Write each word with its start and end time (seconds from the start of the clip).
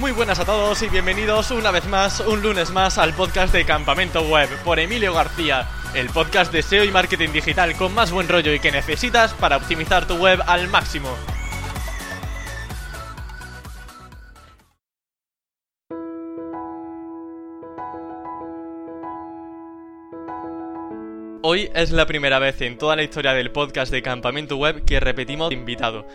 Muy 0.00 0.12
buenas 0.12 0.38
a 0.38 0.46
todos 0.46 0.80
y 0.82 0.88
bienvenidos 0.88 1.50
una 1.50 1.70
vez 1.70 1.86
más, 1.86 2.20
un 2.20 2.40
lunes 2.40 2.70
más, 2.70 2.96
al 2.96 3.12
podcast 3.12 3.52
de 3.52 3.66
Campamento 3.66 4.22
Web 4.22 4.48
por 4.64 4.78
Emilio 4.78 5.12
García, 5.12 5.68
el 5.92 6.08
podcast 6.08 6.50
de 6.50 6.62
SEO 6.62 6.84
y 6.84 6.90
marketing 6.90 7.28
digital 7.32 7.76
con 7.76 7.92
más 7.92 8.10
buen 8.10 8.26
rollo 8.26 8.54
y 8.54 8.60
que 8.60 8.72
necesitas 8.72 9.34
para 9.34 9.58
optimizar 9.58 10.06
tu 10.06 10.14
web 10.16 10.40
al 10.46 10.68
máximo. 10.68 11.10
Hoy 21.42 21.70
es 21.74 21.90
la 21.90 22.06
primera 22.06 22.38
vez 22.38 22.60
en 22.62 22.78
toda 22.78 22.96
la 22.96 23.02
historia 23.02 23.34
del 23.34 23.50
podcast 23.50 23.92
de 23.92 24.00
Campamento 24.00 24.56
Web 24.56 24.86
que 24.86 24.98
repetimos 24.98 25.52
invitado. 25.52 26.06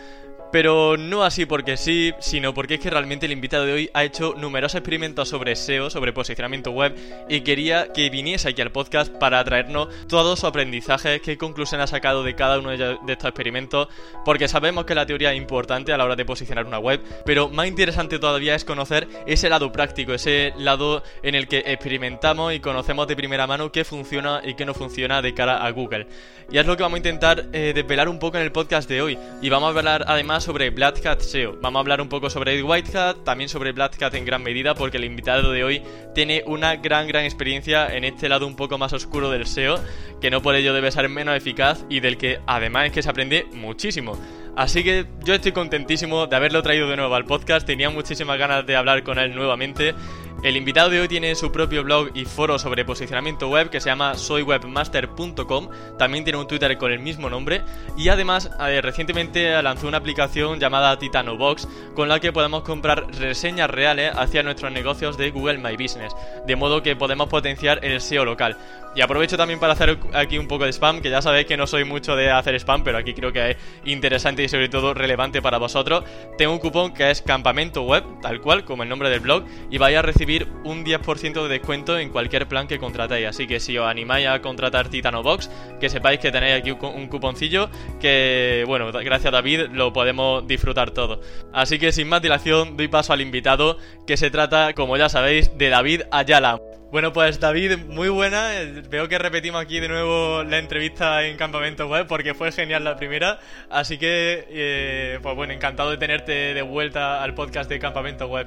Pero 0.52 0.96
no 0.96 1.24
así 1.24 1.44
porque 1.44 1.76
sí, 1.76 2.12
sino 2.20 2.54
porque 2.54 2.74
es 2.74 2.80
que 2.80 2.90
realmente 2.90 3.26
el 3.26 3.32
invitado 3.32 3.66
de 3.66 3.72
hoy 3.72 3.90
ha 3.94 4.04
hecho 4.04 4.34
numerosos 4.36 4.76
experimentos 4.76 5.28
sobre 5.28 5.56
SEO, 5.56 5.90
sobre 5.90 6.12
posicionamiento 6.12 6.70
web, 6.70 6.94
y 7.28 7.40
quería 7.40 7.92
que 7.92 8.08
viniese 8.10 8.48
aquí 8.48 8.62
al 8.62 8.72
podcast 8.72 9.12
para 9.12 9.42
traernos 9.44 9.88
todo 10.08 10.36
su 10.36 10.46
aprendizaje, 10.46 11.20
qué 11.20 11.36
conclusión 11.36 11.80
ha 11.80 11.86
sacado 11.86 12.22
de 12.22 12.34
cada 12.34 12.58
uno 12.58 12.70
de 12.70 12.96
estos 13.08 13.28
experimentos, 13.28 13.88
porque 14.24 14.48
sabemos 14.48 14.84
que 14.84 14.94
la 14.94 15.06
teoría 15.06 15.32
es 15.32 15.36
importante 15.36 15.92
a 15.92 15.98
la 15.98 16.04
hora 16.04 16.16
de 16.16 16.24
posicionar 16.24 16.66
una 16.66 16.78
web, 16.78 17.00
pero 17.24 17.48
más 17.48 17.66
interesante 17.66 18.18
todavía 18.18 18.54
es 18.54 18.64
conocer 18.64 19.08
ese 19.26 19.48
lado 19.48 19.72
práctico, 19.72 20.14
ese 20.14 20.52
lado 20.58 21.02
en 21.22 21.34
el 21.34 21.48
que 21.48 21.58
experimentamos 21.66 22.54
y 22.54 22.60
conocemos 22.60 23.08
de 23.08 23.16
primera 23.16 23.46
mano 23.46 23.72
qué 23.72 23.84
funciona 23.84 24.40
y 24.44 24.54
qué 24.54 24.64
no 24.64 24.74
funciona 24.74 25.22
de 25.22 25.34
cara 25.34 25.64
a 25.64 25.70
Google. 25.70 26.06
Y 26.50 26.58
es 26.58 26.66
lo 26.66 26.76
que 26.76 26.84
vamos 26.84 26.96
a 26.96 26.98
intentar 26.98 27.46
eh, 27.52 27.72
desvelar 27.74 28.08
un 28.08 28.18
poco 28.18 28.36
en 28.36 28.44
el 28.44 28.52
podcast 28.52 28.88
de 28.88 29.02
hoy, 29.02 29.18
y 29.42 29.48
vamos 29.48 29.74
a 29.74 29.78
hablar 29.78 30.04
además 30.06 30.35
sobre 30.40 30.70
Black 30.70 31.04
Hat 31.06 31.20
SEO. 31.20 31.58
Vamos 31.60 31.78
a 31.78 31.80
hablar 31.80 32.00
un 32.00 32.08
poco 32.08 32.30
sobre 32.30 32.62
White 32.62 32.96
Hat, 32.96 33.24
también 33.24 33.48
sobre 33.48 33.72
Black 33.72 34.00
Hat 34.02 34.14
en 34.14 34.24
gran 34.24 34.42
medida, 34.42 34.74
porque 34.74 34.96
el 34.96 35.04
invitado 35.04 35.52
de 35.52 35.64
hoy 35.64 35.82
tiene 36.14 36.42
una 36.46 36.76
gran, 36.76 37.06
gran 37.06 37.24
experiencia 37.24 37.94
en 37.94 38.04
este 38.04 38.28
lado 38.28 38.46
un 38.46 38.56
poco 38.56 38.78
más 38.78 38.92
oscuro 38.92 39.30
del 39.30 39.46
SEO, 39.46 39.78
que 40.20 40.30
no 40.30 40.42
por 40.42 40.54
ello 40.54 40.72
debe 40.74 40.90
ser 40.90 41.08
menos 41.08 41.36
eficaz 41.36 41.84
y 41.88 42.00
del 42.00 42.16
que 42.16 42.40
además 42.46 42.86
es 42.86 42.92
que 42.92 43.02
se 43.02 43.10
aprende 43.10 43.46
muchísimo. 43.52 44.18
Así 44.56 44.82
que 44.82 45.06
yo 45.22 45.34
estoy 45.34 45.52
contentísimo 45.52 46.26
de 46.26 46.34
haberlo 46.34 46.62
traído 46.62 46.88
de 46.88 46.96
nuevo 46.96 47.14
al 47.14 47.26
podcast, 47.26 47.66
tenía 47.66 47.90
muchísimas 47.90 48.38
ganas 48.38 48.64
de 48.66 48.74
hablar 48.74 49.02
con 49.02 49.18
él 49.18 49.34
nuevamente 49.34 49.94
el 50.42 50.56
invitado 50.56 50.90
de 50.90 51.00
hoy 51.00 51.08
tiene 51.08 51.34
su 51.34 51.50
propio 51.50 51.82
blog 51.82 52.10
y 52.14 52.24
foro 52.24 52.58
sobre 52.58 52.84
posicionamiento 52.84 53.48
web 53.48 53.70
que 53.70 53.80
se 53.80 53.88
llama 53.88 54.14
soywebmaster.com. 54.14 55.68
También 55.98 56.24
tiene 56.24 56.38
un 56.38 56.46
Twitter 56.46 56.76
con 56.76 56.92
el 56.92 57.00
mismo 57.00 57.30
nombre. 57.30 57.62
Y 57.96 58.10
además, 58.10 58.50
eh, 58.60 58.80
recientemente 58.82 59.60
lanzó 59.62 59.88
una 59.88 59.98
aplicación 59.98 60.60
llamada 60.60 60.98
TitanoBox 60.98 61.66
con 61.94 62.08
la 62.08 62.20
que 62.20 62.32
podemos 62.32 62.62
comprar 62.62 63.06
reseñas 63.18 63.70
reales 63.70 64.12
hacia 64.14 64.42
nuestros 64.42 64.70
negocios 64.70 65.16
de 65.16 65.30
Google 65.30 65.58
My 65.58 65.76
Business. 65.76 66.14
De 66.46 66.54
modo 66.54 66.82
que 66.82 66.96
podemos 66.96 67.28
potenciar 67.28 67.84
el 67.84 68.00
SEO 68.00 68.24
local. 68.24 68.56
Y 68.96 69.02
aprovecho 69.02 69.36
también 69.36 69.60
para 69.60 69.74
hacer 69.74 69.98
aquí 70.14 70.38
un 70.38 70.48
poco 70.48 70.64
de 70.64 70.72
spam, 70.72 71.02
que 71.02 71.10
ya 71.10 71.20
sabéis 71.20 71.46
que 71.46 71.58
no 71.58 71.66
soy 71.66 71.84
mucho 71.84 72.16
de 72.16 72.30
hacer 72.30 72.54
spam, 72.54 72.82
pero 72.82 72.96
aquí 72.96 73.12
creo 73.12 73.30
que 73.30 73.50
es 73.50 73.56
interesante 73.84 74.42
y 74.42 74.48
sobre 74.48 74.70
todo 74.70 74.94
relevante 74.94 75.42
para 75.42 75.58
vosotros. 75.58 76.02
Tengo 76.38 76.52
un 76.52 76.58
cupón 76.58 76.94
que 76.94 77.10
es 77.10 77.20
campamento 77.20 77.82
web, 77.82 78.04
tal 78.22 78.40
cual, 78.40 78.64
como 78.64 78.84
el 78.84 78.88
nombre 78.88 79.10
del 79.10 79.20
blog, 79.20 79.44
y 79.70 79.76
vais 79.76 79.98
a 79.98 80.02
recibir 80.02 80.48
un 80.64 80.82
10% 80.82 81.42
de 81.42 81.48
descuento 81.48 81.98
en 81.98 82.08
cualquier 82.08 82.48
plan 82.48 82.66
que 82.66 82.78
contratéis. 82.78 83.26
Así 83.26 83.46
que 83.46 83.60
si 83.60 83.76
os 83.76 83.86
animáis 83.86 84.28
a 84.28 84.40
contratar 84.40 84.88
Titano 84.88 85.22
Box, 85.22 85.50
que 85.78 85.90
sepáis 85.90 86.18
que 86.18 86.32
tenéis 86.32 86.54
aquí 86.54 86.70
un 86.70 87.08
cuponcillo 87.08 87.68
que, 88.00 88.64
bueno, 88.66 88.90
gracias 88.92 89.26
a 89.26 89.30
David 89.30 89.66
lo 89.72 89.92
podemos 89.92 90.46
disfrutar 90.46 90.92
todo. 90.92 91.20
Así 91.52 91.78
que 91.78 91.92
sin 91.92 92.08
más 92.08 92.22
dilación, 92.22 92.78
doy 92.78 92.88
paso 92.88 93.12
al 93.12 93.20
invitado, 93.20 93.76
que 94.06 94.16
se 94.16 94.30
trata, 94.30 94.72
como 94.72 94.96
ya 94.96 95.10
sabéis, 95.10 95.56
de 95.58 95.68
David 95.68 96.02
Ayala. 96.10 96.60
Bueno, 96.90 97.12
pues 97.12 97.40
David, 97.40 97.78
muy 97.88 98.08
buena. 98.08 98.52
Veo 98.88 99.08
que 99.08 99.18
repetimos 99.18 99.60
aquí 99.60 99.80
de 99.80 99.88
nuevo 99.88 100.44
la 100.44 100.58
entrevista 100.58 101.24
en 101.24 101.36
Campamento 101.36 101.88
Web 101.88 102.06
porque 102.06 102.32
fue 102.32 102.52
genial 102.52 102.84
la 102.84 102.96
primera. 102.96 103.40
Así 103.68 103.98
que, 103.98 104.46
eh, 104.48 105.18
pues 105.20 105.34
bueno, 105.34 105.52
encantado 105.52 105.90
de 105.90 105.96
tenerte 105.96 106.32
de 106.54 106.62
vuelta 106.62 107.22
al 107.24 107.34
podcast 107.34 107.68
de 107.68 107.80
Campamento 107.80 108.28
Web. 108.28 108.46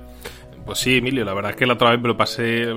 Pues 0.69 0.81
sí, 0.81 0.97
Emilio, 0.97 1.25
la 1.25 1.33
verdad 1.33 1.49
es 1.49 1.57
que 1.57 1.65
la 1.65 1.73
otra 1.73 1.89
vez 1.89 1.99
me 1.99 2.09
lo 2.09 2.15
pasé, 2.15 2.67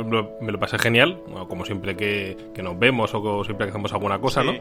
me 0.41 0.51
lo 0.51 0.59
pasé 0.59 0.79
genial, 0.79 1.21
como 1.47 1.67
siempre 1.67 1.95
que, 1.95 2.39
nos 2.63 2.79
vemos 2.79 3.11
o 3.13 3.45
siempre 3.45 3.67
que 3.67 3.71
hacemos 3.71 3.93
alguna 3.93 4.19
cosa, 4.19 4.43
¿no? 4.43 4.55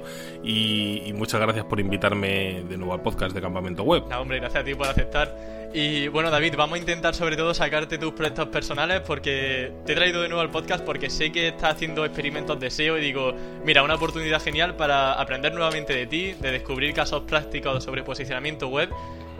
Y, 0.44 1.14
muchas 1.16 1.40
gracias 1.40 1.64
por 1.64 1.80
invitarme 1.80 2.66
de 2.68 2.78
nuevo 2.78 2.94
al 2.94 3.02
podcast 3.02 3.34
de 3.34 3.40
Campamento 3.40 3.84
Web. 3.84 4.04
No, 4.10 4.20
hombre, 4.20 4.40
gracias 4.40 4.64
a 4.64 4.66
ti 4.66 4.76
por 4.76 4.86
aceptar. 4.86 5.34
Y 5.74 6.10
bueno, 6.10 6.30
David, 6.30 6.56
vamos 6.58 6.76
a 6.76 6.80
intentar 6.80 7.16
sobre 7.16 7.38
todo 7.38 7.54
sacarte 7.54 7.98
tus 7.98 8.12
proyectos 8.12 8.50
personales 8.50 9.00
porque 9.00 9.72
te 9.86 9.94
he 9.94 9.96
traído 9.96 10.22
de 10.22 10.28
nuevo 10.28 10.42
al 10.42 10.52
podcast 10.52 10.84
porque 10.84 11.10
sé 11.10 11.32
que 11.32 11.48
estás 11.48 11.76
haciendo 11.76 12.04
experimentos 12.04 12.60
de 12.60 12.70
SEO 12.70 12.98
y 12.98 13.02
digo, 13.02 13.34
mira, 13.64 13.82
una 13.82 13.96
oportunidad 13.96 14.42
genial 14.42 14.76
para 14.76 15.14
aprender 15.14 15.54
nuevamente 15.54 15.96
de 15.96 16.06
ti, 16.06 16.34
de 16.34 16.52
descubrir 16.52 16.94
casos 16.94 17.22
prácticos 17.22 17.82
sobre 17.82 18.04
posicionamiento 18.04 18.68
web 18.68 18.90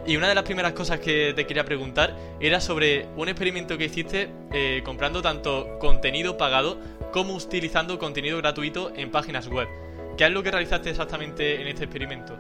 y 0.06 0.18
una 0.18 0.28
de 0.28 0.36
las 0.36 0.44
primeras 0.44 0.74
cosas 0.74 1.00
que 1.00 1.34
te 1.36 1.46
quería 1.46 1.64
preguntar 1.64 2.16
era 2.40 2.60
sobre 2.60 3.08
un 3.16 3.30
experimento 3.30 3.78
que 3.78 3.86
hiciste 3.86 4.30
eh, 4.52 4.82
comprando 4.84 5.22
tanto 5.22 5.78
contenido 5.80 6.38
pagado 6.38 6.80
como 7.12 7.36
utilizando 7.36 8.00
contenido 8.00 8.38
gratuito 8.38 8.92
en 8.96 9.12
páginas 9.12 9.48
web. 9.48 9.68
¿Qué 10.18 10.26
es 10.26 10.32
lo 10.32 10.44
que 10.44 10.52
realizaste 10.52 10.90
exactamente 10.90 11.62
en 11.62 11.68
este 11.68 11.86
experimento? 11.86 12.38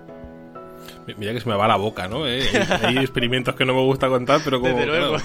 Mira 1.18 1.34
que 1.34 1.40
se 1.40 1.50
me 1.50 1.56
va 1.56 1.68
la 1.68 1.76
boca, 1.76 2.08
¿no? 2.08 2.28
Eh, 2.28 2.44
hay 2.84 2.98
experimentos 3.00 3.56
que 3.56 3.66
no 3.66 3.74
me 3.74 3.82
gusta 3.82 4.08
contar, 4.08 4.42
pero 4.44 4.60
como 4.60 4.78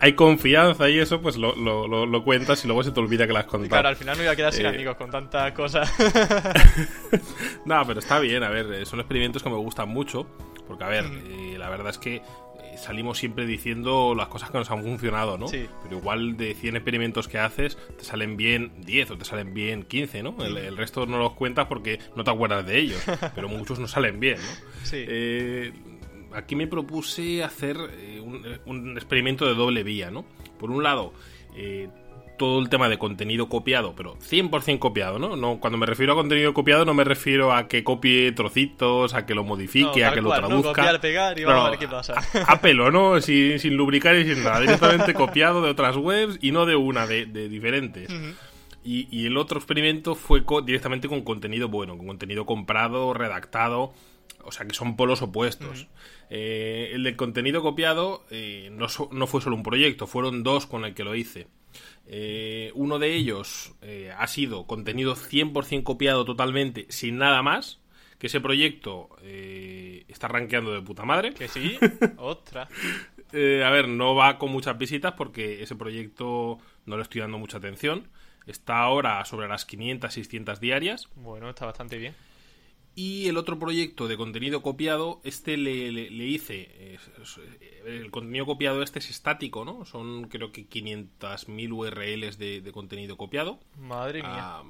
hay 0.00 0.12
confianza 0.14 0.88
y 0.88 0.98
eso, 0.98 1.20
pues 1.20 1.36
lo, 1.36 1.54
lo, 1.54 2.24
cuentas 2.24 2.64
y 2.64 2.66
luego 2.66 2.82
se 2.82 2.92
te 2.92 3.00
olvida 3.00 3.26
que 3.26 3.32
las 3.32 3.44
contado. 3.44 3.68
Claro, 3.68 3.88
al 3.88 3.96
final 3.96 4.16
no 4.16 4.22
iba 4.22 4.32
a 4.32 4.36
quedar 4.36 4.52
sin 4.52 4.66
eh, 4.66 4.68
amigos 4.70 4.96
con 4.96 5.10
tantas 5.10 5.52
cosas. 5.52 5.92
no, 7.64 7.86
pero 7.86 8.00
está 8.00 8.18
bien, 8.18 8.42
a 8.42 8.50
ver, 8.50 8.86
son 8.86 9.00
experimentos 9.00 9.42
que 9.42 9.50
me 9.50 9.56
gustan 9.56 9.88
mucho. 9.88 10.26
Porque, 10.66 10.84
a 10.84 10.88
ver, 10.88 11.04
eh, 11.04 11.56
la 11.58 11.68
verdad 11.68 11.90
es 11.90 11.98
que 11.98 12.16
eh, 12.16 12.22
salimos 12.76 13.18
siempre 13.18 13.46
diciendo 13.46 14.14
las 14.16 14.28
cosas 14.28 14.50
que 14.50 14.58
nos 14.58 14.70
han 14.70 14.82
funcionado, 14.82 15.38
¿no? 15.38 15.46
Pero 15.46 15.98
igual 15.98 16.36
de 16.36 16.54
100 16.54 16.76
experimentos 16.76 17.28
que 17.28 17.38
haces, 17.38 17.76
te 17.96 18.04
salen 18.04 18.36
bien 18.36 18.72
10 18.78 19.12
o 19.12 19.18
te 19.18 19.24
salen 19.24 19.54
bien 19.54 19.82
15, 19.82 20.22
¿no? 20.22 20.36
El, 20.44 20.76
resto 20.76 21.06
no 21.06 21.18
los 21.18 21.34
cuentas 21.34 21.66
porque 21.66 21.98
no 22.16 22.24
te 22.24 22.30
acuerdas 22.30 22.66
de 22.66 22.78
ellos, 22.78 23.02
pero 23.34 23.48
muchos 23.48 23.78
no 23.78 23.88
salen 23.88 24.20
bien, 24.20 24.38
¿no? 24.38 24.84
Sí. 24.84 25.04
Eh, 25.06 25.72
aquí 26.34 26.56
me 26.56 26.66
propuse 26.66 27.42
hacer 27.42 27.76
un, 28.22 28.46
un, 28.66 28.96
experimento 28.96 29.46
de 29.46 29.54
doble 29.54 29.82
vía, 29.82 30.10
¿no? 30.10 30.24
Por 30.58 30.70
un 30.70 30.82
lado, 30.82 31.12
todo 32.42 32.58
el 32.58 32.68
tema 32.68 32.88
de 32.88 32.98
contenido 32.98 33.48
copiado, 33.48 33.94
pero 33.94 34.16
100% 34.18 34.80
copiado, 34.80 35.20
¿no? 35.20 35.36
¿no? 35.36 35.60
Cuando 35.60 35.78
me 35.78 35.86
refiero 35.86 36.14
a 36.14 36.16
contenido 36.16 36.52
copiado 36.52 36.84
no 36.84 36.92
me 36.92 37.04
refiero 37.04 37.52
a 37.52 37.68
que 37.68 37.84
copie 37.84 38.32
trocitos, 38.32 39.14
a 39.14 39.26
que 39.26 39.36
lo 39.36 39.44
modifique, 39.44 40.04
a 40.04 40.12
que 40.12 40.20
lo 40.20 40.30
traduzca. 40.30 40.56
No, 40.56 40.62
copiar, 40.74 41.00
pegar 41.00 41.38
y 41.38 41.44
vamos 41.44 41.66
a 41.66 41.70
ver 41.70 41.78
qué 41.78 41.86
pasa. 41.86 42.14
A, 42.48 42.60
pelo, 42.60 42.90
¿no? 42.90 43.20
Sin, 43.20 43.60
sin, 43.60 43.76
lubricar 43.76 44.16
y 44.16 44.24
sin 44.24 44.42
nada. 44.42 44.58
Directamente 44.58 45.14
copiado 45.14 45.62
de 45.62 45.70
otras 45.70 45.96
webs 45.96 46.40
y 46.42 46.50
no 46.50 46.66
de 46.66 46.74
una, 46.74 47.06
de, 47.06 47.26
diferentes. 47.26 48.12
y, 48.82 49.06
y, 49.16 49.26
el 49.26 49.36
otro 49.36 49.60
experimento 49.60 50.16
fue 50.16 50.42
directamente 50.64 51.06
con 51.06 51.22
contenido 51.22 51.68
bueno, 51.68 51.96
con 51.96 52.08
contenido 52.08 52.44
comprado, 52.44 53.14
redactado. 53.14 53.92
O 54.42 54.50
sea 54.50 54.66
que 54.66 54.74
son 54.74 54.96
polos 54.96 55.22
opuestos. 55.22 55.86
Eh, 56.28 56.90
el 56.92 57.04
del 57.04 57.14
contenido 57.14 57.62
copiado 57.62 58.24
eh, 58.32 58.68
no, 58.72 58.88
no 59.12 59.26
fue 59.28 59.40
solo 59.40 59.54
un 59.54 59.62
proyecto, 59.62 60.08
fueron 60.08 60.42
dos 60.42 60.66
con 60.66 60.84
el 60.84 60.94
que 60.94 61.04
lo 61.04 61.14
hice. 61.14 61.46
Eh, 62.14 62.70
uno 62.74 62.98
de 62.98 63.14
ellos 63.14 63.72
eh, 63.80 64.12
ha 64.14 64.26
sido 64.26 64.66
contenido 64.66 65.16
100% 65.16 65.82
copiado 65.82 66.26
totalmente, 66.26 66.84
sin 66.90 67.16
nada 67.16 67.42
más. 67.42 67.80
Que 68.18 68.26
ese 68.26 68.40
proyecto 68.40 69.08
eh, 69.22 70.04
está 70.08 70.28
rankeando 70.28 70.74
de 70.74 70.82
puta 70.82 71.04
madre. 71.04 71.32
Que 71.32 71.48
sí, 71.48 71.78
otra. 72.18 72.68
a 73.32 73.70
ver, 73.70 73.88
no 73.88 74.14
va 74.14 74.38
con 74.38 74.52
muchas 74.52 74.76
visitas 74.76 75.14
porque 75.14 75.62
ese 75.62 75.74
proyecto 75.74 76.58
no 76.84 76.96
le 76.96 77.02
estoy 77.02 77.22
dando 77.22 77.38
mucha 77.38 77.56
atención. 77.56 78.08
Está 78.46 78.80
ahora 78.80 79.24
sobre 79.24 79.48
las 79.48 79.64
500, 79.64 80.12
600 80.12 80.60
diarias. 80.60 81.08
Bueno, 81.16 81.48
está 81.48 81.64
bastante 81.64 81.96
bien. 81.96 82.14
Y 82.94 83.28
el 83.28 83.38
otro 83.38 83.58
proyecto 83.58 84.06
de 84.06 84.18
contenido 84.18 84.60
copiado, 84.60 85.20
este 85.24 85.56
le, 85.56 85.90
le, 85.90 86.24
hice. 86.26 86.98
el 87.86 88.10
contenido 88.10 88.44
copiado 88.44 88.82
este 88.82 88.98
es 88.98 89.08
estático, 89.08 89.64
¿no? 89.64 89.86
Son 89.86 90.24
creo 90.24 90.52
que 90.52 90.68
500.000 90.68 91.72
URLs 91.72 92.38
de, 92.38 92.60
de, 92.60 92.72
contenido 92.72 93.16
copiado. 93.16 93.60
Madre 93.78 94.22
mía. 94.22 94.58
Ah, 94.58 94.62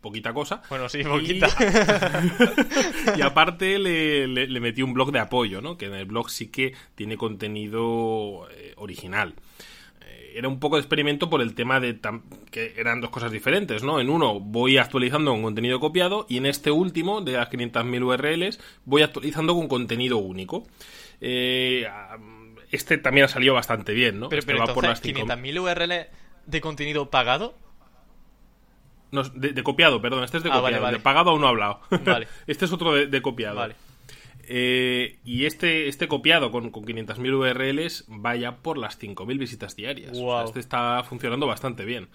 poquita 0.00 0.32
cosa. 0.34 0.62
Bueno, 0.68 0.88
sí, 0.88 1.04
poquita. 1.04 1.48
Y, 3.16 3.20
aparte 3.22 3.78
le, 3.78 4.26
le, 4.26 4.60
metí 4.60 4.82
un 4.82 4.92
blog 4.92 5.12
de 5.12 5.20
apoyo, 5.20 5.60
¿no? 5.60 5.76
Que 5.76 5.86
en 5.86 5.94
el 5.94 6.04
blog 6.04 6.30
sí 6.30 6.48
que 6.48 6.74
tiene 6.94 7.16
contenido 7.16 8.48
eh, 8.50 8.74
original 8.76 9.34
era 10.38 10.46
un 10.48 10.60
poco 10.60 10.76
de 10.76 10.82
experimento 10.82 11.28
por 11.28 11.42
el 11.42 11.54
tema 11.54 11.80
de 11.80 11.98
que 12.52 12.74
eran 12.76 13.00
dos 13.00 13.10
cosas 13.10 13.32
diferentes, 13.32 13.82
¿no? 13.82 13.98
En 13.98 14.08
uno 14.08 14.38
voy 14.38 14.78
actualizando 14.78 15.32
con 15.32 15.42
contenido 15.42 15.80
copiado 15.80 16.26
y 16.28 16.36
en 16.36 16.46
este 16.46 16.70
último, 16.70 17.20
de 17.20 17.32
las 17.32 17.50
500.000 17.50 18.02
URLs, 18.04 18.60
voy 18.84 19.02
actualizando 19.02 19.54
con 19.54 19.66
contenido 19.66 20.18
único. 20.18 20.64
Eh, 21.20 21.88
este 22.70 22.98
también 22.98 23.24
ha 23.24 23.28
salido 23.28 23.54
bastante 23.54 23.92
bien, 23.94 24.20
¿no? 24.20 24.28
Pero, 24.28 24.38
este 24.38 24.52
pero 24.52 24.64
va 24.64 24.72
por 24.72 24.84
las 24.86 25.02
500.000 25.02 25.60
URL 25.60 26.06
de 26.46 26.60
contenido 26.60 27.10
pagado. 27.10 27.56
No, 29.10 29.24
de, 29.24 29.62
copiado, 29.64 30.00
perdón, 30.00 30.22
este 30.22 30.36
es 30.36 30.44
de 30.44 30.50
ah, 30.52 30.60
copiado. 30.60 30.86
De 30.86 31.00
pagado 31.00 31.30
aún 31.30 31.40
no 31.40 31.48
he 31.48 31.50
hablado. 31.50 31.80
Vale. 32.04 32.28
este 32.46 32.66
es 32.66 32.72
otro 32.72 32.92
de, 32.94 33.22
copiado. 33.22 33.56
Vale. 33.56 33.74
Eh, 34.50 35.18
y 35.24 35.44
este, 35.44 35.88
este 35.88 36.08
copiado 36.08 36.50
con, 36.50 36.70
con 36.70 36.84
500.000 36.84 37.34
URLs 37.34 38.06
vaya 38.08 38.56
por 38.56 38.78
las 38.78 38.98
5.000 38.98 39.38
visitas 39.38 39.76
diarias. 39.76 40.16
este 40.46 40.60
está 40.60 41.04
funcionando 41.04 41.46
bastante 41.46 41.84
bien. 41.84 42.08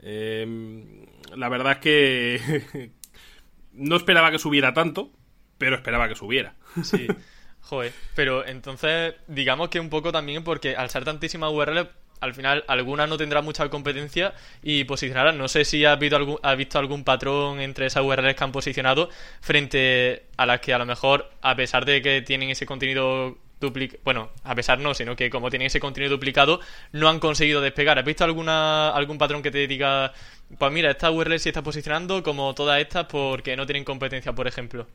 Em, 0.00 1.06
la 1.36 1.48
verdad 1.48 1.72
es 1.72 1.78
que 1.78 2.90
no 3.72 3.96
esperaba 3.96 4.32
que 4.32 4.40
subiera 4.40 4.74
tanto, 4.74 5.12
pero 5.56 5.76
esperaba 5.76 6.08
que 6.08 6.16
subiera. 6.16 6.56
Sí. 6.82 7.06
Joder, 7.60 7.92
pero 8.14 8.44
entonces 8.46 9.14
digamos 9.28 9.68
que 9.68 9.78
un 9.78 9.90
poco 9.90 10.10
también 10.10 10.42
porque 10.42 10.74
al 10.74 10.90
ser 10.90 11.04
tantísimas 11.04 11.52
URL 11.52 11.88
al 12.20 12.34
final 12.34 12.64
algunas 12.68 13.08
no 13.08 13.16
tendrán 13.16 13.44
mucha 13.44 13.68
competencia 13.68 14.34
y 14.62 14.84
posicionarán. 14.84 15.38
No 15.38 15.48
sé 15.48 15.64
si 15.64 15.84
has 15.84 15.98
visto 15.98 16.16
algún, 16.16 16.38
has 16.42 16.56
visto 16.56 16.78
algún 16.78 17.04
patrón 17.04 17.60
entre 17.60 17.86
esas 17.86 18.02
URLs 18.02 18.34
que 18.34 18.44
han 18.44 18.52
posicionado 18.52 19.08
frente 19.40 20.26
a 20.36 20.46
las 20.46 20.60
que 20.60 20.74
a 20.74 20.78
lo 20.78 20.86
mejor, 20.86 21.30
a 21.42 21.54
pesar 21.54 21.84
de 21.84 22.02
que 22.02 22.22
tienen 22.22 22.50
ese 22.50 22.66
contenido 22.66 23.36
duplicado, 23.60 24.00
bueno, 24.04 24.30
a 24.44 24.54
pesar 24.54 24.78
no, 24.78 24.94
sino 24.94 25.16
que 25.16 25.30
como 25.30 25.50
tienen 25.50 25.66
ese 25.66 25.80
contenido 25.80 26.12
duplicado, 26.12 26.60
no 26.92 27.08
han 27.08 27.18
conseguido 27.18 27.60
despegar. 27.60 27.98
¿Has 27.98 28.04
visto 28.04 28.24
alguna, 28.24 28.90
algún 28.90 29.18
patrón 29.18 29.42
que 29.42 29.50
te 29.50 29.66
diga, 29.66 30.12
pues 30.58 30.72
mira, 30.72 30.90
esta 30.90 31.10
URL 31.10 31.38
sí 31.38 31.48
está 31.48 31.62
posicionando 31.62 32.22
como 32.22 32.54
todas 32.54 32.80
estas 32.80 33.06
porque 33.06 33.56
no 33.56 33.66
tienen 33.66 33.84
competencia, 33.84 34.32
por 34.32 34.46
ejemplo? 34.46 34.86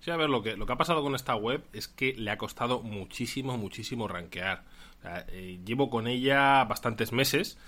Sí, 0.00 0.10
a 0.10 0.16
ver, 0.16 0.28
lo 0.28 0.42
que, 0.42 0.56
lo 0.56 0.66
que 0.66 0.72
ha 0.72 0.76
pasado 0.76 1.02
con 1.02 1.14
esta 1.14 1.36
web 1.36 1.62
es 1.72 1.86
que 1.86 2.12
le 2.14 2.30
ha 2.32 2.36
costado 2.36 2.80
muchísimo, 2.80 3.56
muchísimo 3.56 4.08
rankear. 4.08 4.64
Eh, 5.28 5.60
llevo 5.64 5.90
con 5.90 6.06
ella 6.06 6.64
bastantes 6.64 7.12
meses 7.12 7.58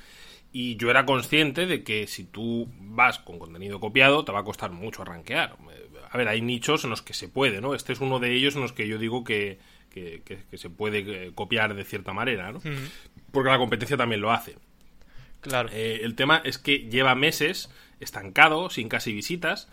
y 0.52 0.76
yo 0.76 0.90
era 0.90 1.04
consciente 1.04 1.66
de 1.66 1.82
que 1.82 2.06
si 2.06 2.24
tú 2.24 2.68
vas 2.78 3.18
con 3.18 3.38
contenido 3.38 3.80
copiado 3.80 4.24
te 4.24 4.32
va 4.32 4.40
a 4.40 4.44
costar 4.44 4.70
mucho 4.70 5.02
arranquear. 5.02 5.56
Eh, 5.72 5.88
a 6.10 6.16
ver, 6.16 6.28
hay 6.28 6.40
nichos 6.40 6.84
en 6.84 6.90
los 6.90 7.02
que 7.02 7.14
se 7.14 7.28
puede, 7.28 7.60
¿no? 7.60 7.74
Este 7.74 7.92
es 7.92 8.00
uno 8.00 8.20
de 8.20 8.34
ellos 8.34 8.54
en 8.54 8.62
los 8.62 8.72
que 8.72 8.86
yo 8.86 8.98
digo 8.98 9.24
que, 9.24 9.58
que, 9.90 10.22
se 10.56 10.70
puede 10.70 10.98
eh, 11.26 11.32
copiar 11.34 11.74
de 11.74 11.84
cierta 11.84 12.12
manera, 12.12 12.52
¿no? 12.52 12.60
Porque 13.32 13.50
la 13.50 13.58
competencia 13.58 13.96
también 13.96 14.20
lo 14.20 14.32
hace. 14.32 14.56
Claro. 15.40 15.68
el 15.70 16.14
tema 16.14 16.40
es 16.42 16.56
que 16.56 16.88
lleva 16.88 17.14
meses 17.14 17.68
estancado, 18.00 18.70
sin 18.70 18.88
casi 18.88 19.12
visitas, 19.12 19.68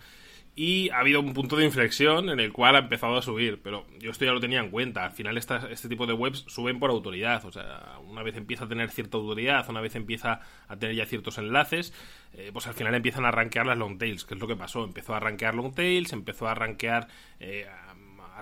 y 0.56 0.90
ha 0.90 1.00
habido 1.00 1.22
un 1.22 1.34
punto 1.34 1.56
de 1.56 1.66
inflexión 1.66 2.30
en 2.30 2.40
el 2.40 2.52
cual 2.52 2.76
ha 2.76 2.80
empezado 2.80 3.18
a 3.18 3.22
subir, 3.22 3.62
pero 3.64 3.86
yo 4.00 4.12
esto 4.12 4.26
ya 4.26 4.34
lo 4.34 4.40
tenía 4.40 4.60
en 4.60 4.70
cuenta. 4.70 5.06
Al 5.06 5.12
final 5.12 5.38
este 5.38 5.90
tipo 5.90 6.06
de 6.06 6.14
webs 6.14 6.44
suben 6.48 6.78
por 6.78 6.90
autoridad, 6.90 7.46
o 7.46 7.52
sea, 7.52 8.00
una 8.06 8.22
vez 8.22 8.36
empieza 8.36 8.66
a 8.66 8.68
tener 8.68 8.90
cierta 8.90 9.18
autoridad, 9.18 9.70
una 9.70 9.80
vez 9.80 9.96
empieza 9.96 10.42
a 10.68 10.76
tener 10.78 10.96
ya 10.96 11.06
ciertos 11.06 11.38
enlaces, 11.38 11.94
eh, 12.34 12.50
pues 12.52 12.68
al 12.68 12.74
final 12.74 12.94
empiezan 12.96 13.26
a 13.26 13.32
rankear 13.32 13.66
las 13.66 13.78
long 13.78 13.98
tails, 13.98 14.26
que 14.26 14.34
es 14.34 14.40
lo 14.42 14.48
que 14.48 14.58
pasó. 14.58 14.84
Empezó 14.84 15.16
a 15.16 15.20
rankear 15.20 15.56
long 15.56 15.74
tails, 15.74 16.12
empezó 16.12 16.48
a 16.48 16.54
rankear 16.54 17.08
eh, 17.40 17.66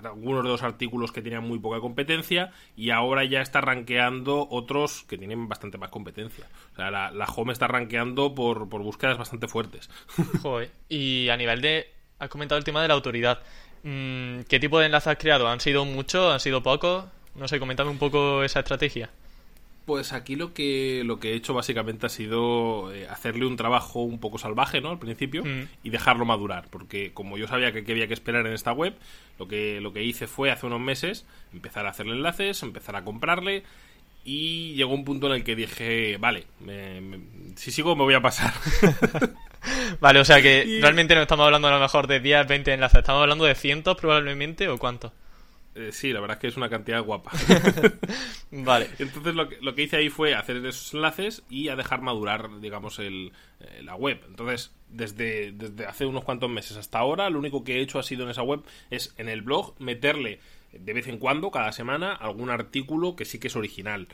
algunos 0.02 0.42
de 0.42 0.48
los 0.48 0.62
artículos 0.62 1.12
que 1.12 1.22
tenían 1.22 1.46
muy 1.46 1.58
poca 1.58 1.80
competencia 1.80 2.52
y 2.76 2.90
ahora 2.90 3.24
ya 3.24 3.40
está 3.40 3.60
rankeando 3.60 4.48
otros 4.50 5.04
que 5.04 5.18
tienen 5.18 5.48
bastante 5.48 5.78
más 5.78 5.90
competencia. 5.90 6.46
O 6.72 6.76
sea, 6.76 6.90
la, 6.90 7.26
home 7.36 7.52
está 7.52 7.68
rankeando 7.68 8.34
por, 8.34 8.68
por 8.68 8.82
búsquedas 8.82 9.18
bastante 9.18 9.46
fuertes. 9.46 9.90
Joder. 10.42 10.70
Y 10.88 11.28
a 11.28 11.36
nivel 11.36 11.60
de 11.60 11.99
has 12.20 12.28
comentado 12.28 12.58
el 12.58 12.64
tema 12.64 12.82
de 12.82 12.88
la 12.88 12.94
autoridad. 12.94 13.40
Mm, 13.82 14.42
¿Qué 14.42 14.60
tipo 14.60 14.78
de 14.78 14.86
enlaces 14.86 15.08
has 15.08 15.18
creado? 15.18 15.48
¿Han 15.48 15.60
sido 15.60 15.84
muchos? 15.84 16.32
¿Han 16.32 16.40
sido 16.40 16.62
pocos? 16.62 17.06
No 17.34 17.48
sé, 17.48 17.58
comentame 17.58 17.90
un 17.90 17.98
poco 17.98 18.44
esa 18.44 18.60
estrategia. 18.60 19.10
Pues 19.86 20.12
aquí 20.12 20.36
lo 20.36 20.52
que, 20.52 21.02
lo 21.04 21.18
que 21.18 21.32
he 21.32 21.34
hecho 21.34 21.54
básicamente 21.54 22.06
ha 22.06 22.10
sido 22.10 22.92
eh, 22.92 23.08
hacerle 23.08 23.46
un 23.46 23.56
trabajo 23.56 24.02
un 24.02 24.20
poco 24.20 24.38
salvaje, 24.38 24.80
¿no? 24.80 24.90
Al 24.90 24.98
principio, 24.98 25.42
mm. 25.44 25.68
y 25.82 25.90
dejarlo 25.90 26.24
madurar. 26.26 26.68
Porque 26.70 27.12
como 27.12 27.38
yo 27.38 27.48
sabía 27.48 27.72
que, 27.72 27.80
había 27.90 28.06
que 28.06 28.14
esperar 28.14 28.46
en 28.46 28.52
esta 28.52 28.72
web, 28.72 28.94
lo 29.38 29.48
que, 29.48 29.80
lo 29.80 29.92
que 29.92 30.04
hice 30.04 30.26
fue 30.26 30.50
hace 30.50 30.66
unos 30.66 30.80
meses 30.80 31.24
empezar 31.52 31.86
a 31.86 31.90
hacerle 31.90 32.12
enlaces, 32.12 32.62
empezar 32.62 32.94
a 32.94 33.04
comprarle. 33.04 33.64
Y 34.22 34.74
llegó 34.74 34.92
un 34.92 35.06
punto 35.06 35.28
en 35.28 35.32
el 35.32 35.44
que 35.44 35.56
dije, 35.56 36.18
vale, 36.18 36.44
si 37.56 37.72
sigo 37.72 37.96
me 37.96 38.04
voy 38.04 38.14
a 38.14 38.20
pasar. 38.20 38.52
vale, 40.00 40.20
o 40.20 40.24
sea 40.24 40.40
que 40.42 40.78
realmente 40.80 41.14
no 41.14 41.22
estamos 41.22 41.46
hablando 41.46 41.68
a 41.68 41.72
lo 41.72 41.80
mejor 41.80 42.06
de 42.06 42.20
10, 42.20 42.46
20 42.46 42.72
enlaces, 42.72 42.98
estamos 43.00 43.22
hablando 43.22 43.44
de 43.44 43.54
cientos 43.54 43.96
probablemente 43.96 44.68
o 44.68 44.78
cuántos. 44.78 45.12
Eh, 45.74 45.90
sí, 45.92 46.12
la 46.12 46.20
verdad 46.20 46.36
es 46.36 46.40
que 46.40 46.48
es 46.48 46.56
una 46.56 46.68
cantidad 46.68 47.02
guapa. 47.02 47.30
vale. 48.50 48.88
Entonces 48.98 49.34
lo 49.34 49.48
que, 49.48 49.58
lo 49.60 49.74
que 49.74 49.82
hice 49.82 49.96
ahí 49.96 50.08
fue 50.08 50.34
hacer 50.34 50.56
esos 50.66 50.94
enlaces 50.94 51.44
y 51.48 51.68
a 51.68 51.76
dejar 51.76 52.02
madurar, 52.02 52.60
digamos, 52.60 52.98
el, 52.98 53.32
eh, 53.60 53.82
la 53.82 53.94
web. 53.94 54.20
Entonces, 54.26 54.72
desde, 54.88 55.52
desde 55.52 55.86
hace 55.86 56.06
unos 56.06 56.24
cuantos 56.24 56.50
meses 56.50 56.76
hasta 56.76 56.98
ahora, 56.98 57.30
lo 57.30 57.38
único 57.38 57.62
que 57.62 57.76
he 57.76 57.82
hecho 57.82 57.98
ha 57.98 58.02
sido 58.02 58.24
en 58.24 58.30
esa 58.30 58.42
web 58.42 58.62
es 58.90 59.14
en 59.16 59.28
el 59.28 59.42
blog 59.42 59.74
meterle 59.78 60.40
de 60.72 60.92
vez 60.92 61.06
en 61.08 61.18
cuando, 61.18 61.50
cada 61.50 61.72
semana, 61.72 62.14
algún 62.14 62.50
artículo 62.50 63.16
que 63.16 63.24
sí 63.24 63.38
que 63.38 63.48
es 63.48 63.56
original. 63.56 64.08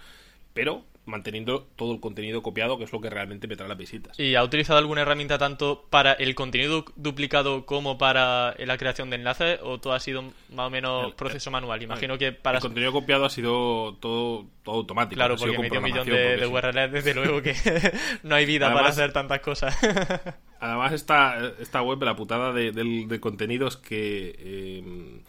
Pero 0.53 0.85
manteniendo 1.07 1.67
todo 1.77 1.93
el 1.95 2.01
contenido 2.01 2.43
copiado, 2.43 2.77
que 2.77 2.85
es 2.85 2.93
lo 2.93 3.01
que 3.01 3.09
realmente 3.09 3.47
me 3.47 3.57
trae 3.57 3.69
las 3.69 3.79
visitas. 3.79 4.19
¿Y 4.19 4.35
ha 4.35 4.43
utilizado 4.43 4.79
alguna 4.79 5.03
herramienta 5.03 5.39
tanto 5.39 5.87
para 5.89 6.13
el 6.13 6.35
contenido 6.35 6.85
duplicado 6.97 7.65
como 7.65 7.97
para 7.97 8.55
la 8.59 8.77
creación 8.77 9.09
de 9.11 9.17
enlaces? 9.17 9.61
¿O 9.63 9.79
todo 9.79 9.95
ha 9.95 10.01
sido 10.01 10.23
más 10.51 10.67
o 10.67 10.71
menos 10.71 11.15
proceso 11.15 11.51
manual? 11.51 11.83
Imagino 11.83 12.19
que 12.19 12.33
para... 12.33 12.59
El 12.59 12.63
contenido 12.63 12.93
copiado 12.93 13.25
ha 13.25 13.31
sido 13.31 13.95
todo, 14.01 14.47
todo 14.65 14.77
automático. 14.77 15.17
Claro, 15.17 15.37
porque 15.37 15.59
medio 15.59 15.81
millón 15.81 16.07
de, 16.07 16.47
URLs, 16.47 16.93
desde 16.93 17.15
luego 17.15 17.41
que 17.41 17.55
no 18.25 18.35
hay 18.35 18.45
vida 18.45 18.73
para 18.73 18.89
hacer 18.89 19.13
tantas 19.13 19.41
cosas. 19.41 19.77
además, 20.61 20.93
esta, 20.93 21.53
esta 21.61 21.83
web, 21.83 22.03
la 22.03 22.17
putada 22.17 22.53
de, 22.53 22.73
de, 22.73 23.21
contenidos 23.21 23.77
que... 23.77 24.35
Eh, 24.39 25.23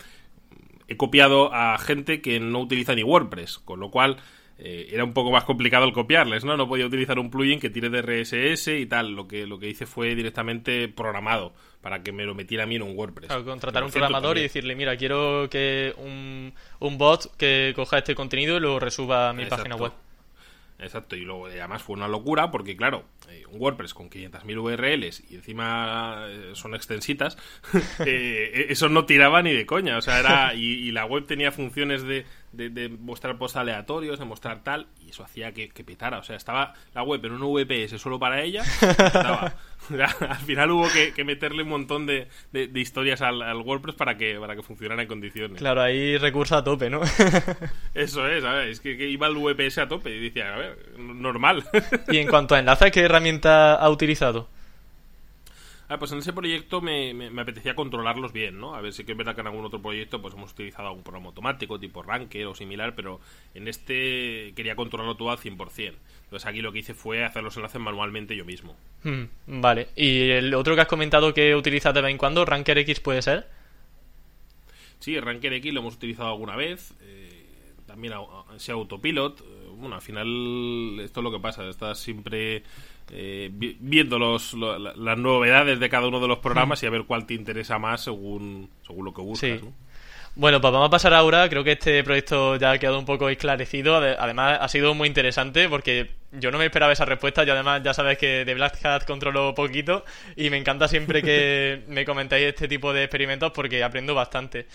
he 0.89 0.95
copiado 0.95 1.53
a 1.53 1.77
gente 1.77 2.21
que 2.21 2.39
no 2.39 2.59
utiliza 2.61 2.95
ni 2.95 3.03
WordPress, 3.03 3.59
con 3.59 3.79
lo 3.79 3.91
cual 3.91 4.17
eh, 4.59 4.89
era 4.91 5.03
un 5.03 5.13
poco 5.13 5.31
más 5.31 5.43
complicado 5.43 5.85
el 5.85 5.93
copiarles, 5.93 6.43
¿no? 6.43 6.57
No 6.57 6.67
podía 6.67 6.85
utilizar 6.85 7.19
un 7.19 7.29
plugin 7.29 7.59
que 7.59 7.69
tire 7.69 7.89
de 7.89 8.01
RSS 8.01 8.67
y 8.69 8.85
tal. 8.87 9.11
Lo 9.11 9.27
que, 9.27 9.45
lo 9.45 9.59
que 9.59 9.69
hice 9.69 9.85
fue 9.85 10.15
directamente 10.15 10.87
programado 10.87 11.53
para 11.81 12.01
que 12.01 12.11
me 12.11 12.25
lo 12.25 12.33
metiera 12.33 12.63
a 12.63 12.67
mí 12.67 12.75
en 12.75 12.81
un 12.81 12.97
WordPress. 12.97 13.27
Claro, 13.27 13.45
contratar 13.45 13.83
un 13.83 13.91
programador 13.91 14.37
y 14.37 14.41
decirle, 14.41 14.75
mira, 14.75 14.97
quiero 14.97 15.47
que 15.49 15.93
un, 15.97 16.53
un, 16.79 16.97
bot 16.97 17.35
que 17.37 17.73
coja 17.75 17.99
este 17.99 18.15
contenido 18.15 18.57
y 18.57 18.59
lo 18.59 18.79
resuba 18.79 19.29
a 19.29 19.33
mi 19.33 19.45
página 19.45 19.75
web. 19.75 19.91
Exacto, 20.79 21.15
y 21.15 21.21
luego 21.21 21.47
además 21.47 21.81
fue 21.81 21.95
una 21.95 22.07
locura 22.07 22.51
porque, 22.51 22.77
claro, 22.77 23.03
eh, 23.29 23.43
un 23.49 23.59
WordPress 23.59 23.95
con 23.95 24.11
500.000 24.11 24.57
URLs 24.59 25.23
y 25.31 25.35
encima 25.35 26.27
eh, 26.27 26.51
son 26.53 26.75
extensitas, 26.75 27.35
eh, 28.05 28.67
eso 28.69 28.87
no 28.87 29.05
tiraba 29.05 29.41
ni 29.41 29.53
de 29.53 29.65
coña, 29.65 29.97
o 29.97 30.01
sea, 30.01 30.19
era. 30.19 30.53
Y, 30.53 30.91
la 30.91 31.05
web 31.05 31.25
tenía 31.25 31.51
funciones 31.51 32.03
de, 32.03 32.25
de, 32.57 32.89
mostrar 32.89 33.37
posts 33.37 33.57
aleatorios, 33.57 34.19
de 34.19 34.25
mostrar 34.25 34.63
tal, 34.63 34.87
y 34.99 35.11
eso 35.11 35.23
hacía 35.23 35.53
que, 35.53 35.69
que, 35.69 35.83
petara, 35.83 36.19
o 36.19 36.23
sea, 36.23 36.35
estaba 36.35 36.73
la 36.93 37.03
web 37.03 37.23
en 37.25 37.33
un 37.33 37.53
VPS 37.53 38.01
solo 38.01 38.19
para 38.19 38.41
ella, 38.41 38.63
estaba 38.63 39.55
al 40.29 40.37
final 40.37 40.71
hubo 40.71 40.87
que, 40.89 41.23
meterle 41.23 41.63
un 41.63 41.69
montón 41.69 42.05
de, 42.05 42.27
historias 42.75 43.21
al, 43.21 43.61
WordPress 43.61 43.95
para 43.95 44.17
que, 44.17 44.39
para 44.39 44.55
que 44.55 44.63
funcionara 44.63 45.01
en 45.01 45.07
condiciones. 45.07 45.57
Claro, 45.57 45.81
ahí 45.81 46.17
recurso 46.17 46.55
a 46.55 46.63
tope, 46.63 46.89
¿no? 46.89 47.01
Eso 47.93 48.27
es, 48.27 48.43
es 48.43 48.79
que, 48.79 49.07
iba 49.07 49.27
el 49.27 49.35
VPS 49.35 49.79
a 49.79 49.87
tope 49.87 50.09
y 50.15 50.19
decía, 50.19 50.53
a 50.53 50.57
ver, 50.57 50.97
normal. 50.97 51.63
y 52.09 52.17
en 52.17 52.27
cuanto 52.27 52.55
a 52.55 52.59
enlaces, 52.59 52.91
¿qué 52.91 53.01
herramienta 53.01 53.75
ha 53.75 53.89
utilizado? 53.89 54.49
Ah, 55.89 55.97
pues 55.99 56.11
en 56.11 56.19
ese 56.19 56.33
proyecto 56.33 56.81
me, 56.81 57.13
me, 57.13 57.41
apetecía 57.41 57.73
controlarlos 57.73 58.33
bien, 58.33 58.59
¿no? 58.59 58.75
A 58.75 58.81
ver 58.81 58.91
si 58.91 59.05
que 59.05 59.13
es 59.13 59.17
verdad 59.17 59.35
que 59.35 59.41
en 59.41 59.47
algún 59.47 59.63
otro 59.63 59.81
proyecto 59.81 60.21
pues 60.21 60.33
hemos 60.33 60.51
utilizado 60.51 60.89
algún 60.89 61.03
programa 61.03 61.27
automático 61.27 61.79
tipo 61.79 62.03
Ranker 62.03 62.45
o 62.47 62.55
similar, 62.55 62.93
pero 62.93 63.21
en 63.53 63.69
este 63.69 64.51
quería 64.53 64.75
controlarlo 64.75 65.15
todo 65.15 65.31
al 65.31 65.37
100%. 65.37 65.93
Entonces 66.23 66.45
aquí 66.45 66.61
lo 66.61 66.73
que 66.73 66.79
hice 66.79 66.93
fue 66.93 67.23
hacer 67.23 67.41
los 67.41 67.55
enlaces 67.55 67.79
manualmente 67.79 68.35
yo 68.35 68.43
mismo. 68.43 68.75
Hmm, 69.03 69.23
vale. 69.61 69.87
¿Y 69.95 70.29
el 70.31 70.53
otro 70.55 70.75
que 70.75 70.81
has 70.81 70.87
comentado 70.87 71.33
que 71.33 71.55
utilizas 71.55 71.93
de 71.93 72.01
vez 72.01 72.11
en 72.11 72.17
cuando, 72.17 72.43
Ranker 72.43 72.77
X 72.79 72.99
puede 72.99 73.21
ser? 73.21 73.47
Sí, 74.99 75.17
Ranker 75.17 75.53
X 75.53 75.73
lo 75.73 75.79
hemos 75.79 75.95
utilizado 75.95 76.29
alguna 76.29 76.57
vez. 76.57 76.93
Eh, 77.01 77.45
también 77.85 78.13
sea 78.57 78.75
Autopilot. 78.75 79.41
Bueno, 79.77 79.95
al 79.95 80.01
final 80.01 80.99
esto 81.03 81.19
es 81.19 81.23
lo 81.23 81.31
que 81.31 81.39
pasa. 81.39 81.67
Estás 81.67 81.99
siempre 81.99 82.63
eh, 83.11 83.49
viendo 83.51 84.17
los, 84.17 84.53
las 84.53 85.17
novedades 85.17 85.79
de 85.79 85.89
cada 85.89 86.07
uno 86.07 86.19
de 86.19 86.27
los 86.27 86.39
programas 86.39 86.81
y 86.83 86.87
a 86.87 86.89
ver 86.89 87.03
cuál 87.03 87.25
te 87.25 87.35
interesa 87.35 87.77
más 87.77 88.01
según, 88.01 88.69
según 88.85 89.05
lo 89.05 89.13
que 89.13 89.21
buscas. 89.21 89.61
Bueno, 90.35 90.61
pues 90.61 90.71
vamos 90.71 90.87
a 90.87 90.91
pasar 90.91 91.13
ahora. 91.13 91.49
Creo 91.49 91.63
que 91.63 91.71
este 91.71 92.03
proyecto 92.03 92.57
ya 92.57 92.71
ha 92.71 92.77
quedado 92.77 92.99
un 92.99 93.05
poco 93.05 93.27
esclarecido. 93.29 93.95
Además, 93.95 94.59
ha 94.61 94.67
sido 94.67 94.93
muy 94.93 95.07
interesante 95.07 95.67
porque 95.67 96.11
yo 96.31 96.51
no 96.51 96.59
me 96.59 96.65
esperaba 96.65 96.93
esa 96.93 97.05
respuesta. 97.05 97.43
Y 97.43 97.49
además, 97.49 97.81
ya 97.83 97.93
sabes 97.93 98.19
que 98.19 98.45
de 98.45 98.53
Black 98.53 98.83
Hat 98.85 99.05
controlo 99.05 99.55
poquito. 99.55 100.05
Y 100.35 100.51
me 100.51 100.57
encanta 100.57 100.87
siempre 100.87 101.23
que 101.23 101.83
me 101.87 102.05
comentáis 102.05 102.45
este 102.45 102.67
tipo 102.67 102.93
de 102.93 103.03
experimentos 103.03 103.51
porque 103.51 103.83
aprendo 103.83 104.13
bastante. 104.13 104.67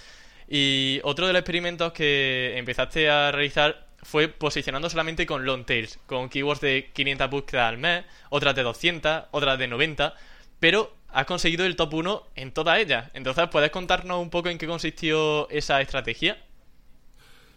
Y 0.48 1.00
otro 1.04 1.28
de 1.28 1.32
los 1.32 1.40
experimentos 1.40 1.92
que 1.92 2.58
empezaste 2.58 3.08
a 3.08 3.30
realizar 3.30 3.86
fue 4.02 4.28
posicionando 4.28 4.90
solamente 4.90 5.26
con 5.26 5.44
long 5.44 5.64
tails, 5.64 5.98
con 6.06 6.28
keywords 6.28 6.60
de 6.60 6.90
500 6.92 7.30
búsquedas 7.30 7.68
al 7.68 7.78
mes, 7.78 8.04
otras 8.30 8.54
de 8.54 8.62
200, 8.62 9.24
otras 9.30 9.58
de 9.58 9.68
90, 9.68 10.14
pero 10.58 10.94
has 11.08 11.26
conseguido 11.26 11.64
el 11.64 11.76
top 11.76 11.94
1 11.94 12.22
en 12.36 12.52
todas 12.52 12.78
ellas. 12.78 13.10
Entonces, 13.14 13.48
¿puedes 13.50 13.70
contarnos 13.70 14.20
un 14.20 14.30
poco 14.30 14.48
en 14.48 14.58
qué 14.58 14.66
consistió 14.66 15.48
esa 15.50 15.80
estrategia? 15.80 16.38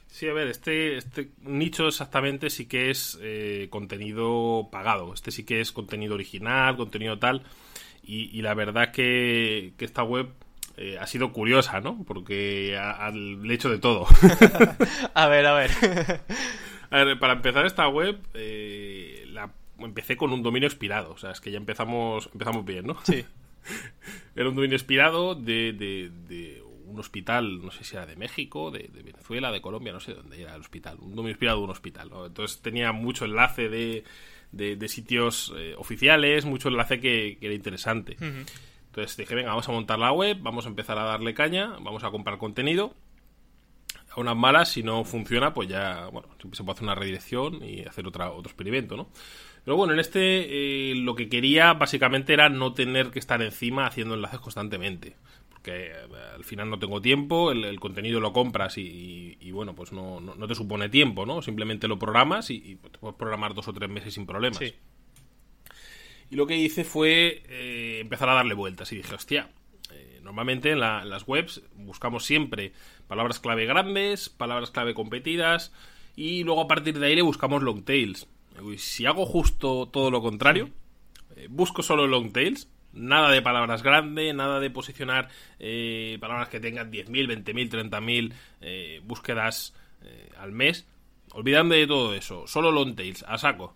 Sí, 0.07 0.27
a 0.27 0.33
ver, 0.33 0.47
este, 0.47 0.97
este 0.97 1.29
nicho 1.41 1.87
exactamente 1.87 2.49
sí 2.49 2.67
que 2.67 2.89
es 2.89 3.17
eh, 3.21 3.67
contenido 3.69 4.69
pagado. 4.71 5.13
Este 5.13 5.31
sí 5.31 5.43
que 5.43 5.59
es 5.59 5.71
contenido 5.71 6.13
original, 6.13 6.77
contenido 6.77 7.19
tal. 7.19 7.43
Y, 8.07 8.41
la 8.43 8.53
verdad 8.53 8.91
que, 8.91 9.73
que 9.77 9.83
esta 9.83 10.03
web 10.03 10.27
eh, 10.77 10.97
ha 10.99 11.07
sido 11.07 11.31
curiosa, 11.31 11.81
¿no? 11.81 12.03
Porque 12.05 12.77
al 12.77 13.49
hecho 13.49 13.69
de 13.69 13.79
todo. 13.79 14.07
a 15.13 15.27
ver, 15.27 15.45
a 15.45 15.53
ver. 15.53 15.71
a 16.89 17.03
ver, 17.03 17.19
para 17.19 17.33
empezar 17.33 17.65
esta 17.65 17.87
web, 17.87 18.19
eh, 18.33 19.25
la 19.31 19.51
empecé 19.79 20.17
con 20.17 20.33
un 20.33 20.43
dominio 20.43 20.67
expirado. 20.67 21.11
O 21.11 21.17
sea, 21.17 21.31
es 21.31 21.41
que 21.41 21.51
ya 21.51 21.57
empezamos, 21.57 22.29
empezamos 22.33 22.65
bien, 22.65 22.87
¿no? 22.87 22.97
Sí. 23.03 23.25
Era 24.35 24.49
un 24.49 24.55
dominio 24.55 24.75
expirado 24.75 25.35
de, 25.35 25.73
de 25.73 26.61
un 26.85 26.99
hospital, 26.99 27.61
no 27.61 27.71
sé 27.71 27.83
si 27.83 27.95
era 27.95 28.05
de 28.05 28.15
México, 28.15 28.71
de, 28.71 28.89
Venezuela, 29.03 29.51
de 29.51 29.61
Colombia, 29.61 29.93
no 29.93 29.99
sé 29.99 30.13
dónde 30.13 30.41
era 30.41 30.55
el 30.55 30.61
hospital, 30.61 30.97
un 30.99 31.15
dominio 31.15 31.31
inspirado 31.31 31.59
de 31.59 31.63
un 31.65 31.69
hospital. 31.71 32.11
Entonces 32.25 32.61
tenía 32.61 32.91
mucho 32.91 33.25
enlace 33.25 33.69
de, 33.69 34.03
de, 34.51 34.87
sitios 34.87 35.53
eh, 35.57 35.75
oficiales, 35.77 36.45
mucho 36.45 36.69
enlace 36.69 36.99
que, 36.99 37.37
era 37.41 37.53
interesante. 37.53 38.17
Entonces 38.95 39.17
dije, 39.17 39.35
venga, 39.35 39.49
vamos 39.49 39.67
a 39.67 39.73
montar 39.73 39.99
la 39.99 40.13
web, 40.13 40.37
vamos 40.39 40.65
a 40.65 40.69
empezar 40.69 40.97
a 40.97 41.03
darle 41.03 41.33
caña, 41.33 41.75
vamos 41.81 42.05
a 42.05 42.11
comprar 42.11 42.37
contenido. 42.37 42.93
A 44.09 44.21
unas 44.21 44.37
malas, 44.37 44.69
si 44.69 44.83
no 44.83 45.03
funciona, 45.03 45.53
pues 45.53 45.67
ya, 45.67 46.07
bueno, 46.13 46.29
se 46.39 46.63
puede 46.63 46.71
hacer 46.71 46.83
una 46.83 46.95
redirección 46.95 47.61
y 47.61 47.81
hacer 47.81 48.07
otra, 48.07 48.31
otro 48.31 48.49
experimento, 48.49 48.95
¿no? 48.95 49.09
Pero 49.65 49.75
bueno, 49.75 49.91
en 49.91 49.99
este 49.99 50.91
eh, 50.91 50.95
lo 50.95 51.13
que 51.13 51.27
quería 51.27 51.73
básicamente 51.73 52.31
era 52.31 52.47
no 52.47 52.73
tener 52.73 53.11
que 53.11 53.19
estar 53.19 53.41
encima 53.41 53.85
haciendo 53.85 54.13
enlaces 54.13 54.39
constantemente 54.39 55.17
que 55.65 55.87
eh, 55.87 55.93
al 56.35 56.43
final 56.43 56.69
no 56.69 56.77
tengo 56.77 57.01
tiempo, 57.01 57.51
el, 57.51 57.79
contenido 57.79 58.19
lo 58.19 58.31
compras 58.31 58.77
y, 58.77 59.51
bueno, 59.51 59.75
pues 59.75 59.91
no, 59.91 60.21
no, 60.21 60.47
te 60.47 60.53
supone 60.53 60.89
tiempo, 60.89 61.25
¿no? 61.25 61.41
Simplemente 61.41 61.87
lo 61.87 61.97
programas 61.97 62.51
y, 62.51 62.75
te 62.75 62.99
puedes 62.99 63.17
programar 63.17 63.55
dos 63.55 63.67
o 63.67 63.73
tres 63.73 63.89
meses 63.89 64.13
sin 64.13 64.27
problemas. 64.27 64.59
Y 66.35 66.37
lo 66.37 66.47
que 66.47 66.57
hice 66.57 66.83
fue 66.83 67.43
eh, 67.47 67.99
empezar 68.01 68.27
a 68.27 68.33
darle 68.33 68.55
vueltas 68.55 68.91
y 68.91 68.97
dije, 68.97 69.15
hostia, 69.15 69.51
eh, 69.93 70.19
normalmente 70.21 70.71
en, 70.71 70.81
las 70.81 71.25
webs 71.25 71.61
buscamos 71.75 72.25
siempre 72.25 72.73
palabras 73.07 73.39
clave 73.39 73.65
grandes, 73.65 74.27
palabras 74.27 74.69
clave 74.69 74.93
competidas 74.93 75.71
y 76.13 76.43
luego 76.43 76.59
a 76.63 76.67
partir 76.67 76.99
de 76.99 77.07
ahí 77.07 77.15
le 77.15 77.21
buscamos 77.21 77.63
long 77.63 77.85
tails. 77.85 78.27
si 78.75 79.05
hago 79.05 79.25
justo 79.25 79.87
todo 79.87 80.11
lo 80.11 80.21
contrario, 80.21 80.71
busco 81.47 81.81
solo 81.81 82.05
long 82.05 82.33
tails, 82.33 82.67
Nada 82.91 83.31
de 83.31 83.41
palabras 83.41 83.81
grandes, 83.81 84.35
nada 84.35 84.59
de 84.59 84.69
posicionar 84.69 85.29
eh, 85.59 86.17
palabras 86.19 86.49
que 86.49 86.59
tengan 86.59 86.91
10.000, 86.91 87.45
20.000, 87.45 87.89
30.000 87.89 88.33
eh, 88.59 89.01
búsquedas 89.05 89.73
eh, 90.01 90.31
al 90.37 90.51
mes. 90.51 90.85
Olvidadme 91.31 91.77
de 91.77 91.87
todo 91.87 92.13
eso. 92.13 92.45
Solo 92.45 92.71
long 92.71 92.93
tails, 92.93 93.23
a 93.25 93.37
saco. 93.37 93.73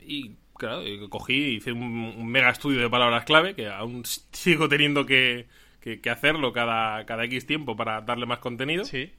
Y 0.00 0.36
claro, 0.56 0.82
cogí, 1.08 1.56
hice 1.56 1.72
un, 1.72 2.26
mega 2.26 2.50
estudio 2.50 2.80
de 2.80 2.90
palabras 2.90 3.24
clave 3.24 3.54
que 3.54 3.68
aún 3.68 4.04
sigo 4.04 4.68
teniendo 4.68 5.06
que, 5.06 5.46
que, 5.80 6.10
hacerlo 6.10 6.52
cada, 6.52 7.04
cada 7.06 7.24
X 7.24 7.46
tiempo 7.46 7.76
para 7.76 8.00
darle 8.00 8.26
más 8.26 8.38
contenido. 8.38 8.84
Sí. 8.84 9.12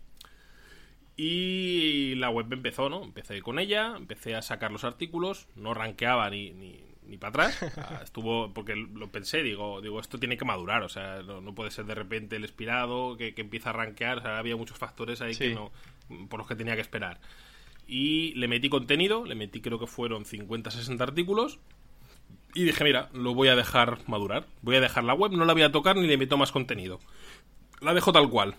Y 1.15 2.13
la 2.15 2.29
web 2.29 2.45
empezó, 2.51 2.89
¿no? 2.89 3.03
Empecé 3.03 3.41
con 3.41 3.57
ella, 3.57 3.95
empecé 3.97 4.35
a 4.35 4.41
sacar 4.41 4.71
los 4.71 4.83
artículos, 4.83 5.47
no 5.55 5.73
rankeaba 5.73 6.29
ni, 6.29 6.51
ni, 6.51 6.79
ni 7.07 7.17
para 7.17 7.29
atrás. 7.29 7.59
Ah, 7.77 8.01
estuvo, 8.03 8.53
porque 8.53 8.75
lo 8.75 9.11
pensé, 9.11 9.43
digo, 9.43 9.81
digo, 9.81 9.99
esto 9.99 10.19
tiene 10.19 10.37
que 10.37 10.45
madurar, 10.45 10.83
o 10.83 10.89
sea, 10.89 11.21
no, 11.21 11.55
puede 11.55 11.71
ser 11.71 11.85
de 11.85 11.95
repente 11.95 12.35
el 12.35 12.43
expirado 12.43 13.15
que, 13.17 13.33
empieza 13.37 13.69
a 13.69 13.73
rankear, 13.73 14.17
o 14.17 14.21
sea, 14.21 14.37
había 14.37 14.55
muchos 14.55 14.77
factores 14.77 15.21
ahí 15.21 15.35
que 15.35 15.53
no, 15.53 15.71
por 16.27 16.39
los 16.39 16.47
que 16.47 16.55
tenía 16.55 16.75
que 16.75 16.81
esperar. 16.81 17.19
Y 17.87 18.33
le 18.33 18.47
metí 18.47 18.69
contenido, 18.69 19.25
le 19.25 19.35
metí 19.35 19.61
creo 19.61 19.79
que 19.79 19.87
fueron 19.87 20.25
50, 20.25 20.71
60 20.71 21.03
artículos. 21.03 21.59
Y 22.53 22.63
dije, 22.63 22.83
mira, 22.83 23.09
lo 23.13 23.33
voy 23.33 23.47
a 23.47 23.55
dejar 23.55 23.99
madurar. 24.07 24.45
Voy 24.61 24.75
a 24.75 24.81
dejar 24.81 25.03
la 25.03 25.13
web, 25.13 25.31
no 25.31 25.45
la 25.45 25.53
voy 25.53 25.61
a 25.61 25.71
tocar 25.71 25.95
ni 25.95 26.07
le 26.07 26.17
meto 26.17 26.37
más 26.37 26.51
contenido. 26.51 26.99
La 27.79 27.93
dejo 27.93 28.11
tal 28.11 28.29
cual. 28.29 28.55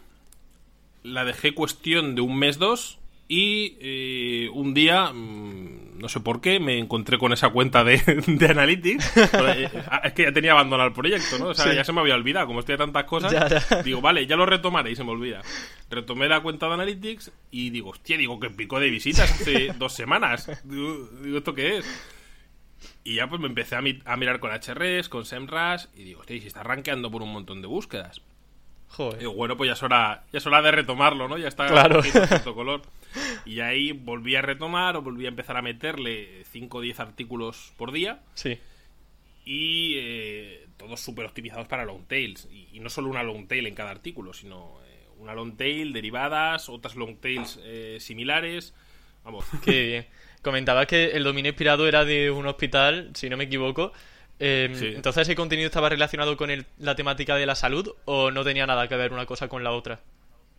La 1.02 1.24
dejé 1.24 1.54
cuestión 1.54 2.14
de 2.14 2.22
un 2.22 2.38
mes, 2.38 2.58
dos 2.58 2.98
y 3.28 3.76
eh, 3.80 4.48
un 4.54 4.72
día, 4.72 5.12
mm, 5.12 5.98
no 5.98 6.08
sé 6.08 6.20
por 6.20 6.40
qué, 6.40 6.58
me 6.60 6.78
encontré 6.78 7.18
con 7.18 7.34
esa 7.34 7.50
cuenta 7.50 7.84
de, 7.84 7.98
de 8.26 8.46
Analytics. 8.46 9.16
Eh, 9.18 9.70
es 10.04 10.12
que 10.14 10.22
ya 10.22 10.32
tenía 10.32 10.52
abandonado 10.52 10.88
el 10.88 10.94
proyecto, 10.94 11.38
¿no? 11.38 11.48
O 11.48 11.54
sea, 11.54 11.74
ya 11.74 11.84
se 11.84 11.92
me 11.92 12.00
había 12.00 12.14
olvidado. 12.14 12.46
Como 12.46 12.60
estoy 12.60 12.76
a 12.76 12.78
tantas 12.78 13.04
cosas, 13.04 13.84
digo, 13.84 14.00
vale, 14.00 14.26
ya 14.26 14.36
lo 14.36 14.46
retomaré 14.46 14.92
y 14.92 14.96
se 14.96 15.04
me 15.04 15.10
olvida. 15.10 15.42
Retomé 15.90 16.26
la 16.26 16.40
cuenta 16.40 16.68
de 16.68 16.74
Analytics 16.74 17.30
y 17.50 17.68
digo, 17.68 17.90
hostia, 17.90 18.16
digo 18.16 18.40
que 18.40 18.48
pico 18.48 18.80
de 18.80 18.88
visitas 18.88 19.30
hace 19.30 19.74
dos 19.78 19.92
semanas. 19.92 20.50
Digo, 20.64 21.10
¿esto 21.36 21.54
qué 21.54 21.78
es? 21.78 21.86
Y 23.04 23.16
ya 23.16 23.28
pues 23.28 23.42
me 23.42 23.48
empecé 23.48 23.74
a, 23.74 23.78
a 23.78 24.16
mirar 24.16 24.40
con 24.40 24.52
HRS, 24.52 25.10
con 25.10 25.26
SEMrush 25.26 25.86
y 25.96 26.04
digo, 26.04 26.20
hostia, 26.20 26.40
si 26.40 26.46
está 26.46 26.62
rankeando 26.62 27.10
por 27.10 27.20
un 27.20 27.32
montón 27.32 27.60
de 27.60 27.68
búsquedas. 27.68 28.22
Joder. 28.90 29.18
Digo, 29.18 29.34
bueno, 29.34 29.56
pues 29.56 29.68
ya 29.68 29.74
es 29.74 29.82
hora, 29.82 30.24
ya 30.32 30.38
es 30.38 30.46
hora 30.46 30.62
de 30.62 30.70
retomarlo, 30.70 31.28
¿no? 31.28 31.38
Ya 31.38 31.48
está 31.48 31.66
claro. 31.66 32.02
cierto 32.02 32.54
color. 32.54 32.82
Y 33.44 33.60
ahí 33.60 33.92
volví 33.92 34.36
a 34.36 34.42
retomar 34.42 34.96
o 34.96 35.02
volví 35.02 35.26
a 35.26 35.28
empezar 35.28 35.56
a 35.56 35.62
meterle 35.62 36.44
5 36.50 36.78
o 36.78 36.80
10 36.80 37.00
artículos 37.00 37.72
por 37.76 37.92
día. 37.92 38.20
Sí. 38.34 38.58
Y 39.44 39.94
eh, 39.96 40.66
todos 40.76 41.00
súper 41.00 41.26
optimizados 41.26 41.66
para 41.68 41.84
long 41.84 42.04
tails. 42.06 42.48
Y, 42.50 42.80
no 42.80 42.90
solo 42.90 43.08
una 43.08 43.22
long 43.22 43.46
tail 43.46 43.66
en 43.66 43.74
cada 43.74 43.90
artículo, 43.90 44.32
sino 44.32 44.78
eh, 44.84 45.06
una 45.18 45.34
long 45.34 45.56
tail, 45.56 45.92
derivadas, 45.92 46.68
otras 46.68 46.96
long 46.96 47.16
tails 47.16 47.58
eh, 47.62 47.98
similares. 48.00 48.74
Vamos. 49.24 49.44
Qué 49.64 49.86
bien. 49.86 50.06
Comentaba 50.42 50.86
que 50.86 51.10
el 51.12 51.24
dominio 51.24 51.50
inspirado 51.50 51.88
era 51.88 52.04
de 52.04 52.30
un 52.30 52.46
hospital, 52.46 53.10
si 53.14 53.28
no 53.28 53.36
me 53.36 53.44
equivoco. 53.44 53.92
Em, 54.40 54.72
entonces, 54.96 55.22
¿ese 55.22 55.34
contenido 55.34 55.66
estaba 55.66 55.88
relacionado 55.88 56.36
con 56.36 56.50
la 56.78 56.94
temática 56.94 57.34
de 57.36 57.46
la 57.46 57.54
salud 57.54 57.90
o 58.04 58.30
no 58.30 58.44
tenía 58.44 58.66
nada 58.66 58.88
que 58.88 58.96
ver 58.96 59.12
una 59.12 59.26
cosa 59.26 59.48
con 59.48 59.64
la 59.64 59.72
otra? 59.72 60.00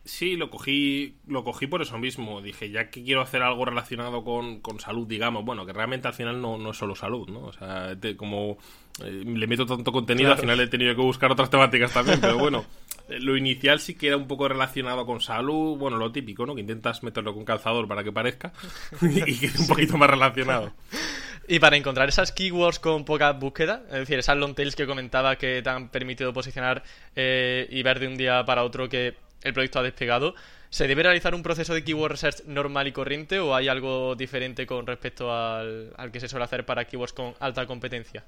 Sí, 0.06 0.38
lo 0.38 0.50
cogí, 0.50 1.16
lo 1.28 1.44
cogí 1.44 1.68
por 1.68 1.82
eso 1.82 1.98
mismo. 1.98 2.42
Dije, 2.42 2.72
ya 2.72 2.90
que 2.90 3.04
quiero 3.04 3.22
hacer 3.22 3.44
algo 3.44 3.66
relacionado 3.66 4.24
con, 4.24 4.80
salud, 4.80 5.08
digamos, 5.08 5.46
bueno, 5.46 5.66
que 5.66 5.74
realmente 5.74 6.08
al 6.08 6.14
final 6.14 6.42
no, 6.42 6.58
no 6.58 6.72
es 6.72 6.78
solo 6.78 6.96
salud, 6.96 7.30
¿no? 7.30 7.42
O 7.42 7.54
sea, 7.54 7.96
como 8.18 8.58
eh, 9.04 9.24
le 9.26 9.48
meto 9.48 9.66
tanto 9.66 9.92
contenido, 9.92 10.32
al 10.32 10.40
final 10.40 10.60
he 10.60 10.68
tenido 10.68 10.96
que 10.96 11.02
buscar 11.02 11.32
otras 11.32 11.50
temáticas 11.50 11.94
también, 11.94 12.20
pero 12.20 12.38
bueno, 12.38 12.66
eh, 13.10 13.20
lo 13.20 13.38
inicial 13.38 13.80
sí 13.80 13.94
que 13.94 14.08
era 14.08 14.18
un 14.18 14.28
poco 14.28 14.48
relacionado 14.48 15.06
con 15.06 15.22
salud, 15.22 15.78
bueno, 15.78 15.98
lo 15.98 16.12
típico, 16.12 16.46
¿no? 16.46 16.56
Que 16.56 16.62
intentas 16.62 17.04
meterlo 17.04 17.34
con 17.34 17.46
calzador 17.46 17.88
para 17.88 18.04
que 18.04 18.12
parezca 18.12 18.52
y 19.02 19.38
que 19.38 19.46
es 19.48 19.60
un 19.60 19.68
poquito 19.68 19.98
más 19.98 20.10
relacionado. 20.10 20.74
Y 21.52 21.58
para 21.58 21.78
encontrar 21.78 22.08
esas 22.08 22.32
keywords 22.32 22.78
con 22.78 23.06
poca 23.06 23.32
búsqueda, 23.32 23.82
es 23.88 24.02
decir, 24.02 24.20
esas 24.20 24.38
long 24.38 24.54
tails 24.54 24.76
que 24.76 24.86
comentaba 24.86 25.36
que 25.36 25.64
te 25.64 25.70
han 25.72 25.90
permitido 25.90 26.32
posicionar 26.32 26.84
eh, 27.16 27.66
y 27.72 27.82
ver 27.82 28.00
de 28.00 28.06
un 28.06 28.18
día 28.18 28.46
para 28.46 28.64
otro 28.64 28.88
que 28.88 29.16
el 29.42 29.54
proyecto 29.56 29.80
ha 29.80 29.82
despegado. 29.82 30.36
¿Se 30.70 30.88
debe 30.88 31.02
realizar 31.02 31.34
un 31.34 31.42
proceso 31.42 31.74
de 31.74 31.84
keyword 31.84 32.12
research 32.12 32.44
normal 32.46 32.88
y 32.88 32.92
corriente 32.92 33.40
o 33.40 33.56
hay 33.56 33.68
algo 33.68 34.14
diferente 34.14 34.68
con 34.68 34.86
respecto 34.86 35.34
al, 35.34 35.92
al 35.98 36.12
que 36.12 36.20
se 36.20 36.28
suele 36.28 36.46
hacer 36.46 36.68
para 36.68 36.86
keywords 36.86 37.14
con 37.14 37.34
alta 37.40 37.66
competencia? 37.66 38.24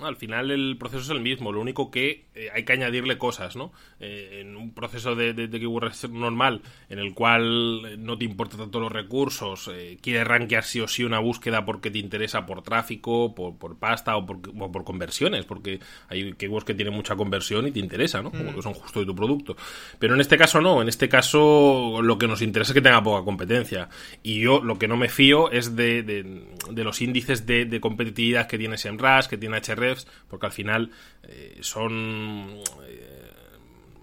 Al 0.00 0.16
final 0.16 0.50
el 0.50 0.76
proceso 0.78 1.02
es 1.02 1.10
el 1.10 1.20
mismo, 1.20 1.52
lo 1.52 1.60
único 1.60 1.90
que 1.90 2.26
eh, 2.34 2.48
hay 2.54 2.64
que 2.64 2.72
añadirle 2.72 3.18
cosas, 3.18 3.56
¿no? 3.56 3.72
Eh, 4.00 4.38
en 4.40 4.56
un 4.56 4.72
proceso 4.72 5.14
de, 5.14 5.32
de, 5.32 5.50
keyword 5.50 5.92
normal, 6.10 6.62
en 6.88 6.98
el 6.98 7.14
cual 7.14 8.04
no 8.04 8.16
te 8.16 8.24
importa 8.24 8.56
tanto 8.56 8.80
los 8.80 8.92
recursos, 8.92 9.70
eh, 9.72 9.98
quieres 10.00 10.26
rankear 10.26 10.64
sí 10.64 10.80
o 10.80 10.88
sí 10.88 11.04
una 11.04 11.18
búsqueda 11.18 11.64
porque 11.64 11.90
te 11.90 11.98
interesa 11.98 12.46
por 12.46 12.62
tráfico, 12.62 13.34
por, 13.34 13.56
por 13.56 13.78
pasta 13.78 14.16
o 14.16 14.24
por, 14.24 14.40
por, 14.40 14.84
conversiones, 14.84 15.44
porque 15.44 15.80
hay 16.08 16.32
keywords 16.34 16.64
que 16.64 16.74
tienen 16.74 16.94
mucha 16.94 17.16
conversión 17.16 17.66
y 17.66 17.72
te 17.72 17.80
interesa, 17.80 18.22
¿no? 18.22 18.30
Como 18.30 18.52
mm. 18.52 18.54
que 18.54 18.62
son 18.62 18.74
justo 18.74 19.00
de 19.00 19.06
tu 19.06 19.14
producto. 19.14 19.56
Pero 19.98 20.14
en 20.14 20.20
este 20.20 20.36
caso 20.36 20.60
no, 20.60 20.80
en 20.82 20.88
este 20.88 21.08
caso 21.08 22.00
lo 22.02 22.18
que 22.18 22.28
nos 22.28 22.42
interesa 22.42 22.72
es 22.72 22.74
que 22.74 22.82
tenga 22.82 23.02
poca 23.02 23.24
competencia. 23.24 23.88
Y 24.22 24.40
yo 24.40 24.62
lo 24.62 24.78
que 24.78 24.88
no 24.88 24.96
me 24.96 25.08
fío 25.08 25.50
es 25.50 25.76
de, 25.76 26.02
de 26.02 26.84
los 26.84 27.00
índices 27.02 27.46
de, 27.46 27.78
competitividad 27.80 28.46
que 28.46 28.58
tiene 28.58 28.76
SEMrush, 28.76 29.26
que 29.26 29.36
tiene 29.36 29.58
HR 29.58 29.87
porque 30.28 30.46
al 30.46 30.52
final 30.52 30.90
eh, 31.22 31.58
son... 31.60 32.60
Eh, 32.86 33.32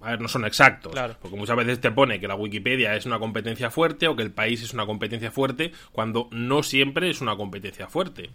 a 0.01 0.11
ver, 0.11 0.21
no 0.21 0.27
son 0.27 0.45
exactos. 0.45 0.93
Porque 1.19 1.35
muchas 1.35 1.55
veces 1.57 1.81
te 1.81 1.89
pone 1.89 2.19
que 2.19 2.27
la 2.27 2.35
Wikipedia 2.35 2.95
es 2.95 3.07
una 3.07 3.17
competencia 3.17 3.71
fuerte 3.71 4.07
o 4.07 4.15
que 4.15 4.21
el 4.21 4.31
país 4.31 4.61
es 4.61 4.71
una 4.71 4.85
competencia 4.85 5.31
fuerte, 5.31 5.71
cuando 5.91 6.29
no 6.31 6.61
siempre 6.61 7.09
es 7.09 7.21
una 7.21 7.35
competencia 7.35 7.87
fuerte 7.87 8.29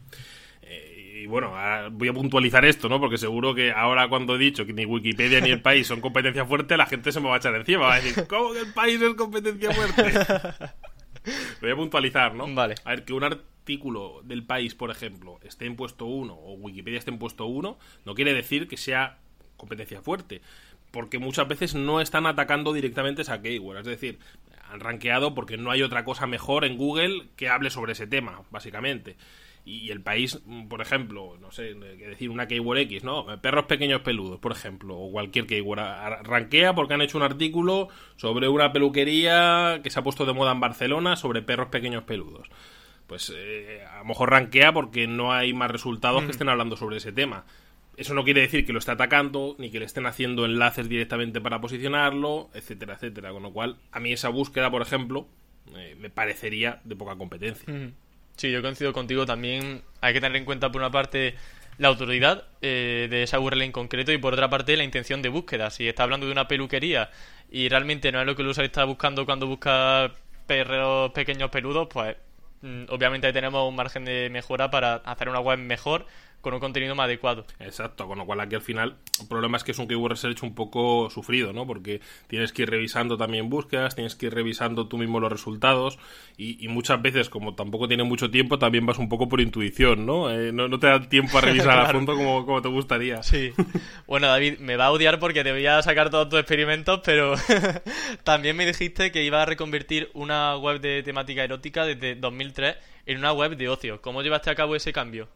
eh, 0.62 1.21
y 1.23 1.26
bueno, 1.26 1.52
voy 1.92 2.09
a 2.09 2.12
puntualizar 2.12 2.64
esto, 2.64 2.88
¿no? 2.88 2.99
Porque 2.99 3.19
seguro 3.19 3.54
que 3.54 3.73
ahora 3.73 4.09
cuando 4.09 4.37
he 4.37 4.38
dicho 4.38 4.64
que 4.64 4.73
ni 4.73 4.87
Wikipedia 4.87 5.40
ni 5.40 5.50
el 5.50 5.61
país 5.62 5.87
son 5.87 6.00
competencia 6.00 6.47
fuerte, 6.47 6.76
la 6.76 6.87
gente 6.87 7.12
se 7.12 7.21
me 7.21 7.28
va 7.28 7.35
a 7.35 7.38
echar 7.38 7.54
encima. 7.54 7.87
Va 7.87 7.95
a 7.95 8.00
decir, 8.00 8.26
¿cómo 8.26 8.52
que 8.52 8.61
el 8.61 8.73
país 8.73 9.00
es 9.02 9.14
competencia 9.14 9.71
fuerte? 9.73 10.02
Lo 11.24 11.60
voy 11.60 11.70
a 11.70 11.76
puntualizar, 11.76 12.34
¿no? 12.34 12.52
Vale. 12.52 12.74
A 12.84 12.90
ver, 12.90 13.04
que 13.04 13.12
un 13.12 13.24
artículo 13.24 14.22
del 14.24 14.44
país, 14.44 14.74
por 14.74 14.90
ejemplo, 14.90 15.38
esté 15.42 15.66
en 15.66 15.76
puesto 15.76 16.06
1 16.06 16.32
o 16.32 16.54
Wikipedia 16.54 16.98
esté 16.98 17.10
en 17.10 17.18
puesto 17.18 17.46
1, 17.46 17.78
no 18.04 18.14
quiere 18.14 18.34
decir 18.34 18.68
que 18.68 18.76
sea 18.76 19.18
competencia 19.56 20.00
fuerte. 20.00 20.40
Porque 20.90 21.18
muchas 21.18 21.46
veces 21.46 21.74
no 21.74 22.00
están 22.00 22.26
atacando 22.26 22.72
directamente 22.72 23.22
esa 23.22 23.40
keyword. 23.40 23.78
Es 23.78 23.86
decir, 23.86 24.18
han 24.70 24.80
rankeado 24.80 25.34
porque 25.34 25.56
no 25.56 25.70
hay 25.70 25.82
otra 25.82 26.04
cosa 26.04 26.26
mejor 26.26 26.64
en 26.64 26.76
Google 26.76 27.28
que 27.36 27.48
hable 27.48 27.70
sobre 27.70 27.92
ese 27.92 28.06
tema, 28.06 28.42
básicamente. 28.50 29.16
Y 29.70 29.92
el 29.92 30.00
país, 30.00 30.42
por 30.68 30.80
ejemplo, 30.80 31.36
no 31.40 31.52
sé, 31.52 31.76
que 31.96 32.08
decir 32.08 32.28
una 32.28 32.48
keyword 32.48 32.78
X, 32.78 33.04
¿no? 33.04 33.24
Perros 33.40 33.66
pequeños 33.66 34.00
peludos, 34.00 34.40
por 34.40 34.50
ejemplo, 34.50 34.98
o 34.98 35.12
cualquier 35.12 35.46
keyword. 35.46 35.78
Rankea 36.24 36.74
porque 36.74 36.94
han 36.94 37.02
hecho 37.02 37.16
un 37.16 37.22
artículo 37.22 37.88
sobre 38.16 38.48
una 38.48 38.72
peluquería 38.72 39.78
que 39.80 39.90
se 39.90 40.00
ha 40.00 40.02
puesto 40.02 40.26
de 40.26 40.32
moda 40.32 40.50
en 40.50 40.58
Barcelona 40.58 41.14
sobre 41.14 41.42
perros 41.42 41.68
pequeños 41.68 42.02
peludos. 42.02 42.48
Pues 43.06 43.32
eh, 43.32 43.84
a 43.88 43.98
lo 43.98 44.06
mejor 44.06 44.30
rankea 44.30 44.72
porque 44.72 45.06
no 45.06 45.32
hay 45.32 45.52
más 45.52 45.70
resultados 45.70 46.22
que 46.22 46.28
mm. 46.28 46.30
estén 46.30 46.48
hablando 46.48 46.76
sobre 46.76 46.96
ese 46.96 47.12
tema. 47.12 47.44
Eso 47.96 48.12
no 48.14 48.24
quiere 48.24 48.40
decir 48.40 48.66
que 48.66 48.72
lo 48.72 48.80
esté 48.80 48.90
atacando, 48.90 49.54
ni 49.58 49.70
que 49.70 49.78
le 49.78 49.84
estén 49.84 50.06
haciendo 50.06 50.46
enlaces 50.46 50.88
directamente 50.88 51.40
para 51.40 51.60
posicionarlo, 51.60 52.50
etcétera, 52.54 52.94
etcétera. 52.94 53.30
Con 53.30 53.44
lo 53.44 53.52
cual, 53.52 53.76
a 53.92 54.00
mí 54.00 54.12
esa 54.12 54.30
búsqueda, 54.30 54.68
por 54.68 54.82
ejemplo, 54.82 55.28
eh, 55.76 55.94
me 55.96 56.10
parecería 56.10 56.80
de 56.82 56.96
poca 56.96 57.14
competencia. 57.14 57.72
Sí, 58.40 58.50
yo 58.50 58.62
coincido 58.62 58.94
contigo 58.94 59.26
también. 59.26 59.82
Hay 60.00 60.14
que 60.14 60.20
tener 60.23 60.35
en 60.38 60.47
cuenta, 60.47 60.73
por 60.73 60.80
una 60.80 60.90
parte, 60.90 61.35
la 61.76 61.88
autoridad 61.88 62.44
eh, 62.62 63.06
de 63.11 63.23
esa 63.23 63.38
URL 63.38 63.61
en 63.61 63.70
concreto 63.70 64.12
y 64.12 64.16
por 64.16 64.32
otra 64.32 64.49
parte 64.49 64.78
la 64.78 64.85
intención 64.85 65.20
de 65.20 65.28
búsqueda. 65.28 65.68
Si 65.68 65.87
está 65.87 66.04
hablando 66.04 66.25
de 66.25 66.32
una 66.32 66.49
peluquería 66.49 67.11
y 67.50 67.68
realmente 67.68 68.11
no 68.11 68.18
es 68.18 68.26
lo 68.26 68.35
que 68.35 68.40
el 68.40 68.49
usuario 68.49 68.68
está 68.68 68.85
buscando 68.85 69.26
cuando 69.26 69.47
busca 69.47 70.14
perros 70.47 71.11
pequeños 71.12 71.50
peludos, 71.50 71.88
pues 71.92 72.16
mm, 72.62 72.85
obviamente 72.88 73.26
ahí 73.26 73.35
tenemos 73.35 73.68
un 73.68 73.76
margen 73.76 74.06
de 74.06 74.30
mejora 74.30 74.70
para 74.70 74.94
hacer 74.94 75.28
una 75.28 75.40
web 75.40 75.59
mejor 75.59 76.06
con 76.40 76.54
un 76.54 76.61
contenido 76.61 76.94
más 76.94 77.04
adecuado. 77.04 77.44
Exacto, 77.59 78.06
con 78.06 78.18
lo 78.18 78.26
cual 78.26 78.40
aquí 78.40 78.54
al 78.54 78.62
final 78.62 78.97
el 79.20 79.28
problema 79.28 79.56
es 79.56 79.64
que 79.64 79.73
es 79.73 79.78
un 79.78 79.87
keyword 79.87 80.12
research 80.12 80.42
un 80.42 80.54
poco 80.54 81.11
sufrido, 81.11 81.52
¿no? 81.52 81.66
Porque 81.66 82.00
tienes 82.28 82.52
que 82.52 82.62
ir 82.62 82.70
revisando 82.70 83.16
también 83.16 83.50
búsquedas, 83.50 83.94
tienes 83.94 84.14
que 84.14 84.26
ir 84.26 84.35
revisando 84.35 84.88
tú 84.88 84.99
mismo 84.99 85.20
los 85.20 85.30
resultados 85.30 85.99
y, 86.37 86.68
muchas 86.68 87.02
veces 87.02 87.28
como 87.28 87.54
tampoco 87.54 87.88
tiene 87.88 88.04
mucho 88.04 88.30
tiempo 88.30 88.59
también 88.59 88.87
vas 88.87 88.99
un 88.99 89.09
poco 89.09 89.28
por 89.28 89.40
intuición, 89.40 90.06
¿no? 90.06 90.30
Eh, 90.30 90.52
no, 90.52 90.78
te 90.78 90.87
da 90.87 91.00
tiempo 91.00 91.37
a 91.38 91.40
revisar 91.40 91.78
a 91.78 91.87
fondo 91.92 92.14
como, 92.14 92.47
como, 92.47 92.62
te 92.62 92.68
gustaría. 92.68 93.23
Sí. 93.23 93.52
Bueno, 94.06 94.28
David, 94.28 94.59
me 94.59 94.76
va 94.76 94.87
a 94.87 94.90
odiar 94.92 95.18
porque 95.18 95.42
te 95.42 95.52
voy 95.52 95.66
a 95.66 95.82
sacar 95.82 96.11
todos 96.11 96.28
tus 96.28 96.38
experimentos, 96.38 97.00
pero 97.04 97.35
también 98.25 98.56
me 98.56 98.64
dijiste 98.64 99.11
que 99.11 99.25
iba 99.25 99.42
a 99.42 99.47
reconvertir 99.47 100.11
una 100.14 100.56
web 100.56 100.80
de 100.80 101.02
temática 101.02 101.44
erótica 101.44 101.85
desde 101.85 102.14
2003 102.14 102.76
en 103.06 103.18
una 103.18 103.32
web 103.32 103.56
de 103.56 103.68
ocio. 103.68 104.00
¿Cómo 104.00 104.23
llevaste 104.23 104.50
a 104.50 104.54
cabo 104.54 104.76
ese 104.76 104.92
cambio? 104.92 105.28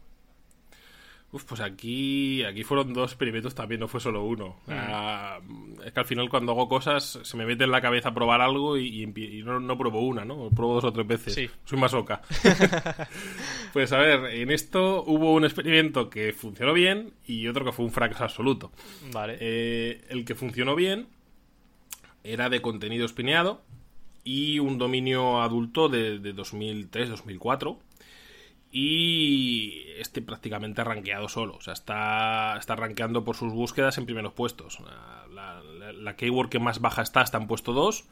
Uf, 1.35 1.43
pues 1.47 1.61
aquí, 1.61 2.45
aquí 2.45 2.63
fueron 2.63 2.95
dos 2.95 3.11
experimentos 3.11 3.57
también, 3.57 3.81
no 3.81 3.89
fue 3.89 3.99
solo 3.99 4.23
uno. 4.23 4.61
Mm. 4.67 4.73
Ah, 4.73 5.41
es 5.85 5.93
que 5.93 5.99
al 5.99 6.07
final 6.07 6.29
cuando 6.29 6.53
hago 6.53 6.69
cosas 6.69 7.19
se 7.25 7.37
me 7.37 7.45
mete 7.45 7.65
en 7.65 7.73
la 7.73 7.81
cabeza 7.81 8.15
probar 8.15 8.41
algo 8.41 8.79
y, 8.79 9.05
no, 9.45 9.59
no, 9.59 9.77
pruebo 9.77 10.01
una, 10.03 10.25
¿no? 10.25 10.49
Pruebo 10.51 10.75
dos 10.75 10.85
o 10.85 10.93
tres 10.93 11.09
veces. 11.09 11.35
Sí. 11.35 11.51
Soy 11.65 11.77
masoca. 11.77 12.23
pues 13.73 13.93
a 13.93 13.99
ver, 13.99 14.27
en 14.27 14.53
esto 14.53 15.03
hubo 15.09 15.33
un 15.33 15.45
experimento 15.45 16.09
que 16.09 16.33
funcionó 16.33 16.73
bien 16.73 17.15
y 17.27 17.49
otro 17.49 17.65
que 17.65 17.73
fue 17.73 17.85
un 17.85 17.91
fracaso 17.91 18.23
absoluto. 18.23 18.71
Vale. 19.13 19.37
Eh, 19.41 20.05
el 20.11 20.25
que 20.25 20.37
funcionó 20.37 20.77
bien 20.77 21.09
era 22.23 22.49
de 22.49 22.63
contenido 22.63 23.05
espineado 23.07 23.61
y 24.23 24.61
un 24.61 24.79
dominio 24.79 25.43
adulto 25.43 25.89
de, 25.89 26.21
de 26.21 26.33
2003-2004 26.33 27.77
y 28.77 29.85
este 30.01 30.21
prácticamente 30.21 30.81
ha 30.81 30.85
rankeado 30.85 31.29
solo. 31.29 31.55
O 31.55 31.61
sea, 31.61 31.75
está, 31.75 32.57
está 32.59 32.75
rankeando 32.75 33.23
por 33.23 33.37
sus 33.37 33.53
búsquedas 33.53 33.99
en 33.99 34.05
primeros 34.05 34.33
puestos. 34.33 34.81
La, 35.33 36.17
keyword 36.17 36.49
que 36.49 36.59
más 36.59 36.81
baja 36.81 37.03
está 37.03 37.23
está 37.23 37.39
en 37.39 37.47
puesto 37.47 37.73
2 37.73 38.05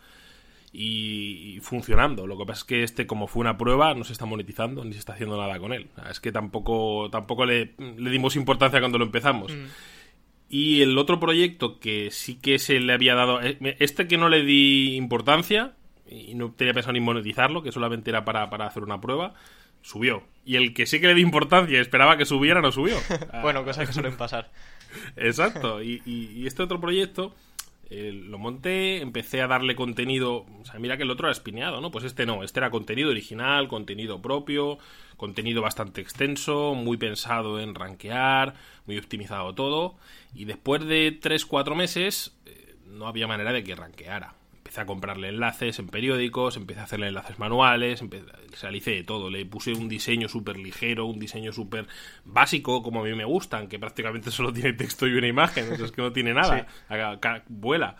y, 0.72 1.58
funcionando. 1.62 2.28
Lo 2.28 2.38
que 2.38 2.46
pasa 2.46 2.60
es 2.60 2.64
que 2.64 2.82
este, 2.84 3.08
como 3.08 3.26
fue 3.26 3.40
una 3.40 3.58
prueba, 3.58 3.92
no 3.94 4.04
se 4.04 4.12
está 4.12 4.24
monetizando 4.24 4.84
ni 4.84 4.92
se 4.92 5.00
está 5.00 5.14
haciendo 5.14 5.36
nada 5.36 5.58
con 5.58 5.72
él. 5.72 5.88
es 6.08 6.20
que 6.20 6.30
tampoco, 6.30 7.10
tampoco 7.10 7.44
le, 7.44 7.74
dimos 7.98 8.36
importancia 8.36 8.78
cuando 8.78 8.98
lo 8.98 9.04
empezamos. 9.04 9.52
Mm. 9.52 9.64
Y 10.48 10.82
el 10.82 10.96
otro 10.96 11.18
proyecto 11.18 11.80
que 11.80 12.12
sí 12.12 12.36
que 12.36 12.60
se 12.60 12.78
le 12.78 12.92
había 12.92 13.16
dado. 13.16 13.42
Eh, 13.42 13.58
este 13.80 14.06
que 14.06 14.16
no 14.16 14.28
le 14.28 14.44
di 14.44 14.94
importancia 14.94 15.74
y 16.08 16.36
no 16.36 16.52
tenía 16.52 16.72
pensado 16.72 16.92
ni 16.92 17.00
monetizarlo, 17.00 17.64
que 17.64 17.72
solamente 17.72 18.10
era 18.10 18.24
para, 18.24 18.48
para 18.48 18.68
hacer 18.68 18.84
una 18.84 19.00
prueba 19.00 19.34
subió. 19.82 20.22
Y 20.44 20.56
el 20.56 20.74
que 20.74 20.86
sí 20.86 21.00
que 21.00 21.06
le 21.06 21.14
di 21.14 21.22
importancia 21.22 21.78
y 21.78 21.80
esperaba 21.80 22.16
que 22.16 22.24
subiera, 22.24 22.60
no 22.60 22.72
subió. 22.72 22.96
bueno, 23.42 23.64
cosas 23.64 23.86
que 23.86 23.92
suelen 23.92 24.16
pasar. 24.16 24.50
Exacto. 25.16 25.82
Y, 25.82 26.44
este 26.46 26.62
otro 26.62 26.80
proyecto 26.80 27.34
eh, 27.90 28.12
lo 28.12 28.38
monté, 28.38 29.00
empecé 29.00 29.40
a 29.40 29.46
darle 29.46 29.76
contenido. 29.76 30.46
O 30.60 30.64
sea, 30.64 30.80
mira 30.80 30.96
que 30.96 31.04
el 31.04 31.10
otro 31.10 31.28
era 31.28 31.32
espineado, 31.32 31.80
¿no? 31.80 31.90
Pues 31.90 32.04
este 32.04 32.26
no. 32.26 32.42
Este 32.42 32.60
era 32.60 32.70
contenido 32.70 33.10
original, 33.10 33.68
contenido 33.68 34.20
propio, 34.20 34.78
contenido 35.16 35.62
bastante 35.62 36.00
extenso, 36.00 36.74
muy 36.74 36.96
pensado 36.96 37.60
en 37.60 37.74
rankear, 37.74 38.54
muy 38.86 38.98
optimizado 38.98 39.54
todo. 39.54 39.96
Y 40.34 40.44
después 40.44 40.84
de 40.84 41.20
3-4 41.20 41.76
meses, 41.76 42.36
eh, 42.46 42.74
no 42.86 43.06
había 43.06 43.28
manera 43.28 43.52
de 43.52 43.62
que 43.62 43.76
rankeara 43.76 44.41
empecé 44.72 44.80
a 44.80 44.86
comprarle 44.86 45.28
enlaces 45.28 45.78
en 45.80 45.88
periódicos, 45.88 46.56
empecé 46.56 46.80
a 46.80 46.84
hacerle 46.84 47.08
enlaces 47.08 47.38
manuales, 47.38 48.00
empecé, 48.00 48.90
de 48.90 49.04
todo. 49.04 49.28
Le 49.28 49.44
puse 49.44 49.74
un 49.74 49.86
diseño 49.86 50.28
súper 50.28 50.56
ligero, 50.56 51.04
un 51.04 51.18
diseño 51.18 51.52
súper 51.52 51.86
básico, 52.24 52.82
como 52.82 53.00
a 53.00 53.04
mí 53.04 53.12
me 53.14 53.26
gustan, 53.26 53.68
que 53.68 53.78
prácticamente 53.78 54.30
solo 54.30 54.50
tiene 54.50 54.72
texto 54.72 55.06
y 55.06 55.12
una 55.12 55.26
imagen, 55.26 55.70
es 55.74 55.92
que 55.92 56.00
no 56.00 56.10
tiene 56.10 56.32
nada, 56.32 56.66
vuela. 57.48 57.96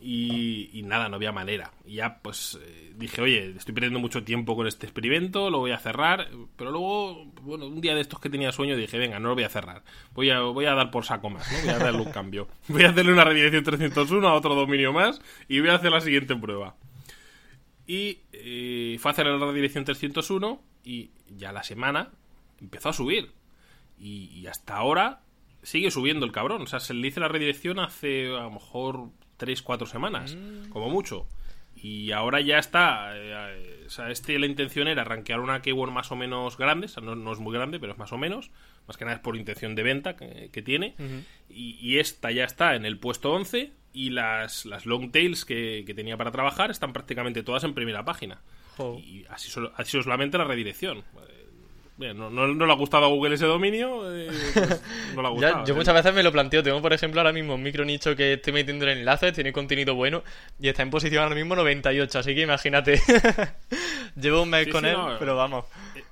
Y, 0.00 0.82
nada, 0.84 1.08
no 1.08 1.16
había 1.16 1.32
manera. 1.32 1.72
Y 1.84 1.96
ya 1.96 2.18
pues 2.22 2.58
eh, 2.62 2.92
dije, 2.96 3.20
oye, 3.20 3.54
estoy 3.56 3.74
perdiendo 3.74 3.98
mucho 3.98 4.24
tiempo 4.24 4.56
con 4.56 4.66
este 4.66 4.86
experimento, 4.86 5.50
lo 5.50 5.58
voy 5.58 5.72
a 5.72 5.78
cerrar. 5.78 6.28
Pero 6.56 6.70
luego, 6.70 7.26
bueno, 7.42 7.66
un 7.66 7.80
día 7.80 7.94
de 7.94 8.00
estos 8.00 8.20
que 8.20 8.30
tenía 8.30 8.52
sueño 8.52 8.76
dije, 8.76 8.96
venga, 8.96 9.18
no 9.18 9.28
lo 9.28 9.34
voy 9.34 9.44
a 9.44 9.48
cerrar. 9.48 9.82
Voy 10.14 10.30
a, 10.30 10.40
voy 10.40 10.64
a 10.66 10.74
dar 10.74 10.90
por 10.90 11.04
saco 11.04 11.30
más, 11.30 11.50
¿no? 11.52 11.58
Voy 11.60 11.70
a 11.70 11.78
darle 11.78 12.00
un 12.00 12.12
cambio. 12.12 12.48
Voy 12.68 12.84
a 12.84 12.90
hacerle 12.90 13.12
una 13.12 13.24
redirección 13.24 13.64
301 13.64 14.28
a 14.28 14.34
otro 14.34 14.54
dominio 14.54 14.92
más 14.92 15.20
y 15.48 15.60
voy 15.60 15.70
a 15.70 15.74
hacer 15.74 15.90
la 15.90 16.00
siguiente 16.00 16.34
prueba. 16.36 16.76
Y 17.86 18.20
eh, 18.32 18.98
fue 19.00 19.10
a 19.10 19.12
hacer 19.12 19.26
la 19.26 19.38
redirección 19.46 19.84
301 19.84 20.60
y 20.84 21.10
ya 21.36 21.52
la 21.52 21.62
semana 21.62 22.10
empezó 22.60 22.90
a 22.90 22.92
subir. 22.92 23.32
Y, 23.98 24.46
hasta 24.46 24.76
ahora 24.76 25.22
sigue 25.62 25.90
subiendo 25.90 26.24
el 26.24 26.32
cabrón. 26.32 26.62
O 26.62 26.66
sea, 26.66 26.80
se 26.80 26.94
le 26.94 27.08
hice 27.08 27.20
la 27.20 27.28
redirección 27.28 27.78
hace 27.80 28.28
a 28.28 28.42
lo 28.42 28.50
mejor 28.50 29.10
3, 29.38 29.62
4 29.62 29.86
semanas, 29.86 30.34
mm. 30.34 30.68
como 30.68 30.90
mucho. 30.90 31.26
Y 31.74 32.10
ahora 32.12 32.40
ya 32.40 32.58
está. 32.58 33.12
Eh, 33.14 33.84
o 33.86 33.90
sea, 33.90 34.10
este 34.10 34.38
la 34.38 34.46
intención 34.46 34.88
era 34.88 35.04
rankear 35.04 35.40
una 35.40 35.62
keyword 35.62 35.90
más 35.90 36.10
o 36.12 36.16
menos 36.16 36.58
grande. 36.58 36.86
O 36.86 36.88
sea, 36.88 37.02
no, 37.02 37.32
es 37.32 37.38
muy 37.38 37.54
grande, 37.54 37.78
pero 37.78 37.92
es 37.92 37.98
más 37.98 38.12
o 38.12 38.18
menos. 38.18 38.50
Más 38.86 38.96
que 38.96 39.04
nada 39.04 39.16
es 39.16 39.22
por 39.22 39.36
intención 39.36 39.74
de 39.74 39.82
venta 39.82 40.16
que, 40.16 40.62
tiene. 40.62 40.94
y, 41.48 41.98
esta 41.98 42.30
ya 42.30 42.44
está 42.44 42.74
en 42.74 42.84
el 42.84 42.98
puesto 42.98 43.32
11. 43.32 43.72
Y 43.92 44.10
las, 44.10 44.66
las 44.66 44.86
long 44.86 45.10
tails 45.12 45.44
que, 45.44 45.84
tenía 45.94 46.16
para 46.16 46.30
trabajar 46.30 46.70
están 46.70 46.92
prácticamente 46.92 47.42
todas 47.42 47.64
en 47.64 47.74
primera 47.74 48.04
página. 48.04 48.40
Y 49.04 49.24
así, 49.28 49.50
así 49.76 50.02
solamente 50.02 50.38
la 50.38 50.44
redirección 50.44 51.04
no, 51.98 52.30
no, 52.30 52.66
le 52.66 52.72
ha 52.72 52.76
gustado 52.76 53.06
a 53.06 53.08
Google 53.08 53.34
ese 53.34 53.46
dominio, 53.46 54.14
eh, 54.14 54.28
pues, 54.54 54.82
no 55.16 55.22
le 55.22 55.28
ha 55.28 55.30
gustado. 55.30 55.64
yo 55.66 55.74
muchas 55.74 55.94
veces 55.94 56.14
me 56.14 56.22
lo 56.22 56.30
planteo. 56.30 56.62
Tengo, 56.62 56.80
por 56.80 56.92
ejemplo, 56.92 57.20
ahora 57.20 57.32
mismo 57.32 57.56
un 57.56 57.62
micro 57.62 57.84
nicho 57.84 58.14
que 58.14 58.34
estoy 58.34 58.52
metiendo 58.52 58.86
en 58.86 58.98
enlaces, 58.98 59.32
tiene 59.32 59.52
contenido 59.52 59.96
bueno 59.96 60.22
y 60.60 60.68
está 60.68 60.82
en 60.82 60.90
posición 60.90 61.24
ahora 61.24 61.34
mismo 61.34 61.56
98. 61.56 62.20
Así 62.20 62.34
que 62.34 62.42
imagínate. 62.42 63.00
Llevo 64.20 64.42
un 64.42 64.50
mes 64.50 64.68
con 64.68 64.84
él, 64.84 64.96
pero 65.18 65.36
vamos. 65.36 65.64
Eh, 65.96 66.04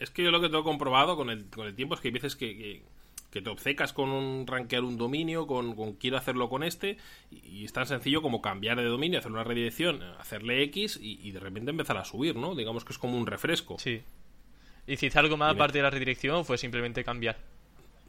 es 0.00 0.10
que 0.10 0.24
yo 0.24 0.32
lo 0.32 0.40
que 0.40 0.48
tengo 0.48 0.64
comprobado 0.64 1.16
con 1.16 1.30
el, 1.30 1.48
con 1.48 1.66
el 1.66 1.76
tiempo 1.76 1.94
es 1.94 2.00
que 2.00 2.08
hay 2.08 2.12
veces 2.12 2.34
que, 2.34 2.82
que, 3.30 3.40
te 3.40 3.50
obcecas 3.50 3.92
con 3.92 4.10
un 4.10 4.46
rankear 4.46 4.82
un 4.82 4.96
dominio, 4.96 5.46
con, 5.46 5.74
con, 5.74 5.94
quiero 5.94 6.16
hacerlo 6.16 6.48
con 6.48 6.62
este, 6.62 6.98
y, 7.30 7.64
es 7.64 7.72
tan 7.72 7.86
sencillo 7.86 8.20
como 8.20 8.42
cambiar 8.42 8.76
de 8.76 8.84
dominio, 8.84 9.18
hacer 9.18 9.32
una 9.32 9.44
redirección, 9.44 10.02
hacerle 10.18 10.62
X 10.64 10.98
y, 11.00 11.20
y 11.22 11.32
de 11.32 11.40
repente 11.40 11.70
empezar 11.70 11.96
a 11.96 12.04
subir, 12.04 12.36
¿no? 12.36 12.54
Digamos 12.54 12.84
que 12.84 12.92
es 12.92 12.98
como 12.98 13.16
un 13.16 13.26
refresco. 13.26 13.76
Sí. 13.78 14.02
¿Hiciste 14.86 15.18
algo 15.18 15.36
más 15.36 15.54
aparte 15.54 15.78
de 15.78 15.82
la 15.82 15.90
redirección 15.90 16.36
o 16.36 16.44
fue 16.44 16.58
simplemente 16.58 17.04
cambiar? 17.04 17.36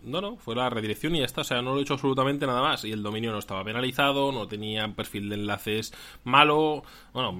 No, 0.05 0.21
no, 0.21 0.37
fue 0.37 0.55
la 0.55 0.69
redirección 0.69 1.15
y 1.15 1.19
ya 1.19 1.25
está. 1.25 1.41
O 1.41 1.43
sea, 1.43 1.61
no 1.61 1.73
lo 1.73 1.79
he 1.79 1.81
hecho 1.81 1.95
absolutamente 1.95 2.45
nada 2.45 2.61
más. 2.61 2.85
Y 2.85 2.91
el 2.91 3.01
dominio 3.01 3.31
no 3.31 3.39
estaba 3.39 3.63
penalizado, 3.63 4.31
no 4.31 4.47
tenía 4.47 4.87
perfil 4.89 5.29
de 5.29 5.35
enlaces 5.35 5.93
malo. 6.23 6.83
Bueno, 7.11 7.31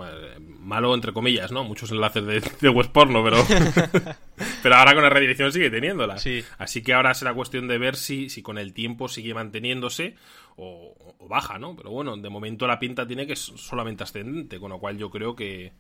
malo 0.60 0.96
entre 0.96 1.14
comillas, 1.14 1.52
¿no? 1.52 1.64
Muchos 1.64 1.92
enlaces 1.92 2.26
de, 2.26 2.42
de 2.62 2.70
web 2.70 2.92
porno, 2.92 3.24
pero. 3.24 3.38
pero 4.64 4.76
ahora 4.76 4.96
con 4.96 5.04
la 5.04 5.10
redirección 5.10 5.52
sigue 5.52 5.70
teniéndola. 5.70 6.18
Sí. 6.18 6.44
Así 6.58 6.82
que 6.82 6.94
ahora 6.94 7.14
será 7.14 7.36
cuestión 7.36 7.68
de 7.68 7.78
ver 7.78 7.96
si, 7.96 8.30
si 8.30 8.42
con 8.42 8.58
el 8.58 8.74
tiempo 8.74 9.08
sigue 9.08 9.36
manteniéndose 9.36 10.16
o, 10.56 11.16
o 11.20 11.28
baja, 11.28 11.60
¿no? 11.60 11.76
Pero 11.76 11.92
bueno, 11.92 12.18
de 12.18 12.30
momento 12.30 12.66
la 12.66 12.80
pinta 12.80 13.06
tiene 13.06 13.28
que 13.28 13.34
es 13.34 13.40
solamente 13.40 14.04
ascendente, 14.04 14.60
con 14.60 14.72
lo 14.72 14.80
cual 14.80 14.98
yo 14.98 15.12
creo 15.12 15.36
que 15.36 15.74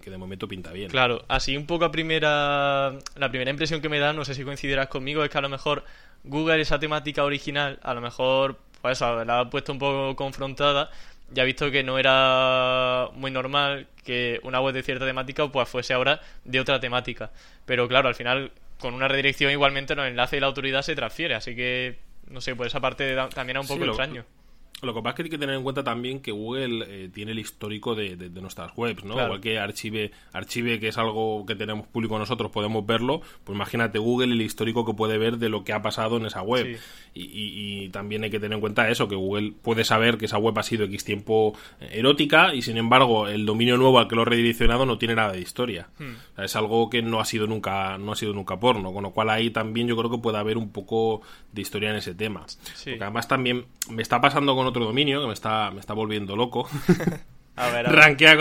que, 0.00 0.10
de 0.10 0.18
momento 0.18 0.48
pinta 0.48 0.72
bien. 0.72 0.90
Claro, 0.90 1.24
así 1.28 1.56
un 1.56 1.66
poco 1.66 1.84
a 1.84 1.92
primera. 1.92 2.92
La 3.16 3.28
primera 3.28 3.50
impresión 3.50 3.80
que 3.80 3.88
me 3.88 3.98
da, 3.98 4.12
no 4.12 4.24
sé 4.24 4.34
si 4.34 4.44
coincidirás 4.44 4.88
conmigo, 4.88 5.24
es 5.24 5.30
que 5.30 5.38
a 5.38 5.42
lo 5.42 5.48
mejor 5.48 5.84
Google, 6.24 6.60
esa 6.60 6.78
temática 6.78 7.24
original, 7.24 7.78
a 7.82 7.94
lo 7.94 8.00
mejor, 8.00 8.58
pues 8.80 8.98
eso, 8.98 9.24
la 9.24 9.40
ha 9.40 9.50
puesto 9.50 9.72
un 9.72 9.78
poco 9.78 10.16
confrontada 10.16 10.90
ya 11.30 11.42
ha 11.42 11.46
visto 11.46 11.70
que 11.70 11.82
no 11.82 11.98
era 11.98 13.08
muy 13.14 13.30
normal 13.30 13.86
que 14.04 14.40
una 14.42 14.60
web 14.60 14.74
de 14.74 14.82
cierta 14.82 15.06
temática 15.06 15.48
pues 15.48 15.68
fuese 15.68 15.94
ahora 15.94 16.20
de 16.44 16.60
otra 16.60 16.80
temática. 16.80 17.30
Pero 17.66 17.88
claro, 17.88 18.08
al 18.08 18.14
final 18.14 18.52
con 18.78 18.94
una 18.94 19.08
redirección 19.08 19.50
igualmente 19.50 19.94
los 19.94 20.06
enlaces 20.06 20.36
y 20.36 20.40
la 20.40 20.46
autoridad 20.46 20.82
se 20.82 20.94
transfiere, 20.94 21.34
así 21.34 21.56
que 21.56 21.98
no 22.28 22.40
sé, 22.40 22.54
por 22.54 22.66
esa 22.66 22.80
parte 22.80 23.16
también 23.34 23.56
es 23.58 23.62
un 23.62 23.76
poco 23.76 23.84
extraño. 23.88 24.22
Lo 24.22 24.43
que 24.80 25.02
pasa 25.02 25.10
es 25.10 25.14
que 25.14 25.22
hay 25.22 25.30
que 25.30 25.38
tener 25.38 25.54
en 25.54 25.62
cuenta 25.62 25.82
también 25.82 26.20
que 26.20 26.32
Google 26.32 26.84
eh, 26.88 27.08
tiene 27.12 27.32
el 27.32 27.38
histórico 27.38 27.94
de, 27.94 28.16
nuestras 28.40 28.72
webs, 28.76 29.04
¿no? 29.04 29.14
Igual 29.14 29.40
que 29.40 29.58
Archive, 29.58 30.10
Archive, 30.32 30.80
que 30.80 30.88
es 30.88 30.98
algo 30.98 31.46
que 31.46 31.54
tenemos 31.54 31.86
público 31.86 32.18
nosotros, 32.18 32.50
podemos 32.50 32.84
verlo, 32.84 33.22
pues 33.44 33.54
imagínate 33.54 33.98
Google 33.98 34.32
el 34.32 34.42
histórico 34.42 34.84
que 34.84 34.94
puede 34.94 35.16
ver 35.16 35.38
de 35.38 35.48
lo 35.48 35.64
que 35.64 35.72
ha 35.72 35.82
pasado 35.82 36.16
en 36.16 36.26
esa 36.26 36.42
web. 36.42 36.78
Y, 37.14 37.88
también 37.90 38.24
hay 38.24 38.30
que 38.30 38.40
tener 38.40 38.54
en 38.54 38.60
cuenta 38.60 38.88
eso, 38.88 39.08
que 39.08 39.14
Google 39.14 39.52
puede 39.62 39.84
saber 39.84 40.18
que 40.18 40.24
esa 40.24 40.38
web 40.38 40.58
ha 40.58 40.62
sido 40.62 40.84
X 40.84 41.04
tiempo 41.04 41.56
eh, 41.80 41.90
erótica 41.92 42.54
y 42.54 42.62
sin 42.62 42.76
embargo 42.76 43.28
el 43.28 43.46
dominio 43.46 43.76
nuevo 43.76 43.98
al 43.98 44.08
que 44.08 44.16
lo 44.16 44.22
ha 44.22 44.24
redireccionado 44.24 44.84
no 44.86 44.98
tiene 44.98 45.14
nada 45.14 45.32
de 45.32 45.40
historia. 45.40 45.88
Hmm. 45.98 46.42
es 46.42 46.56
algo 46.56 46.90
que 46.90 47.02
no 47.02 47.20
ha 47.20 47.24
sido 47.24 47.46
nunca, 47.46 47.98
no 47.98 48.12
ha 48.12 48.16
sido 48.16 48.32
nunca 48.32 48.58
porno, 48.58 48.92
con 48.92 49.04
lo 49.04 49.10
cual 49.10 49.30
ahí 49.30 49.50
también 49.50 49.86
yo 49.86 49.96
creo 49.96 50.10
que 50.10 50.18
puede 50.18 50.38
haber 50.38 50.58
un 50.58 50.70
poco 50.70 51.22
de 51.52 51.62
historia 51.62 51.90
en 51.90 51.96
ese 51.96 52.14
tema. 52.14 52.46
Porque 52.84 53.02
además 53.02 53.28
también 53.28 53.66
me 53.90 54.02
está 54.02 54.20
pasando 54.20 54.56
con 54.56 54.63
otro 54.66 54.84
dominio 54.84 55.20
que 55.20 55.26
me 55.26 55.32
está, 55.32 55.70
me 55.70 55.80
está 55.80 55.94
volviendo 55.94 56.36
loco. 56.36 56.68
a 57.56 57.68
ver, 57.70 57.86
Rankea 57.86 58.36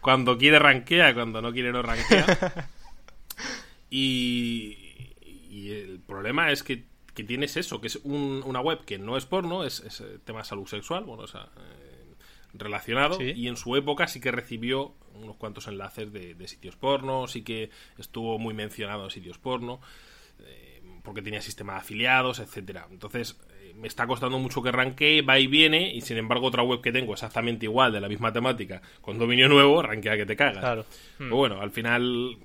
cuando, 0.00 0.38
quiere 0.38 0.58
rankea, 0.58 1.14
cuando 1.14 1.42
no 1.42 1.52
quiere 1.52 1.72
no 1.72 1.82
rankea. 1.82 2.68
y, 3.90 4.78
el 5.50 6.00
problema 6.00 6.50
es 6.50 6.62
que, 6.62 6.84
tienes 7.14 7.56
eso, 7.56 7.80
que 7.80 7.86
es 7.86 7.96
una 8.04 8.60
web 8.60 8.84
que 8.84 8.98
no 8.98 9.16
es 9.16 9.26
porno, 9.26 9.64
es, 9.64 9.80
es 9.80 10.00
eh, 10.00 10.18
tema 10.24 10.40
de 10.40 10.44
salud 10.44 10.66
sexual, 10.66 11.04
bueno, 11.04 11.22
o 11.22 11.26
sea, 11.26 11.48
eh, 11.56 12.14
relacionado, 12.54 13.20
y 13.20 13.48
en 13.48 13.56
su 13.56 13.76
época 13.76 14.08
sí 14.08 14.20
que 14.20 14.32
recibió 14.32 14.94
unos 15.14 15.36
cuantos 15.36 15.68
enlaces 15.68 16.12
de, 16.12 16.48
sitios 16.48 16.76
porno, 16.76 17.26
sí 17.26 17.42
que 17.42 17.70
estuvo 17.98 18.38
muy 18.38 18.54
mencionado 18.54 19.04
en 19.04 19.10
sitios 19.10 19.38
porno, 19.38 19.80
eh, 20.40 20.82
porque 21.02 21.22
tenía 21.22 21.40
sistema 21.40 21.74
de 21.74 21.78
afiliados, 21.80 22.38
etcétera. 22.38 22.86
Entonces, 22.90 23.40
me 23.76 23.88
está 23.88 24.06
costando 24.06 24.38
mucho 24.38 24.62
que 24.62 24.72
ranquee, 24.72 25.22
va 25.22 25.38
y 25.38 25.46
viene, 25.46 25.92
y 25.92 26.00
sin 26.00 26.18
embargo 26.18 26.46
otra 26.46 26.62
web 26.62 26.80
que 26.80 26.92
tengo 26.92 27.12
exactamente 27.12 27.66
igual, 27.66 27.92
de 27.92 28.00
la 28.00 28.08
misma 28.08 28.32
temática, 28.32 28.80
con 29.00 29.18
dominio 29.18 29.48
nuevo, 29.48 29.82
rankea 29.82 30.16
que 30.16 30.26
te 30.26 30.36
cagas. 30.36 30.58
Claro. 30.58 30.84
Pero 31.18 31.36
bueno, 31.36 31.60
al 31.60 31.70
final 31.70 32.36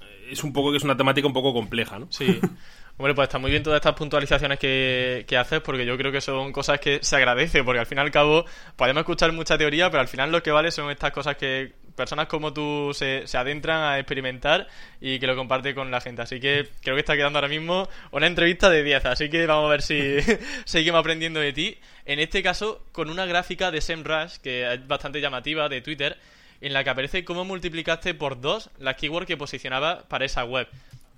eh, 0.00 0.28
es 0.30 0.44
un 0.44 0.52
poco 0.52 0.70
que 0.70 0.78
es 0.78 0.84
una 0.84 0.96
temática 0.96 1.26
un 1.26 1.32
poco 1.32 1.52
compleja, 1.52 1.98
¿no? 1.98 2.06
Sí. 2.10 2.40
Hombre, 2.96 3.12
pues 3.14 3.26
está 3.26 3.38
muy 3.38 3.50
bien 3.50 3.64
todas 3.64 3.78
estas 3.78 3.94
puntualizaciones 3.94 4.58
que, 4.58 5.24
que, 5.26 5.36
haces 5.36 5.60
porque 5.60 5.84
yo 5.84 5.96
creo 5.96 6.12
que 6.12 6.20
son 6.20 6.52
cosas 6.52 6.78
que 6.78 7.00
se 7.02 7.16
agradece 7.16 7.64
porque 7.64 7.80
al 7.80 7.86
fin 7.86 7.98
y 7.98 8.00
al 8.00 8.12
cabo 8.12 8.44
podemos 8.76 9.00
escuchar 9.00 9.32
mucha 9.32 9.58
teoría 9.58 9.90
pero 9.90 10.00
al 10.00 10.06
final 10.06 10.30
lo 10.30 10.44
que 10.44 10.52
vale 10.52 10.70
son 10.70 10.92
estas 10.92 11.10
cosas 11.10 11.36
que 11.36 11.72
personas 11.94 12.26
como 12.26 12.52
tú 12.52 12.90
se, 12.94 13.26
se 13.26 13.36
adentran 13.38 13.82
a 13.82 13.98
experimentar 13.98 14.68
y 15.00 15.18
que 15.18 15.26
lo 15.26 15.36
comparte 15.36 15.74
con 15.74 15.90
la 15.90 16.00
gente. 16.00 16.22
Así 16.22 16.40
que 16.40 16.68
creo 16.82 16.96
que 16.96 17.00
está 17.00 17.16
quedando 17.16 17.38
ahora 17.38 17.48
mismo 17.48 17.88
una 18.10 18.26
entrevista 18.26 18.70
de 18.70 18.82
10, 18.82 19.06
así 19.06 19.30
que 19.30 19.46
vamos 19.46 19.66
a 19.66 19.70
ver 19.70 19.82
si 19.82 20.16
seguimos 20.64 21.00
aprendiendo 21.00 21.40
de 21.40 21.52
ti. 21.52 21.78
En 22.06 22.20
este 22.20 22.42
caso, 22.42 22.84
con 22.92 23.10
una 23.10 23.26
gráfica 23.26 23.70
de 23.70 23.80
SEMrush 23.80 24.36
que 24.38 24.72
es 24.72 24.86
bastante 24.86 25.20
llamativa 25.20 25.68
de 25.68 25.80
Twitter, 25.80 26.18
en 26.60 26.72
la 26.72 26.84
que 26.84 26.90
aparece 26.90 27.24
cómo 27.24 27.44
multiplicaste 27.44 28.14
por 28.14 28.40
dos 28.40 28.70
las 28.78 28.96
keywords 28.96 29.26
que 29.26 29.36
posicionaba 29.36 30.02
para 30.08 30.24
esa 30.24 30.44
web. 30.44 30.66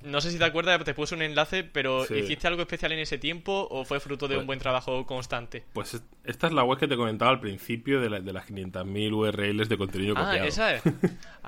No 0.03 0.21
sé 0.21 0.31
si 0.31 0.39
te 0.39 0.45
acuerdas, 0.45 0.83
te 0.85 0.95
puse 0.95 1.15
un 1.15 1.23
enlace, 1.23 1.65
pero 1.65 2.05
¿hiciste 2.05 2.47
algo 2.47 2.63
especial 2.63 2.93
en 2.93 3.01
ese 3.01 3.19
tiempo 3.19 3.67
o 3.71 3.85
fue 3.85 3.99
fruto 3.99 4.29
de 4.29 4.35
un 4.35 4.41
pues 4.41 4.47
buen 4.47 4.59
trabajo 4.59 5.05
constante? 5.07 5.65
Pues 5.73 6.01
esta 6.25 6.47
es 6.47 6.53
la 6.53 6.65
web 6.65 6.79
que 6.79 6.87
te 6.87 6.97
comentaba 6.97 7.31
al 7.31 7.41
principio 7.41 8.01
de, 8.01 8.21
de 8.21 8.33
las 8.33 8.49
500.000 8.49 9.13
URLs 9.13 9.69
de 9.69 9.79
contenido 9.79 10.15
ah, 10.17 10.27
copiado. 10.27 10.47
esa 10.47 10.75
es. 10.75 10.83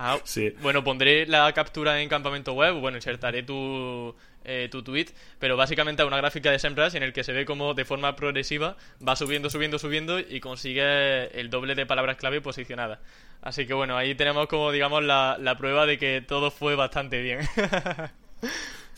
Ah, 0.01 0.17
sí. 0.23 0.55
Bueno, 0.63 0.85
pondré 0.85 1.27
la 1.27 1.53
captura 1.53 2.01
en 2.01 2.09
campamento 2.09 2.53
web, 2.53 2.75
bueno, 2.75 2.97
insertaré 2.97 3.43
tu, 3.43 4.15
eh, 4.45 4.69
tu 4.71 4.83
tweet, 4.83 5.07
pero 5.41 5.57
básicamente 5.57 6.05
una 6.05 6.17
gráfica 6.17 6.51
de 6.53 6.59
SEMrush 6.59 6.95
en 6.95 7.03
el 7.03 7.13
que 7.13 7.25
se 7.25 7.33
ve 7.33 7.45
como 7.45 7.75
de 7.75 7.85
forma 7.85 8.15
progresiva 8.15 8.77
va 9.07 9.17
subiendo, 9.17 9.51
subiendo, 9.51 9.79
subiendo 9.79 10.21
y 10.21 10.41
consigue 10.41 11.39
el 11.39 11.51
doble 11.51 11.75
de 11.75 11.85
palabras 11.85 12.17
clave 12.17 12.41
posicionadas. 12.41 13.01
Así 13.43 13.67
que 13.67 13.75
bueno, 13.75 13.97
ahí 13.97 14.15
tenemos 14.15 14.47
como 14.47 14.73
digamos 14.73 15.05
la, 15.05 15.37
la 15.41 15.57
prueba 15.59 15.85
de 15.85 15.99
que 15.99 16.23
todo 16.27 16.51
fue 16.51 16.77
bastante 16.77 17.21
bien. 17.21 17.41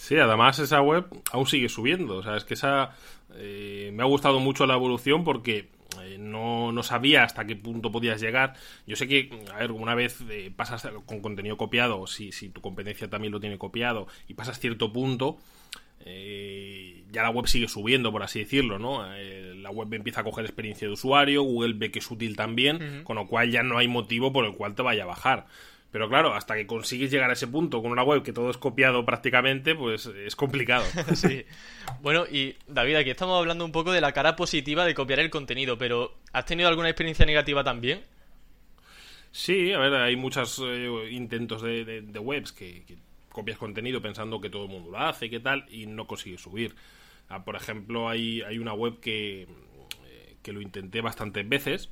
Sí, 0.01 0.17
además 0.17 0.59
esa 0.59 0.81
web 0.81 1.05
aún 1.31 1.47
sigue 1.47 1.69
subiendo. 1.69 2.17
O 2.17 2.23
sea, 2.23 2.37
es 2.37 2.45
que 2.45 2.55
esa. 2.55 2.97
Eh, 3.37 3.93
me 3.95 4.03
ha 4.03 4.07
gustado 4.07 4.41
mucho 4.41 4.67
la 4.67 4.75
evolución 4.75 5.23
porque 5.23 5.69
eh, 6.03 6.17
no, 6.19 6.73
no, 6.73 6.83
sabía 6.83 7.23
hasta 7.23 7.45
qué 7.47 7.55
punto 7.55 7.93
podías 7.93 8.21
llegar. 8.21 8.55
Yo 8.87 8.97
sé 8.97 9.07
que, 9.07 9.31
a 9.55 9.59
ver, 9.59 9.73
una 9.73 9.95
vez 9.95 10.19
eh, 10.31 10.51
pasas 10.57 10.89
con 11.07 11.21
contenido 11.21 11.57
copiado, 11.57 12.07
si, 12.07 12.33
si 12.33 12.49
tu 12.49 12.61
competencia 12.61 13.09
también 13.09 13.33
lo 13.33 13.41
tiene 13.41 13.59
copiado, 13.59 14.09
y 14.27 14.35
pasas 14.35 14.59
cierto 14.59 14.93
punto, 14.93 15.39
ya 16.05 17.23
la 17.23 17.31
web 17.31 17.47
sigue 17.47 17.69
subiendo, 17.69 18.11
por 18.11 18.23
así 18.23 18.39
decirlo, 18.41 18.79
¿no? 18.79 19.05
la 19.07 19.71
web 19.71 19.93
empieza 19.93 20.23
a 20.23 20.25
coger 20.25 20.47
experiencia 20.47 20.89
de 20.89 20.95
usuario, 20.95 21.43
Google 21.43 21.75
ve 21.75 21.91
que 21.91 21.99
es 21.99 22.11
útil 22.11 22.37
también, 22.37 23.05
con 23.05 23.17
lo 23.17 23.27
cual 23.27 23.51
ya 23.51 23.63
no 23.63 23.77
hay 23.77 23.87
motivo 23.87 24.33
por 24.33 24.47
el 24.47 24.55
cual 24.55 24.75
te 24.75 24.83
vaya 24.83 25.05
a 25.05 25.07
bajar. 25.07 25.47
Pero 25.91 26.09
claro, 26.09 26.35
hasta 26.35 26.55
que 26.55 26.67
consigues 26.67 27.11
llegar 27.11 27.31
a 27.31 27.33
ese 27.33 27.49
punto 27.49 27.83
con 27.83 27.91
una 27.91 28.05
web 28.05 28.23
que 28.23 28.33
todo 28.33 28.51
es 28.51 28.57
copiado 28.57 29.05
prácticamente, 29.05 29.75
pues 29.75 30.07
es 30.07 30.37
complicado. 30.37 30.85
sí. 31.15 31.45
Bueno, 32.01 32.27
y 32.31 32.57
David, 32.69 32.97
aquí 32.97 33.11
estamos 33.11 33.39
hablando 33.39 33.65
un 33.65 33.73
poco 33.73 33.91
de 33.91 34.01
la 34.01 34.13
cara 34.13 34.37
positiva 34.37 34.85
de 34.85 34.95
copiar 34.95 35.19
el 35.19 35.31
contenido, 35.31 35.79
pero 35.79 36.15
¿has 36.33 36.47
tenido 36.47 36.69
alguna 36.69 36.89
experiencia 36.89 37.27
negativa 37.27 37.65
también? 37.65 38.03
Sí, 39.33 39.73
a 39.73 39.79
ver, 39.79 39.95
hay 39.95 40.15
muchos 40.15 40.63
eh, 40.65 41.09
intentos 41.11 41.63
de, 41.63 42.03
webs 42.21 42.53
que, 42.53 42.85
copias 43.29 43.59
contenido 43.59 44.01
pensando 44.01 44.41
que 44.41 44.51
todo 44.51 44.65
el 44.65 44.71
mundo 44.71 44.91
lo 44.93 44.99
hace, 44.99 45.29
qué 45.29 45.41
tal, 45.41 45.67
y 45.71 45.87
no 45.87 46.07
consigues 46.07 46.41
subir. 46.41 46.75
Ah, 47.29 47.45
por 47.45 47.57
ejemplo, 47.57 48.09
hay, 48.09 48.43
hay 48.43 48.59
una 48.59 48.75
web 48.75 49.01
que, 49.01 49.43
eh, 49.43 50.37
que 50.43 50.53
lo 50.53 50.61
intenté 50.61 51.01
bastantes 51.01 51.49
veces 51.49 51.91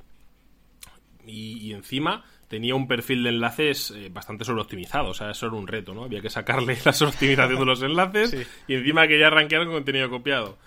y 1.30 1.74
encima 1.74 2.24
tenía 2.48 2.74
un 2.74 2.88
perfil 2.88 3.22
de 3.22 3.28
enlaces 3.30 3.92
eh, 3.92 4.08
bastante 4.12 4.44
sobreoptimizado. 4.44 5.10
O 5.10 5.14
sea, 5.14 5.30
eso 5.30 5.46
era 5.46 5.56
un 5.56 5.66
reto, 5.66 5.94
¿no? 5.94 6.04
Había 6.04 6.20
que 6.20 6.30
sacarle 6.30 6.76
la 6.84 6.92
sobreoptimización 6.92 7.58
de 7.58 7.64
los 7.64 7.82
enlaces 7.82 8.46
y 8.66 8.74
encima 8.74 9.06
que 9.06 9.18
ya 9.18 9.28
arranquear 9.28 9.64
con 9.64 9.74
contenido 9.74 10.10
copiado. 10.10 10.58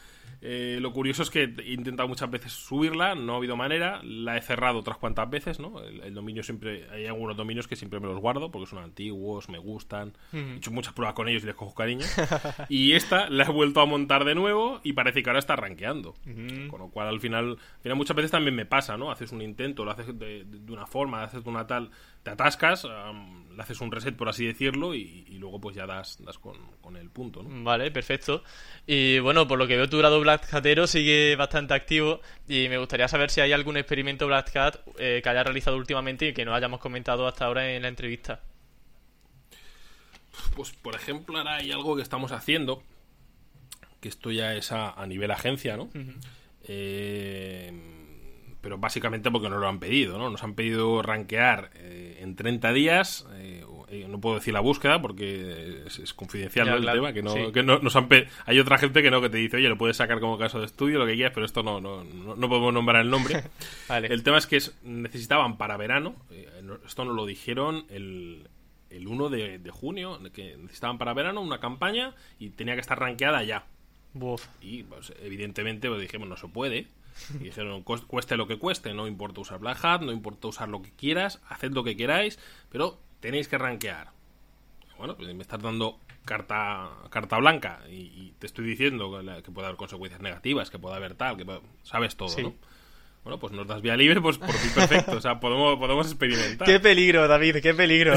Eh, 0.43 0.79
lo 0.81 0.91
curioso 0.91 1.21
es 1.21 1.29
que 1.29 1.43
he 1.43 1.73
intentado 1.73 2.07
muchas 2.09 2.29
veces 2.31 2.51
subirla, 2.51 3.13
no 3.13 3.33
ha 3.33 3.37
habido 3.37 3.55
manera, 3.55 4.01
la 4.03 4.37
he 4.37 4.41
cerrado 4.41 4.79
otras 4.79 4.97
cuantas 4.97 5.29
veces, 5.29 5.59
¿no? 5.59 5.79
El, 5.79 6.15
dominio 6.15 6.41
siempre, 6.41 6.87
hay 6.91 7.05
algunos 7.05 7.37
dominios 7.37 7.67
que 7.67 7.75
siempre 7.75 7.99
me 7.99 8.07
los 8.07 8.19
guardo 8.19 8.49
porque 8.49 8.67
son 8.67 8.79
antiguos, 8.79 9.49
me 9.49 9.59
gustan, 9.59 10.13
he 10.33 10.55
hecho 10.55 10.71
muchas 10.71 10.93
pruebas 10.93 11.13
con 11.13 11.27
ellos 11.27 11.43
y 11.43 11.45
les 11.45 11.55
cojo 11.55 11.75
cariño. 11.75 12.05
y 12.69 12.93
esta 12.93 13.29
la 13.29 13.43
he 13.43 13.51
vuelto 13.51 13.81
a 13.81 13.85
montar 13.85 14.25
de 14.25 14.33
nuevo 14.33 14.81
y 14.83 14.93
parece 14.93 15.21
que 15.21 15.29
ahora 15.29 15.39
está 15.39 15.55
rankeando. 15.55 16.15
Con 16.69 16.79
lo 16.79 16.89
cual 16.89 17.07
al 17.07 17.19
final, 17.19 17.57
final 17.81 17.97
muchas 17.97 18.15
veces 18.15 18.31
también 18.31 18.55
me 18.55 18.65
pasa, 18.65 18.97
¿no? 18.97 19.11
Haces 19.11 19.31
un 19.31 19.43
intento, 19.43 19.85
lo 19.85 19.91
haces 19.91 20.17
de, 20.17 20.43
de 20.45 20.71
una 20.71 20.87
forma, 20.87 21.19
lo 21.19 21.25
haces 21.25 21.43
de 21.43 21.49
una 21.49 21.67
tal 21.67 21.91
te 22.23 22.29
atascas, 22.29 22.83
le 22.83 23.61
haces 23.61 23.81
un 23.81 23.91
reset, 23.91 24.15
por 24.15 24.29
así 24.29 24.45
decirlo, 24.45 24.93
y, 24.93 25.25
luego 25.39 25.59
pues 25.59 25.75
ya 25.75 25.87
das, 25.87 26.23
das 26.23 26.37
con, 26.37 26.57
el 26.95 27.09
punto, 27.09 27.41
¿no? 27.41 27.63
Vale, 27.63 27.89
perfecto. 27.89 28.43
Y 28.85 29.19
bueno, 29.19 29.47
por 29.47 29.57
lo 29.57 29.65
que 29.65 29.77
veo 29.77 29.89
tu 29.89 29.97
grado 29.97 30.19
Black 30.19 30.53
Hatero 30.53 30.87
sigue 30.87 31.35
bastante 31.35 31.73
activo 31.73 32.19
y 32.47 32.67
me 32.69 32.77
gustaría 32.77 33.07
saber 33.07 33.29
si 33.29 33.41
hay 33.41 33.53
algún 33.53 33.77
experimento 33.77 34.27
Black 34.27 34.55
Hat 34.55 34.75
eh, 34.97 35.21
que 35.23 35.29
haya 35.29 35.43
realizado 35.43 35.77
últimamente 35.77 36.27
y 36.27 36.33
que 36.33 36.45
no 36.45 36.53
hayamos 36.53 36.79
comentado 36.79 37.27
hasta 37.27 37.45
ahora 37.45 37.73
en 37.73 37.81
la 37.81 37.87
entrevista. 37.87 38.41
Pues 40.55 40.71
por 40.71 40.95
ejemplo, 40.95 41.37
ahora 41.37 41.55
hay 41.55 41.71
algo 41.71 41.95
que 41.95 42.01
estamos 42.01 42.31
haciendo, 42.31 42.83
que 43.99 44.09
esto 44.09 44.31
ya 44.31 44.53
es 44.53 44.71
a, 44.71 45.05
nivel 45.07 45.31
agencia, 45.31 45.77
¿no? 45.77 45.89
eh 46.63 48.00
pero 48.61 48.77
básicamente 48.77 49.31
porque 49.31 49.49
nos 49.49 49.59
lo 49.59 49.67
han 49.67 49.79
pedido, 49.79 50.17
¿no? 50.17 50.29
Nos 50.29 50.43
han 50.43 50.53
pedido 50.53 51.01
rankear 51.01 51.71
eh, 51.75 52.19
en 52.21 52.35
30 52.35 52.71
días, 52.73 53.27
eh, 53.33 53.65
eh, 53.89 54.05
no 54.07 54.21
puedo 54.21 54.35
decir 54.35 54.53
la 54.53 54.59
búsqueda 54.59 55.01
porque 55.01 55.83
es, 55.85 56.13
confidencial 56.13 56.69
el 56.69 56.85
tema, 56.85 57.11
que 57.11 57.23
no, 57.23 57.51
que 57.51 57.63
no 57.63 57.79
nos 57.79 57.95
han 57.95 58.07
hay 58.45 58.59
otra 58.59 58.77
gente 58.77 59.01
que 59.01 59.09
no, 59.09 59.19
que 59.19 59.29
te 59.29 59.37
dice, 59.37 59.57
oye, 59.57 59.67
lo 59.67 59.77
puedes 59.77 59.97
sacar 59.97 60.19
como 60.19 60.37
caso 60.37 60.59
de 60.59 60.65
estudio, 60.65 60.99
lo 60.99 61.07
que 61.07 61.15
quieras, 61.15 61.33
pero 61.33 61.45
esto 61.45 61.63
no, 61.63 61.81
no, 61.81 62.03
no, 62.03 62.49
podemos 62.49 62.73
nombrar 62.73 63.01
el 63.01 63.09
nombre. 63.09 63.43
El 63.89 64.23
tema 64.23 64.37
es 64.37 64.47
que 64.47 64.59
necesitaban 64.83 65.57
para 65.57 65.75
verano, 65.75 66.15
esto 66.85 67.03
nos 67.03 67.15
lo 67.15 67.25
dijeron 67.25 67.85
el, 67.89 68.47
el 68.89 69.07
1 69.07 69.29
de, 69.29 69.71
junio, 69.71 70.19
que 70.33 70.55
necesitaban 70.57 70.97
para 70.97 71.13
verano 71.13 71.41
una 71.41 71.59
campaña 71.59 72.13
y 72.39 72.51
tenía 72.51 72.75
que 72.75 72.81
estar 72.81 72.99
rankeada 72.99 73.43
ya. 73.43 73.65
Y 74.61 74.83
pues, 74.83 75.13
evidentemente 75.21 75.89
pues, 75.89 76.01
dijimos, 76.01 76.27
no 76.27 76.37
se 76.37 76.47
puede 76.47 76.87
y 77.35 77.45
dijeron, 77.45 77.83
cueste 77.83 78.37
lo 78.37 78.47
que 78.47 78.57
cueste, 78.57 78.93
no 78.93 79.07
importa 79.07 79.41
usar 79.41 79.59
Black 79.59 79.83
Hat, 79.83 80.01
no 80.01 80.11
importa 80.11 80.47
usar 80.47 80.69
lo 80.69 80.81
que 80.81 80.91
quieras, 80.91 81.41
haced 81.47 81.71
lo 81.71 81.83
que 81.83 81.95
queráis, 81.95 82.39
pero 82.69 82.99
tenéis 83.19 83.47
que 83.47 83.57
rankear. 83.57 84.09
Bueno, 84.97 85.15
pues 85.15 85.33
me 85.33 85.41
estás 85.41 85.61
dando 85.61 85.99
carta 86.25 86.89
carta 87.09 87.37
blanca 87.37 87.79
y, 87.89 88.33
te 88.39 88.45
estoy 88.45 88.65
diciendo 88.65 89.11
que, 89.43 89.51
puede 89.51 89.67
haber 89.67 89.77
consecuencias 89.77 90.21
negativas, 90.21 90.69
que 90.69 90.79
puede 90.79 90.95
haber 90.95 91.15
tal, 91.15 91.37
que 91.37 91.45
sabes 91.83 92.15
todo, 92.15 92.35
¿no? 92.41 92.53
Bueno, 93.23 93.39
pues 93.39 93.53
nos 93.53 93.67
das 93.67 93.81
vía 93.81 93.95
libre, 93.95 94.19
pues 94.19 94.39
por 94.39 94.49
ti 94.49 94.69
perfecto. 94.73 95.11
O 95.17 95.21
sea, 95.21 95.39
podemos, 95.39 95.77
podemos 95.77 96.07
experimentar. 96.07 96.67
Qué 96.67 96.79
peligro, 96.79 97.27
David, 97.27 97.57
qué 97.61 97.73
peligro. 97.73 98.15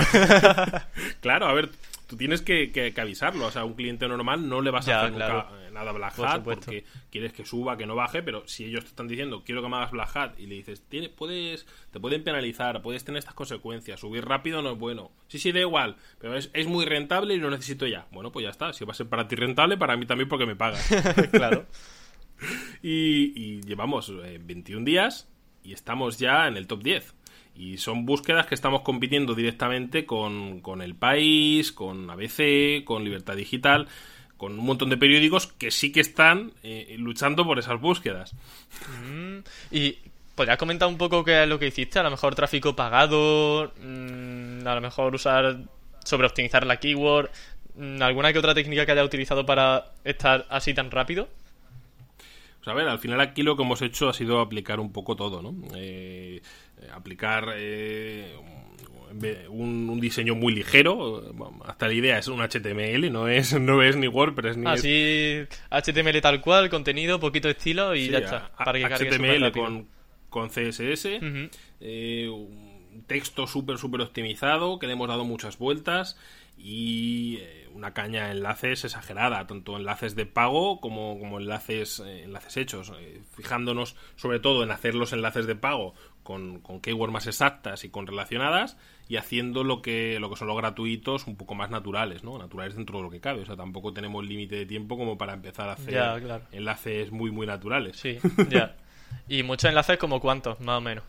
claro, 1.20 1.46
a 1.46 1.52
ver, 1.52 1.70
tú 2.14 2.18
tienes 2.18 2.42
que, 2.42 2.94
avisarlo. 2.96 3.46
O 3.46 3.50
sea, 3.50 3.62
a 3.62 3.64
un 3.64 3.74
cliente 3.74 4.06
normal 4.06 4.48
no 4.48 4.60
le 4.60 4.70
vas 4.70 4.88
a 4.88 5.00
hacer 5.00 5.12
nunca 5.12 5.48
eh, 5.62 5.70
nada 5.72 5.90
Black 5.90 6.16
Hat 6.20 6.44
porque 6.44 6.84
quieres 7.10 7.32
que 7.32 7.44
suba, 7.44 7.76
que 7.76 7.86
no 7.86 7.96
baje, 7.96 8.22
pero 8.22 8.46
si 8.46 8.64
ellos 8.64 8.84
te 8.84 8.90
están 8.90 9.08
diciendo 9.08 9.42
quiero 9.44 9.62
que 9.62 9.68
me 9.68 9.76
hagas 9.76 9.90
Black 9.90 10.16
Hat 10.16 10.38
y 10.38 10.46
le 10.46 10.54
dices, 10.54 10.84
¿Tiene, 10.88 11.08
puedes, 11.08 11.66
te 11.90 11.98
pueden 11.98 12.22
penalizar, 12.22 12.80
puedes 12.82 13.04
tener 13.04 13.18
estas 13.18 13.34
consecuencias, 13.34 13.98
subir 13.98 14.24
rápido 14.24 14.62
no 14.62 14.72
es 14.72 14.78
bueno. 14.78 15.10
Sí, 15.26 15.38
sí, 15.38 15.50
da 15.50 15.60
igual, 15.60 15.96
pero 16.20 16.36
es, 16.36 16.66
muy 16.68 16.84
rentable 16.84 17.34
y 17.34 17.38
lo 17.38 17.50
necesito 17.50 17.86
ya. 17.86 18.06
Bueno, 18.12 18.30
pues 18.30 18.44
ya 18.44 18.50
está. 18.50 18.72
Si 18.72 18.84
va 18.84 18.92
a 18.92 18.94
ser 18.94 19.08
para 19.08 19.26
ti 19.26 19.34
rentable, 19.34 19.76
para 19.76 19.96
mí 19.96 20.06
también 20.06 20.28
porque 20.28 20.46
me 20.46 20.54
pagas. 20.54 20.88
claro. 21.32 21.66
y, 22.82 23.60
llevamos 23.62 24.12
21 24.40 24.80
eh, 24.80 24.84
días 24.84 25.28
y 25.64 25.72
estamos 25.72 26.18
ya 26.18 26.46
en 26.46 26.56
el 26.56 26.68
top 26.68 26.82
10. 26.82 27.14
Y 27.54 27.78
son 27.78 28.04
búsquedas 28.04 28.46
que 28.46 28.54
estamos 28.54 28.82
compitiendo 28.82 29.34
directamente 29.34 30.06
con, 30.06 30.62
El 30.82 30.94
País, 30.94 31.72
con 31.72 32.10
ABC, 32.10 32.84
con 32.84 33.04
Libertad 33.04 33.36
Digital, 33.36 33.88
con 34.36 34.58
un 34.58 34.66
montón 34.66 34.90
de 34.90 34.96
periódicos 34.96 35.46
que 35.46 35.70
sí 35.70 35.92
que 35.92 36.00
están 36.00 36.52
eh, 36.62 36.96
luchando 36.98 37.44
por 37.44 37.58
esas 37.58 37.80
búsquedas. 37.80 38.34
Mm, 39.06 39.38
y 39.70 39.98
podrías 40.34 40.58
comentar 40.58 40.88
un 40.88 40.98
poco 40.98 41.24
qué 41.24 41.44
es 41.44 41.48
lo 41.48 41.58
que 41.58 41.68
hiciste, 41.68 41.98
a 41.98 42.02
lo 42.02 42.10
mejor 42.10 42.34
tráfico 42.34 42.74
pagado, 42.74 43.72
mm, 43.80 44.66
a 44.66 44.74
lo 44.74 44.80
mejor 44.80 45.14
usar 45.14 45.58
sobre 46.04 46.26
optimizar 46.26 46.66
la 46.66 46.78
keyword, 46.78 47.30
mm, 47.76 48.02
alguna 48.02 48.32
que 48.32 48.38
otra 48.38 48.54
técnica 48.54 48.84
que 48.84 48.92
haya 48.92 49.04
utilizado 49.04 49.46
para 49.46 49.92
estar 50.04 50.46
así 50.50 50.74
tan 50.74 50.90
rápido. 50.90 51.28
Pues 52.64 52.74
a 52.74 52.78
ver, 52.78 52.88
al 52.88 52.98
final 52.98 53.20
aquí 53.20 53.42
lo 53.42 53.56
que 53.56 53.62
hemos 53.62 53.82
hecho 53.82 54.08
ha 54.08 54.14
sido 54.14 54.40
aplicar 54.40 54.80
un 54.80 54.90
poco 54.90 55.16
todo, 55.16 55.42
¿no? 55.42 55.54
Eh, 55.76 56.40
eh, 56.80 56.88
aplicar 56.94 57.52
eh, 57.56 58.34
un, 59.50 60.00
diseño 60.00 60.34
muy 60.34 60.54
ligero. 60.54 61.34
Hasta 61.66 61.88
la 61.88 61.92
idea 61.92 62.18
es 62.18 62.26
un 62.28 62.40
HTML, 62.40 63.12
no 63.12 63.28
es, 63.28 63.52
no 63.60 63.82
es 63.82 63.96
ni 63.96 64.08
WordPress 64.08 64.56
ni. 64.56 64.66
Así, 64.66 65.44
HTML 65.70 66.22
tal 66.22 66.40
cual, 66.40 66.70
contenido, 66.70 67.20
poquito 67.20 67.50
estilo 67.50 67.94
y 67.94 68.08
ya 68.08 68.18
está. 68.18 68.50
para 68.56 68.78
que 68.78 69.10
HTML 69.10 69.52
con, 69.52 69.86
con 70.30 70.48
CSS, 70.48 71.20
eh, 71.80 72.28
un 72.30 73.04
texto 73.06 73.46
súper, 73.46 73.76
súper 73.76 74.00
optimizado, 74.00 74.78
que 74.78 74.86
le 74.86 74.94
hemos 74.94 75.08
dado 75.08 75.26
muchas 75.26 75.58
vueltas 75.58 76.18
y 76.56 77.40
una 77.74 77.92
caña 77.92 78.26
de 78.26 78.32
enlaces 78.32 78.84
exagerada, 78.84 79.46
tanto 79.46 79.76
enlaces 79.76 80.14
de 80.14 80.26
pago 80.26 80.80
como, 80.80 81.18
como 81.18 81.40
enlaces, 81.40 82.00
enlaces 82.00 82.56
hechos, 82.56 82.92
fijándonos 83.36 83.96
sobre 84.16 84.38
todo 84.38 84.62
en 84.62 84.70
hacer 84.70 84.94
los 84.94 85.12
enlaces 85.12 85.46
de 85.46 85.56
pago 85.56 85.94
con, 86.22 86.60
con 86.60 86.80
keywords 86.80 87.12
más 87.12 87.26
exactas 87.26 87.84
y 87.84 87.90
con 87.90 88.06
relacionadas 88.06 88.76
y 89.08 89.16
haciendo 89.16 89.64
lo 89.64 89.82
que, 89.82 90.18
lo 90.20 90.30
que 90.30 90.36
son 90.36 90.48
los 90.48 90.56
gratuitos 90.56 91.26
un 91.26 91.36
poco 91.36 91.54
más 91.54 91.70
naturales, 91.70 92.24
¿no? 92.24 92.38
Naturales 92.38 92.76
dentro 92.76 92.98
de 92.98 93.04
lo 93.04 93.10
que 93.10 93.20
cabe. 93.20 93.42
O 93.42 93.46
sea, 93.46 93.56
tampoco 93.56 93.92
tenemos 93.92 94.24
límite 94.24 94.56
de 94.56 94.66
tiempo 94.66 94.96
como 94.96 95.18
para 95.18 95.34
empezar 95.34 95.68
a 95.68 95.72
hacer 95.72 96.42
enlaces 96.52 97.10
muy, 97.10 97.30
muy 97.30 97.46
naturales. 97.46 97.96
Sí, 97.98 98.18
ya. 98.48 98.76
¿Y 99.28 99.42
muchos 99.42 99.68
enlaces 99.68 99.98
como 99.98 100.20
cuántos, 100.20 100.60
más 100.60 100.78
o 100.78 100.80
menos? 100.80 101.04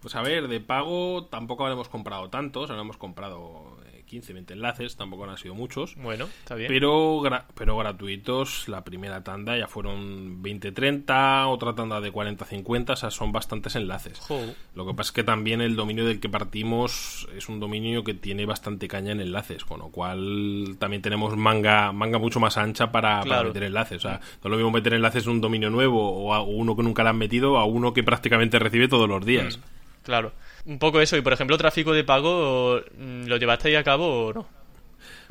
Pues 0.00 0.14
a 0.16 0.22
ver, 0.22 0.48
de 0.48 0.60
pago 0.60 1.26
tampoco 1.26 1.64
habremos 1.64 1.88
comprado 1.88 2.30
tantos, 2.30 2.70
hemos 2.70 2.96
comprado 2.96 3.76
15, 4.10 4.32
20 4.32 4.54
enlaces, 4.54 4.96
tampoco 4.96 5.24
han 5.24 5.38
sido 5.38 5.54
muchos. 5.54 5.94
Bueno, 5.94 6.24
está 6.40 6.56
bien. 6.56 6.68
Pero, 6.68 7.22
pero 7.54 7.76
gratuitos, 7.76 8.68
la 8.68 8.82
primera 8.82 9.22
tanda 9.22 9.56
ya 9.56 9.68
fueron 9.68 10.42
20, 10.42 10.72
30, 10.72 11.46
otra 11.46 11.76
tanda 11.76 12.00
de 12.00 12.10
40, 12.10 12.44
50, 12.44 12.92
o 12.92 12.96
sea, 12.96 13.12
son 13.12 13.30
bastantes 13.30 13.76
enlaces. 13.76 14.20
Lo 14.74 14.84
que 14.84 14.94
pasa 14.94 15.08
es 15.08 15.12
que 15.12 15.22
también 15.22 15.60
el 15.60 15.76
dominio 15.76 16.04
del 16.04 16.18
que 16.18 16.28
partimos 16.28 17.28
es 17.36 17.48
un 17.48 17.60
dominio 17.60 18.02
que 18.02 18.14
tiene 18.14 18.46
bastante 18.46 18.88
caña 18.88 19.12
en 19.12 19.20
enlaces, 19.20 19.64
con 19.64 19.78
lo 19.78 19.90
cual 19.90 20.76
también 20.80 21.02
tenemos 21.02 21.36
manga, 21.36 21.92
manga 21.92 22.18
mucho 22.18 22.40
más 22.40 22.56
ancha 22.56 22.90
para, 22.90 23.22
meter 23.24 23.62
enlaces. 23.62 23.98
O 23.98 24.08
sea, 24.08 24.18
no 24.18 24.48
es 24.48 24.50
lo 24.50 24.56
mismo 24.56 24.72
meter 24.72 24.94
enlaces 24.94 25.24
en 25.26 25.34
un 25.34 25.40
dominio 25.40 25.70
nuevo 25.70 26.10
o 26.10 26.34
a 26.34 26.42
uno 26.42 26.74
que 26.74 26.82
nunca 26.82 27.04
le 27.04 27.10
han 27.10 27.18
metido 27.18 27.58
a 27.58 27.64
uno 27.64 27.92
que 27.92 28.02
prácticamente 28.02 28.58
recibe 28.58 28.88
todos 28.88 29.08
los 29.08 29.24
días. 29.24 29.58
Mm, 29.58 29.60
claro. 30.02 30.32
Un 30.64 30.78
poco 30.78 31.00
eso. 31.00 31.16
Y 31.16 31.22
por 31.22 31.32
ejemplo, 31.32 31.58
tráfico 31.58 31.92
de 31.92 32.04
pago, 32.04 32.80
mm, 32.98 33.26
¿lo 33.26 33.36
llevaste 33.36 33.68
ahí 33.68 33.74
a 33.74 33.84
cabo 33.84 34.26
o 34.26 34.32
no? 34.32 34.48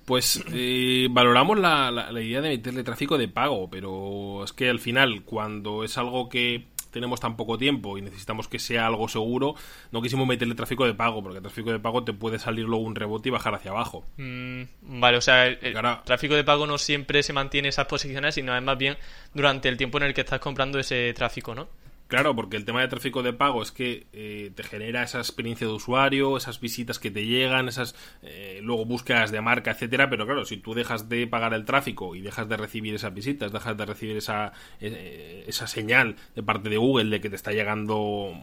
Pues 0.05 0.43
eh, 0.53 1.07
valoramos 1.11 1.59
la, 1.59 1.91
la, 1.91 2.21
idea 2.21 2.41
de 2.41 2.49
meterle 2.49 2.83
tráfico 2.83 3.17
de 3.17 3.27
pago, 3.27 3.69
pero 3.69 4.43
es 4.43 4.53
que 4.53 4.69
al 4.69 4.79
final, 4.79 5.23
cuando 5.23 5.83
es 5.83 5.97
algo 5.99 6.29
que 6.29 6.65
tenemos 6.91 7.19
tan 7.19 7.37
poco 7.37 7.57
tiempo 7.57 7.97
y 7.97 8.01
necesitamos 8.01 8.47
que 8.47 8.59
sea 8.59 8.87
algo 8.87 9.07
seguro, 9.07 9.55
no 9.91 10.01
quisimos 10.01 10.27
meterle 10.27 10.55
tráfico 10.55 10.85
de 10.85 10.93
pago, 10.93 11.21
porque 11.21 11.37
el 11.37 11.43
tráfico 11.43 11.71
de 11.71 11.79
pago 11.79 12.03
te 12.03 12.13
puede 12.13 12.39
salir 12.39 12.65
luego 12.65 12.83
un 12.83 12.95
rebote 12.95 13.29
y 13.29 13.31
bajar 13.31 13.53
hacia 13.55 13.71
abajo. 13.71 14.03
Mm, 14.17 14.63
vale, 14.99 15.17
o 15.17 15.21
sea, 15.21 15.45
el, 15.45 15.75
tráfico 16.03 16.35
de 16.35 16.43
pago 16.43 16.65
no 16.65 16.77
siempre 16.77 17.23
se 17.23 17.33
mantiene 17.33 17.69
esas 17.69 17.85
posiciones, 17.85 18.35
sino 18.35 18.55
es 18.55 18.63
más 18.63 18.77
bien 18.77 18.97
durante 19.33 19.69
el 19.69 19.77
tiempo 19.77 19.97
en 19.97 20.05
el 20.05 20.13
que 20.13 20.21
estás 20.21 20.39
comprando 20.39 20.79
ese 20.79 21.13
tráfico, 21.13 21.53
¿no? 21.53 21.69
Claro, 22.09 22.35
porque 22.35 22.57
el 22.57 22.65
tema 22.65 22.81
de 22.81 22.87
tráfico 22.87 23.21
de 23.21 23.33
pago 23.33 23.61
es 23.61 23.71
que 23.71 24.07
eh, 24.13 24.51
te 24.55 24.63
genera 24.63 25.03
esa 25.03 25.19
experiencia 25.19 25.67
de 25.67 25.73
usuario, 25.73 26.37
esas 26.37 26.59
visitas 26.59 26.97
que 26.97 27.11
te 27.11 27.27
llegan, 27.27 27.67
esas 27.67 27.93
eh, 28.23 28.61
luego 28.63 28.83
búsquedas 28.85 29.31
de 29.31 29.41
marca, 29.41 29.69
etcétera. 29.69 30.09
Pero 30.09 30.25
claro, 30.25 30.43
si 30.43 30.57
tú 30.57 30.73
dejas 30.73 31.07
de 31.07 31.27
pagar 31.27 31.53
el 31.53 31.65
tráfico 31.65 32.15
y 32.15 32.21
dejas 32.21 32.49
de 32.49 32.57
recibir 32.57 32.95
esas 32.95 33.13
visitas, 33.13 33.51
dejas 33.51 33.77
de 33.77 33.85
recibir 33.85 34.17
esa, 34.17 34.53
eh, 34.81 35.45
esa 35.47 35.67
señal 35.67 36.15
de 36.33 36.41
parte 36.41 36.69
de 36.69 36.77
Google 36.77 37.11
de 37.11 37.21
que 37.21 37.29
te 37.29 37.35
está 37.35 37.51
llegando 37.51 38.33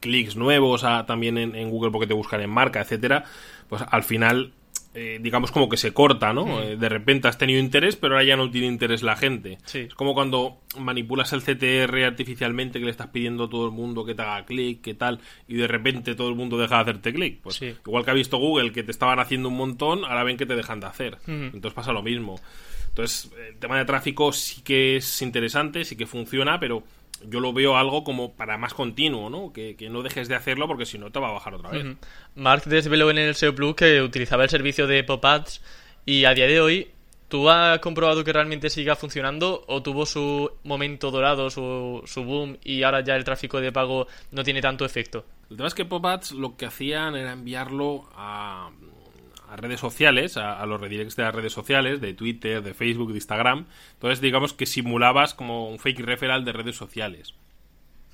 clics 0.00 0.36
nuevos 0.36 0.82
también 1.06 1.38
en, 1.38 1.54
en, 1.54 1.70
Google 1.70 1.92
porque 1.92 2.06
te 2.06 2.12
buscan 2.12 2.42
en 2.42 2.50
marca, 2.50 2.82
etcétera, 2.82 3.24
pues 3.70 3.82
al 3.90 4.02
final 4.02 4.52
eh, 4.92 5.18
digamos 5.20 5.52
como 5.52 5.68
que 5.68 5.76
se 5.76 5.92
corta, 5.92 6.32
¿no? 6.32 6.62
Eh, 6.62 6.76
de 6.76 6.88
repente 6.88 7.28
has 7.28 7.38
tenido 7.38 7.60
interés, 7.60 7.94
pero 7.94 8.14
ahora 8.14 8.24
ya 8.24 8.36
no 8.36 8.50
tiene 8.50 8.66
interés 8.66 9.02
la 9.02 9.14
gente. 9.14 9.58
Es 9.72 9.94
como 9.94 10.14
cuando 10.14 10.58
manipulas 10.78 11.32
el 11.32 11.42
CTR 11.42 12.04
artificialmente 12.04 12.80
que 12.80 12.86
le 12.86 12.90
estás 12.90 13.08
pidiendo 13.08 13.44
a 13.44 13.48
todo 13.50 13.66
el 13.66 13.72
mundo 13.72 14.04
que 14.04 14.14
te 14.14 14.22
haga 14.22 14.44
clic, 14.44 14.80
que 14.80 14.94
tal, 14.94 15.20
y 15.46 15.54
de 15.54 15.68
repente 15.68 16.14
todo 16.16 16.28
el 16.28 16.34
mundo 16.34 16.58
deja 16.58 16.76
de 16.76 16.82
hacerte 16.82 17.12
clic. 17.12 17.38
Pues 17.40 17.62
igual 17.62 18.04
que 18.04 18.10
ha 18.10 18.14
visto 18.14 18.38
Google 18.38 18.72
que 18.72 18.82
te 18.82 18.90
estaban 18.90 19.20
haciendo 19.20 19.48
un 19.48 19.56
montón, 19.56 20.04
ahora 20.04 20.24
ven 20.24 20.36
que 20.36 20.46
te 20.46 20.56
dejan 20.56 20.80
de 20.80 20.86
hacer. 20.86 21.18
Entonces 21.26 21.72
pasa 21.72 21.92
lo 21.92 22.02
mismo. 22.02 22.40
Entonces, 22.88 23.30
el 23.48 23.56
tema 23.56 23.78
de 23.78 23.84
tráfico 23.84 24.32
sí 24.32 24.62
que 24.62 24.96
es 24.96 25.22
interesante, 25.22 25.84
sí 25.84 25.94
que 25.94 26.06
funciona, 26.06 26.58
pero 26.58 26.82
yo 27.28 27.40
lo 27.40 27.52
veo 27.52 27.76
algo 27.76 28.04
como 28.04 28.32
para 28.32 28.58
más 28.58 28.74
continuo, 28.74 29.30
¿no? 29.30 29.52
Que, 29.52 29.76
no 29.90 30.02
dejes 30.02 30.28
de 30.28 30.34
hacerlo 30.34 30.66
porque 30.66 30.86
si 30.86 30.98
no 30.98 31.10
te 31.10 31.18
va 31.18 31.28
a 31.28 31.32
bajar 31.32 31.54
otra 31.54 31.70
vez. 31.70 31.96
Mark 32.34 32.64
desveló 32.66 33.10
en 33.10 33.18
el 33.18 33.34
SEO 33.34 33.54
Plus 33.54 33.74
que 33.74 34.02
utilizaba 34.02 34.44
el 34.44 34.50
servicio 34.50 34.86
de 34.86 35.04
pop-ads 35.04 35.62
y 36.06 36.24
a 36.24 36.34
día 36.34 36.46
de 36.46 36.60
hoy, 36.60 36.90
¿tú 37.28 37.48
has 37.50 37.78
comprobado 37.80 38.24
que 38.24 38.32
realmente 38.32 38.70
siga 38.70 38.96
funcionando 38.96 39.64
o 39.66 39.82
tuvo 39.82 40.06
su 40.06 40.50
momento 40.64 41.10
dorado, 41.10 41.50
su, 41.50 42.02
su 42.06 42.24
boom 42.24 42.58
y 42.64 42.82
ahora 42.82 43.02
ya 43.02 43.16
el 43.16 43.24
tráfico 43.24 43.60
de 43.60 43.72
pago 43.72 44.06
no 44.32 44.42
tiene 44.42 44.60
tanto 44.60 44.84
efecto? 44.84 45.24
El 45.50 45.56
tema 45.56 45.68
es 45.68 45.74
que 45.74 45.84
pop-ads 45.84 46.32
lo 46.32 46.56
que 46.56 46.66
hacían 46.66 47.16
era 47.16 47.32
enviarlo 47.32 48.08
a 48.14 48.70
a 49.50 49.56
redes 49.56 49.80
sociales, 49.80 50.36
a, 50.36 50.64
los 50.66 50.80
redirects 50.80 51.16
de 51.16 51.24
las 51.24 51.34
redes 51.34 51.52
sociales, 51.52 52.00
de 52.00 52.14
Twitter, 52.14 52.62
de 52.62 52.72
Facebook, 52.72 53.08
de 53.08 53.16
Instagram. 53.16 53.66
Entonces, 53.94 54.20
digamos 54.20 54.52
que 54.52 54.64
simulabas 54.64 55.34
como 55.34 55.68
un 55.68 55.78
fake 55.78 56.00
referral 56.00 56.44
de 56.44 56.52
redes 56.52 56.76
sociales. 56.76 57.34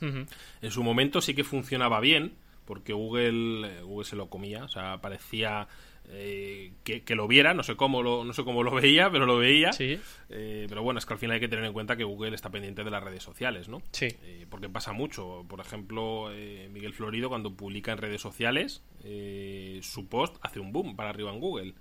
En 0.00 0.70
su 0.70 0.82
momento 0.82 1.20
sí 1.20 1.34
que 1.34 1.44
funcionaba 1.44 2.00
bien, 2.00 2.34
porque 2.66 2.92
Google, 2.92 3.66
eh, 3.66 3.82
Google 3.82 4.04
se 4.04 4.16
lo 4.16 4.28
comía, 4.28 4.64
o 4.64 4.68
sea, 4.68 4.98
parecía 5.00 5.68
eh, 6.10 6.72
que, 6.84 7.14
lo 7.14 7.26
viera, 7.26 7.54
no 7.54 7.62
sé 7.62 7.76
cómo 7.76 8.02
lo, 8.02 8.24
no 8.24 8.32
sé 8.32 8.44
cómo 8.44 8.62
lo 8.62 8.72
veía, 8.72 9.10
pero 9.10 9.26
lo 9.26 9.38
veía. 9.38 9.72
Sí. 9.72 9.98
Eh, 10.28 10.66
pero 10.68 10.82
bueno, 10.82 10.98
es 10.98 11.06
que 11.06 11.14
al 11.14 11.18
final 11.18 11.34
hay 11.34 11.40
que 11.40 11.48
tener 11.48 11.64
en 11.64 11.72
cuenta 11.72 11.96
que 11.96 12.04
Google 12.04 12.34
está 12.34 12.50
pendiente 12.50 12.84
de 12.84 12.90
las 12.90 13.02
redes 13.02 13.22
sociales, 13.22 13.68
¿no? 13.68 13.82
Sí. 13.92 14.06
Eh, 14.22 14.46
porque 14.48 14.68
pasa 14.68 14.92
mucho. 14.92 15.44
Por 15.48 15.60
ejemplo, 15.60 16.30
Miguel 16.70 16.94
Florido 16.94 17.28
cuando 17.28 17.54
publica 17.54 17.92
en 17.92 17.98
redes 17.98 18.20
sociales, 18.20 18.82
su 19.82 20.08
post 20.08 20.36
hace 20.42 20.60
un 20.60 20.72
boom 20.72 20.96
para 20.96 21.10
arriba 21.10 21.32
en 21.32 21.40
Google 21.40 21.74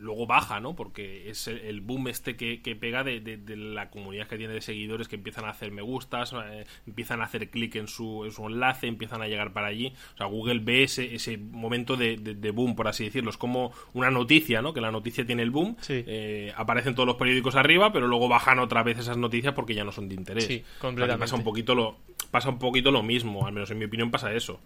luego 0.00 0.26
baja, 0.26 0.60
¿no? 0.60 0.74
Porque 0.74 1.30
es 1.30 1.46
el, 1.48 1.80
boom 1.80 2.08
este 2.08 2.36
que, 2.36 2.58
pega 2.76 3.04
de, 3.04 3.38
la 3.56 3.90
comunidad 3.90 4.26
que 4.26 4.36
tiene 4.36 4.54
de 4.54 4.60
seguidores 4.60 5.08
que 5.08 5.16
empiezan 5.16 5.44
a 5.44 5.50
hacer 5.50 5.70
me 5.70 5.82
gustas, 5.82 6.32
eh, 6.32 6.66
empiezan 6.86 7.20
a 7.20 7.24
hacer 7.24 7.50
clic 7.50 7.76
en 7.76 7.86
su, 7.86 8.24
enlace, 8.46 8.86
empiezan 8.86 9.22
a 9.22 9.28
llegar 9.28 9.52
para 9.52 9.68
allí. 9.68 9.92
O 10.14 10.16
sea, 10.16 10.26
Google 10.26 10.60
ve 10.60 10.84
ese, 10.84 11.14
ese 11.14 11.38
momento 11.38 11.96
de, 11.96 12.50
boom, 12.52 12.74
por 12.74 12.88
así 12.88 13.04
decirlo. 13.04 13.30
Es 13.30 13.36
como 13.36 13.72
una 13.92 14.10
noticia, 14.10 14.62
¿no? 14.62 14.72
Que 14.72 14.80
la 14.80 14.90
noticia 14.90 15.24
tiene 15.24 15.42
el 15.42 15.50
boom, 15.50 15.76
eh, 15.88 16.52
aparecen 16.56 16.94
todos 16.94 17.06
los 17.06 17.16
periódicos 17.16 17.54
arriba, 17.54 17.92
pero 17.92 18.06
luego 18.06 18.28
bajan 18.28 18.58
otra 18.58 18.82
vez 18.82 18.98
esas 18.98 19.16
noticias 19.16 19.54
porque 19.54 19.74
ya 19.74 19.84
no 19.84 19.92
son 19.92 20.08
de 20.08 20.14
interés. 20.14 20.44
Sí, 20.44 20.62
completamente. 20.78 21.20
pasa 21.20 21.36
un 21.36 21.44
poquito 21.44 21.74
lo 21.74 21.96
pasa 22.30 22.48
un 22.48 22.58
poquito 22.58 22.90
lo 22.90 23.02
mismo, 23.02 23.46
al 23.46 23.52
menos 23.52 23.70
en 23.70 23.78
mi 23.78 23.84
opinión 23.84 24.10
pasa 24.10 24.32
eso. 24.32 24.60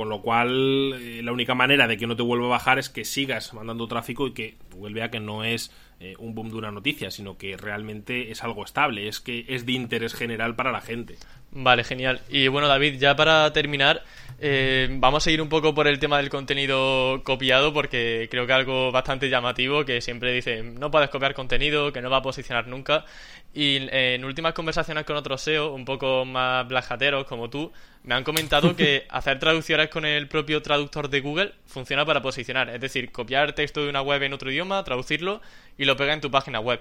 Con 0.00 0.08
lo 0.08 0.22
cual, 0.22 0.94
eh, 0.94 1.20
la 1.22 1.30
única 1.30 1.54
manera 1.54 1.86
de 1.86 1.98
que 1.98 2.06
no 2.06 2.16
te 2.16 2.22
vuelva 2.22 2.46
a 2.46 2.48
bajar 2.48 2.78
es 2.78 2.88
que 2.88 3.04
sigas 3.04 3.52
mandando 3.52 3.86
tráfico 3.86 4.26
y 4.26 4.32
que 4.32 4.56
Google 4.72 4.94
vea 4.94 5.10
que 5.10 5.20
no 5.20 5.44
es 5.44 5.70
eh, 6.00 6.14
un 6.18 6.34
boom 6.34 6.48
de 6.48 6.56
una 6.56 6.70
noticia, 6.70 7.10
sino 7.10 7.36
que 7.36 7.58
realmente 7.58 8.30
es 8.30 8.42
algo 8.42 8.64
estable, 8.64 9.08
es 9.08 9.20
que 9.20 9.44
es 9.48 9.66
de 9.66 9.72
interés 9.72 10.14
general 10.14 10.56
para 10.56 10.72
la 10.72 10.80
gente. 10.80 11.18
Vale, 11.52 11.82
genial. 11.82 12.20
Y 12.28 12.46
bueno, 12.46 12.68
David, 12.68 12.98
ya 13.00 13.16
para 13.16 13.52
terminar, 13.52 14.04
eh, 14.38 14.88
vamos 14.88 15.26
a 15.26 15.30
ir 15.32 15.42
un 15.42 15.48
poco 15.48 15.74
por 15.74 15.88
el 15.88 15.98
tema 15.98 16.18
del 16.18 16.30
contenido 16.30 17.22
copiado, 17.24 17.72
porque 17.72 18.28
creo 18.30 18.46
que 18.46 18.52
algo 18.52 18.92
bastante 18.92 19.28
llamativo, 19.28 19.84
que 19.84 20.00
siempre 20.00 20.32
dicen, 20.32 20.76
no 20.76 20.92
puedes 20.92 21.10
copiar 21.10 21.34
contenido, 21.34 21.92
que 21.92 22.00
no 22.02 22.08
va 22.08 22.18
a 22.18 22.22
posicionar 22.22 22.68
nunca. 22.68 23.04
Y 23.52 23.88
en 23.90 24.24
últimas 24.24 24.54
conversaciones 24.54 25.04
con 25.04 25.16
otros 25.16 25.42
SEO, 25.42 25.74
un 25.74 25.84
poco 25.84 26.24
más 26.24 26.68
blajateros 26.68 27.26
como 27.26 27.50
tú, 27.50 27.72
me 28.04 28.14
han 28.14 28.22
comentado 28.22 28.76
que 28.76 29.06
hacer 29.10 29.40
traducciones 29.40 29.88
con 29.88 30.04
el 30.04 30.28
propio 30.28 30.62
traductor 30.62 31.10
de 31.10 31.20
Google 31.20 31.54
funciona 31.66 32.06
para 32.06 32.22
posicionar. 32.22 32.70
Es 32.70 32.80
decir, 32.80 33.10
copiar 33.10 33.54
texto 33.54 33.82
de 33.82 33.90
una 33.90 34.02
web 34.02 34.22
en 34.22 34.32
otro 34.34 34.52
idioma, 34.52 34.84
traducirlo 34.84 35.40
y 35.76 35.84
lo 35.84 35.96
pega 35.96 36.12
en 36.12 36.20
tu 36.20 36.30
página 36.30 36.60
web. 36.60 36.80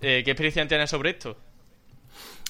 Eh, 0.00 0.22
¿Qué 0.24 0.30
experiencia 0.30 0.66
tienes 0.66 0.88
sobre 0.88 1.10
esto? 1.10 1.36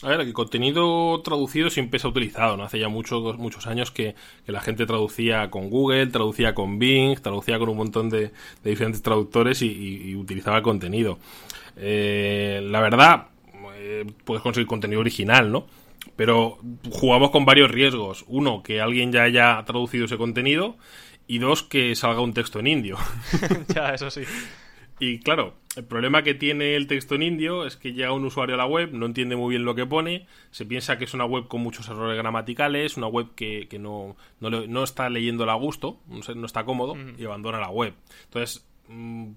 A 0.03 0.09
ver, 0.09 0.21
el 0.21 0.33
contenido 0.35 1.23
traducido 1.23 1.71
siempre 1.71 1.99
se 1.99 2.07
ha 2.07 2.11
utilizado, 2.11 2.57
¿no? 2.57 2.65
Hace 2.65 2.79
ya 2.79 2.89
muchos, 2.89 3.39
muchos 3.39 3.67
años 3.67 3.91
que, 3.91 4.15
la 4.47 4.61
gente 4.61 4.85
traducía 4.85 5.49
con 5.49 5.71
Google, 5.71 6.09
traducía 6.09 6.55
con 6.55 6.79
Bing, 6.79 7.19
traducía 7.21 7.59
con 7.59 7.71
un 7.71 7.79
montón 7.79 8.11
de, 8.11 8.31
diferentes 8.63 9.01
traductores 9.01 9.63
y, 9.63 10.15
utilizaba 10.15 10.59
el 10.59 10.63
contenido. 10.63 11.19
Eh, 11.79 12.61
la 12.63 12.81
verdad, 12.81 13.29
eh, 13.77 14.05
puedes 14.25 14.43
conseguir 14.43 14.67
contenido 14.67 15.01
original, 15.01 15.51
¿no? 15.51 15.67
Pero 16.15 16.59
jugamos 16.91 17.31
con 17.31 17.47
varios 17.47 17.71
riesgos. 17.71 18.25
Uno, 18.29 18.63
que 18.63 18.81
alguien 18.83 19.13
ya 19.13 19.23
haya 19.23 19.65
traducido 19.65 20.05
ese 20.05 20.19
contenido. 20.19 20.77
Y 21.27 21.39
dos, 21.39 21.63
que 21.63 21.95
salga 21.97 22.21
un 22.21 22.35
texto 22.35 22.61
en 22.61 22.69
indio. 22.69 22.99
ya, 23.75 23.91
eso 23.91 24.11
sí. 24.11 24.23
Y 24.99 25.19
claro, 25.19 25.55
el 25.77 25.85
problema 25.85 26.23
que 26.23 26.35
tiene 26.35 26.75
el 26.75 26.87
texto 26.87 27.15
en 27.15 27.23
indio 27.23 27.67
es 27.67 27.77
que 27.77 27.93
llega 27.93 28.13
un 28.13 28.25
usuario 28.25 28.55
a 28.55 28.59
la 28.59 28.67
web, 28.67 28.93
no 28.93 29.05
entiende 29.05 29.37
muy 29.37 29.51
bien 29.51 29.65
lo 29.65 29.75
que 29.75 29.85
pone, 29.85 30.27
se 30.51 30.65
piensa 30.65 30.97
que 30.97 31.05
es 31.05 31.13
una 31.13 31.27
web 31.27 31.49
con 31.49 31.61
muchos 31.61 31.89
errores 31.89 32.17
gramaticales, 32.17 32.97
una 32.97 33.07
web 33.07 33.35
que, 33.35 33.69
no, 33.79 34.17
no, 34.41 34.85
está 34.85 35.11
leyéndola 35.11 35.53
a 35.53 35.57
gusto, 35.57 36.01
no 36.09 36.47
está 36.47 36.65
cómodo 36.65 36.97
y 37.19 37.25
abandona 37.25 37.61
la 37.61 37.69
web. 37.69 37.93
Entonces, 38.25 38.67
mm, 38.89 39.33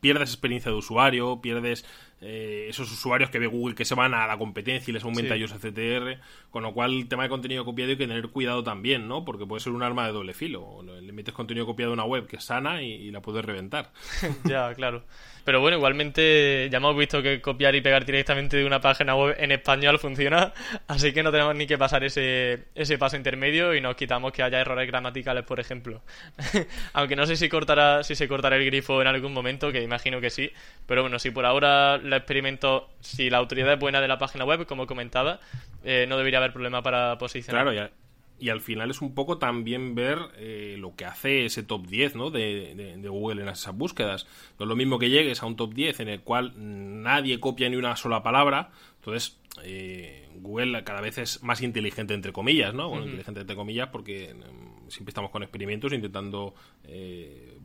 pierdes 0.00 0.30
experiencia 0.30 0.70
de 0.70 0.76
usuario, 0.78 1.40
pierdes 1.40 1.86
eh, 2.26 2.66
esos 2.70 2.90
usuarios 2.90 3.28
que 3.28 3.38
ve 3.38 3.46
Google 3.46 3.74
que 3.74 3.84
se 3.84 3.94
van 3.94 4.14
a 4.14 4.26
la 4.26 4.38
competencia 4.38 4.90
y 4.90 4.94
les 4.94 5.04
aumenta 5.04 5.34
ellos 5.34 5.52
el 5.52 5.58
CTR, 5.58 6.20
con 6.50 6.62
lo 6.62 6.72
cual 6.72 6.94
el 6.94 7.08
tema 7.08 7.24
de 7.24 7.28
contenido 7.28 7.64
copiado 7.66 7.90
hay 7.90 7.98
que 7.98 8.06
tener 8.06 8.28
cuidado 8.28 8.64
también, 8.64 9.06
¿no? 9.08 9.24
Porque 9.24 9.44
puede 9.44 9.60
ser 9.60 9.72
un 9.72 9.82
arma 9.82 10.06
de 10.06 10.12
doble 10.12 10.32
filo. 10.32 10.82
Le 10.82 11.12
metes 11.12 11.34
contenido 11.34 11.66
copiado 11.66 11.92
a 11.92 11.94
una 11.94 12.04
web 12.04 12.26
que 12.26 12.36
es 12.36 12.44
sana 12.44 12.82
y 12.82 13.10
la 13.10 13.20
puedes 13.20 13.44
reventar. 13.44 13.90
ya, 14.44 14.72
claro. 14.74 15.04
Pero 15.44 15.60
bueno, 15.60 15.76
igualmente 15.76 16.68
ya 16.70 16.78
hemos 16.78 16.96
visto 16.96 17.22
que 17.22 17.40
copiar 17.42 17.74
y 17.74 17.82
pegar 17.82 18.06
directamente 18.06 18.56
de 18.56 18.64
una 18.64 18.80
página 18.80 19.14
web 19.14 19.36
en 19.38 19.52
español 19.52 19.98
funciona, 19.98 20.54
así 20.88 21.12
que 21.12 21.22
no 21.22 21.30
tenemos 21.30 21.54
ni 21.54 21.66
que 21.66 21.76
pasar 21.76 22.02
ese, 22.02 22.64
ese 22.74 22.96
paso 22.96 23.16
intermedio 23.16 23.74
y 23.74 23.80
nos 23.82 23.94
quitamos 23.94 24.32
que 24.32 24.42
haya 24.42 24.60
errores 24.60 24.86
gramaticales, 24.86 25.44
por 25.44 25.60
ejemplo. 25.60 26.02
Aunque 26.94 27.14
no 27.14 27.26
sé 27.26 27.36
si 27.36 27.50
cortará, 27.50 28.02
si 28.04 28.14
se 28.14 28.26
cortará 28.26 28.56
el 28.56 28.64
grifo 28.64 29.02
en 29.02 29.06
algún 29.06 29.34
momento, 29.34 29.70
que 29.70 29.82
imagino 29.82 30.18
que 30.20 30.30
sí, 30.30 30.50
pero 30.86 31.02
bueno, 31.02 31.18
si 31.18 31.30
por 31.30 31.44
ahora 31.44 31.98
lo 32.14 32.18
experimento, 32.18 32.88
si 33.00 33.30
la 33.30 33.38
autoridad 33.38 33.74
es 33.74 33.78
buena 33.78 34.00
de 34.00 34.08
la 34.08 34.18
página 34.18 34.44
web, 34.44 34.66
como 34.66 34.86
comentaba, 34.86 35.40
eh, 35.84 36.06
no 36.08 36.16
debería 36.16 36.38
haber 36.38 36.52
problema 36.52 36.82
para 36.82 37.18
posicionar. 37.18 37.64
Claro, 37.64 37.72
ya 37.72 37.90
y 38.38 38.48
al 38.48 38.60
final 38.60 38.90
es 38.90 39.00
un 39.00 39.14
poco 39.14 39.38
también 39.38 39.94
ver 39.94 40.18
eh, 40.36 40.76
lo 40.78 40.94
que 40.96 41.04
hace 41.04 41.44
ese 41.46 41.62
top 41.62 41.86
10 41.86 42.16
¿no? 42.16 42.30
de, 42.30 43.00
Google 43.08 43.42
en 43.42 43.48
esas 43.48 43.74
búsquedas. 43.74 44.26
No 44.58 44.64
es 44.64 44.68
lo 44.68 44.76
mismo 44.76 44.98
que 44.98 45.10
llegues 45.10 45.42
a 45.42 45.46
un 45.46 45.56
top 45.56 45.72
10 45.72 46.00
en 46.00 46.08
el 46.08 46.20
cual 46.20 46.52
nadie 46.56 47.38
copia 47.38 47.68
ni 47.68 47.76
una 47.76 47.96
sola 47.96 48.22
palabra, 48.22 48.70
entonces 48.96 49.38
eh, 49.62 50.28
Google 50.34 50.82
cada 50.82 51.00
vez 51.00 51.18
es 51.18 51.42
más 51.42 51.62
inteligente 51.62 52.12
entre 52.12 52.32
comillas, 52.32 52.74
¿no? 52.74 52.88
Bueno, 52.88 53.04
inteligente 53.04 53.40
entre 53.40 53.56
comillas 53.56 53.88
porque 53.88 54.34
mm, 54.34 54.90
siempre 54.90 55.10
estamos 55.10 55.30
con 55.30 55.42
experimentos 55.42 55.92
intentando 55.92 56.54
eh, 56.84 57.56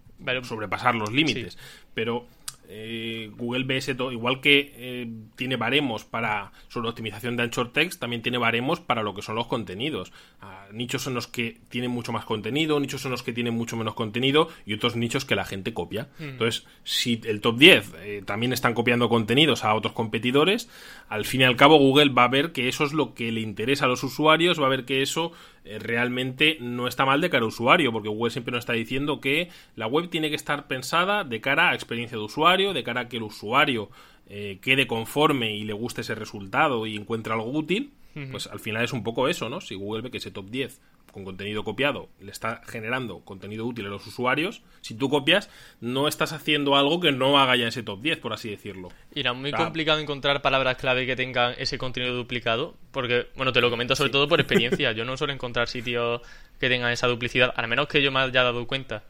sobrepasar 0.43 0.93
los 0.93 1.11
límites. 1.11 1.57
Pero 1.93 2.27
eh, 2.71 3.31
Google 3.35 3.65
todo, 3.95 4.11
igual 4.11 4.41
que 4.41 4.73
eh, 4.75 5.11
tiene 5.35 5.55
baremos 5.55 6.03
para 6.03 6.51
sobre 6.67 6.89
optimización 6.89 7.35
de 7.35 7.43
anchor 7.43 7.73
text, 7.73 7.99
también 7.99 8.21
tiene 8.21 8.37
baremos 8.37 8.79
para 8.79 9.01
lo 9.01 9.15
que 9.15 9.23
son 9.23 9.35
los 9.35 9.47
contenidos. 9.47 10.11
Ah, 10.39 10.67
nichos 10.71 11.01
son 11.01 11.15
los 11.15 11.25
que 11.25 11.57
tienen 11.69 11.89
mucho 11.89 12.11
más 12.11 12.25
contenido, 12.25 12.79
nichos 12.79 13.01
son 13.01 13.11
los 13.11 13.23
que 13.23 13.33
tienen 13.33 13.55
mucho 13.55 13.75
menos 13.75 13.95
contenido 13.95 14.49
y 14.67 14.75
otros 14.75 14.95
nichos 14.95 15.25
que 15.25 15.35
la 15.35 15.45
gente 15.45 15.73
copia. 15.73 16.09
Mm. 16.19 16.23
Entonces, 16.23 16.67
si 16.83 17.19
el 17.25 17.41
top 17.41 17.57
10 17.57 17.93
eh, 18.01 18.23
también 18.23 18.53
están 18.53 18.75
copiando 18.75 19.09
contenidos 19.09 19.63
a 19.63 19.73
otros 19.73 19.93
competidores, 19.93 20.69
al 21.07 21.25
fin 21.25 21.41
y 21.41 21.45
al 21.45 21.55
cabo 21.55 21.77
Google 21.77 22.09
va 22.09 22.25
a 22.25 22.29
ver 22.29 22.51
que 22.51 22.67
eso 22.67 22.83
es 22.83 22.93
lo 22.93 23.15
que 23.15 23.31
le 23.31 23.41
interesa 23.41 23.85
a 23.85 23.87
los 23.87 24.03
usuarios, 24.03 24.61
va 24.61 24.67
a 24.67 24.69
ver 24.69 24.85
que 24.85 25.01
eso 25.01 25.31
realmente 25.79 26.57
no 26.59 26.87
está 26.87 27.05
mal 27.05 27.21
de 27.21 27.29
cara 27.29 27.43
al 27.43 27.49
usuario, 27.49 27.91
porque 27.91 28.09
Google 28.09 28.31
siempre 28.31 28.51
nos 28.51 28.59
está 28.59 28.73
diciendo 28.73 29.19
que 29.19 29.49
la 29.75 29.87
web 29.87 30.09
tiene 30.09 30.29
que 30.29 30.35
estar 30.35 30.67
pensada 30.67 31.23
de 31.23 31.41
cara 31.41 31.69
a 31.69 31.75
experiencia 31.75 32.17
de 32.17 32.23
usuario, 32.23 32.73
de 32.73 32.83
cara 32.83 33.01
a 33.01 33.09
que 33.09 33.17
el 33.17 33.23
usuario 33.23 33.89
eh, 34.27 34.59
quede 34.61 34.87
conforme 34.87 35.55
y 35.55 35.63
le 35.63 35.73
guste 35.73 36.01
ese 36.01 36.15
resultado 36.15 36.85
y 36.85 36.95
encuentre 36.95 37.33
algo 37.33 37.51
útil, 37.51 37.91
pues 38.31 38.47
al 38.47 38.59
final 38.59 38.83
es 38.83 38.91
un 38.91 39.01
poco 39.01 39.29
eso, 39.29 39.47
¿no? 39.47 39.61
Si 39.61 39.75
Google 39.75 40.01
ve 40.01 40.11
que 40.11 40.17
ese 40.17 40.29
top 40.29 40.49
10 40.49 40.81
con 41.11 41.25
contenido 41.25 41.63
copiado 41.63 42.09
le 42.19 42.31
está 42.31 42.61
generando 42.67 43.19
contenido 43.21 43.65
útil 43.65 43.85
a 43.85 43.89
los 43.89 44.05
usuarios, 44.05 44.61
si 44.81 44.95
tú 44.95 45.09
copias, 45.09 45.49
no 45.81 46.07
estás 46.07 46.33
haciendo 46.33 46.75
algo 46.75 46.99
que 46.99 47.11
no 47.11 47.39
haga 47.39 47.55
ya 47.55 47.67
ese 47.67 47.83
top 47.83 48.01
10, 48.01 48.19
por 48.19 48.33
así 48.33 48.49
decirlo. 48.49 48.89
Y 49.13 49.21
era 49.21 49.33
muy 49.33 49.51
complicado 49.51 49.99
encontrar 49.99 50.41
palabras 50.41 50.77
clave 50.77 51.05
que 51.05 51.15
tengan 51.15 51.55
ese 51.57 51.77
contenido 51.77 52.15
duplicado, 52.15 52.75
porque, 52.91 53.27
bueno, 53.35 53.51
te 53.51 53.61
lo 53.61 53.69
comento 53.69 53.95
sobre 53.95 54.11
todo 54.11 54.27
por 54.27 54.39
experiencia. 54.39 54.91
Yo 54.91 55.05
no 55.05 55.17
suelo 55.17 55.33
encontrar 55.33 55.67
sitios 55.67 56.21
que 56.59 56.69
tengan 56.69 56.91
esa 56.91 57.07
duplicidad, 57.07 57.53
al 57.55 57.67
menos 57.67 57.87
que 57.87 58.01
yo 58.01 58.11
me 58.11 58.19
haya 58.19 58.43
dado 58.43 58.67
cuenta. 58.67 59.03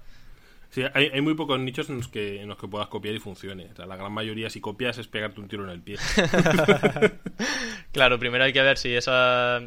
Sí, 0.71 0.83
hay, 0.93 1.19
muy 1.21 1.33
pocos 1.33 1.59
nichos 1.59 1.89
en 1.89 1.97
los, 1.97 2.07
que, 2.09 2.41
en 2.41 2.47
los 2.47 2.57
que 2.57 2.67
puedas 2.67 2.87
copiar 2.89 3.15
y 3.15 3.19
funcione. 3.19 3.69
O 3.71 3.75
sea, 3.75 3.87
la 3.87 3.95
gran 3.95 4.11
mayoría, 4.11 4.51
si 4.51 4.61
copias, 4.61 4.99
es 4.99 5.07
pegarte 5.07 5.41
un 5.41 5.47
tiro 5.47 5.63
en 5.63 5.71
el 5.71 5.81
pie. 5.81 5.97
claro, 7.91 8.19
primero 8.19 8.43
hay 8.43 8.53
que 8.53 8.61
ver 8.61 8.77
si 8.77 8.93
esa. 8.93 9.61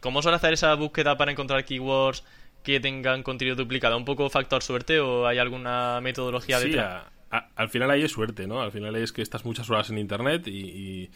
¿Cómo 0.00 0.22
suele 0.22 0.36
hacer 0.36 0.52
esa 0.52 0.74
búsqueda 0.74 1.16
para 1.16 1.30
encontrar 1.30 1.64
keywords 1.64 2.24
que 2.62 2.80
tengan 2.80 3.22
contenido 3.22 3.56
duplicado? 3.56 3.96
¿Un 3.96 4.04
poco 4.04 4.28
factor 4.30 4.62
suerte 4.62 5.00
o 5.00 5.26
hay 5.26 5.38
alguna 5.38 6.00
metodología 6.00 6.58
sí, 6.58 6.68
detrás? 6.68 7.04
al 7.30 7.68
final 7.68 7.90
hay 7.90 8.08
suerte, 8.08 8.46
¿no? 8.48 8.60
Al 8.60 8.72
final 8.72 8.96
es 8.96 9.12
que 9.12 9.22
estás 9.22 9.44
muchas 9.44 9.70
horas 9.70 9.88
en 9.90 9.98
internet 9.98 10.48
y 10.48 10.60
y 10.60 11.10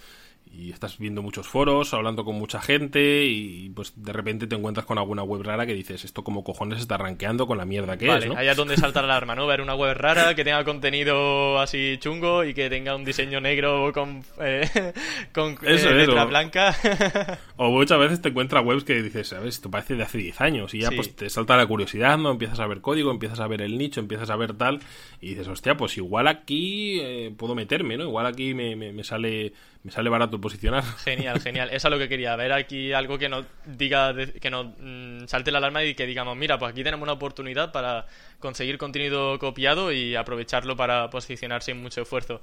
estás 0.70 0.98
viendo 0.98 1.22
muchos 1.22 1.46
foros, 1.46 1.94
hablando 1.94 2.24
con 2.24 2.36
mucha 2.36 2.60
gente 2.60 3.24
y 3.24 3.70
pues 3.70 3.92
de 3.96 4.12
repente 4.12 4.46
te 4.46 4.54
encuentras 4.54 4.86
con 4.86 4.98
alguna 4.98 5.22
web 5.22 5.42
rara 5.42 5.66
que 5.66 5.74
dices, 5.74 6.04
esto 6.04 6.24
como 6.24 6.44
cojones 6.44 6.80
está 6.80 6.96
rankeando 6.96 7.46
con 7.46 7.58
la 7.58 7.64
mierda 7.64 7.96
que 7.96 8.14
es, 8.14 8.26
¿no? 8.26 8.36
Ahí 8.36 8.48
es 8.48 8.56
donde 8.56 8.76
salta 8.76 9.00
la 9.00 9.08
alarma, 9.14 9.34
¿no? 9.34 9.46
Ver 9.46 9.60
una 9.60 9.74
web 9.74 9.96
rara 9.96 10.34
que 10.34 10.44
tenga 10.44 10.64
contenido 10.64 11.58
así 11.58 11.96
chungo 11.98 12.44
y 12.44 12.54
que 12.54 12.68
tenga 12.68 12.94
un 12.94 13.04
diseño 13.04 13.40
negro 13.40 13.92
con, 13.92 14.24
eh, 14.40 14.92
con 15.32 15.56
eh, 15.62 15.94
letra 15.94 16.24
blanca. 16.24 16.74
o 17.56 17.70
muchas 17.70 17.98
veces 17.98 18.20
te 18.20 18.28
encuentras 18.28 18.64
webs 18.64 18.84
que 18.84 19.02
dices, 19.02 19.32
a 19.32 19.38
ver, 19.38 19.48
esto 19.48 19.70
parece 19.70 19.94
de 19.96 20.02
hace 20.02 20.18
10 20.18 20.40
años 20.40 20.74
y 20.74 20.80
ya 20.80 20.90
pues 20.90 21.14
te 21.14 21.28
salta 21.30 21.56
la 21.56 21.66
curiosidad, 21.66 22.18
¿no? 22.18 22.30
Empiezas 22.30 22.60
a 22.60 22.66
ver 22.66 22.80
código, 22.80 23.10
empiezas 23.10 23.40
a 23.40 23.46
ver 23.46 23.62
el 23.62 23.78
nicho, 23.78 24.00
empiezas 24.00 24.30
a 24.30 24.36
ver 24.36 24.54
tal 24.54 24.80
y 25.20 25.30
dices, 25.30 25.48
hostia, 25.48 25.76
pues 25.76 25.96
igual 25.96 26.28
aquí 26.28 26.98
eh, 27.00 27.32
puedo 27.36 27.54
meterme, 27.54 27.96
¿no? 27.96 28.04
Igual 28.04 28.26
aquí 28.26 28.54
me, 28.54 28.76
me, 28.76 28.92
me 28.92 29.04
sale 29.04 29.52
me 29.84 29.92
sale 29.92 30.08
barato 30.08 30.40
posicionar. 30.40 30.82
Genial, 31.04 31.40
genial. 31.40 31.68
Eso 31.70 31.88
es 31.88 31.92
lo 31.92 31.98
que 31.98 32.08
quería. 32.08 32.34
Ver 32.36 32.52
aquí 32.52 32.94
algo 32.94 33.18
que 33.18 33.28
nos 33.28 33.44
diga, 33.66 34.14
que 34.40 34.50
nos 34.50 34.66
mm, 34.78 35.26
salte 35.26 35.52
la 35.52 35.58
alarma 35.58 35.84
y 35.84 35.94
que 35.94 36.06
digamos, 36.06 36.36
mira, 36.36 36.58
pues 36.58 36.72
aquí 36.72 36.82
tenemos 36.82 37.04
una 37.04 37.12
oportunidad 37.12 37.70
para 37.70 38.06
conseguir 38.40 38.78
contenido 38.78 39.38
copiado 39.38 39.92
y 39.92 40.16
aprovecharlo 40.16 40.74
para 40.74 41.10
posicionar 41.10 41.62
sin 41.62 41.82
mucho 41.82 42.00
esfuerzo. 42.00 42.40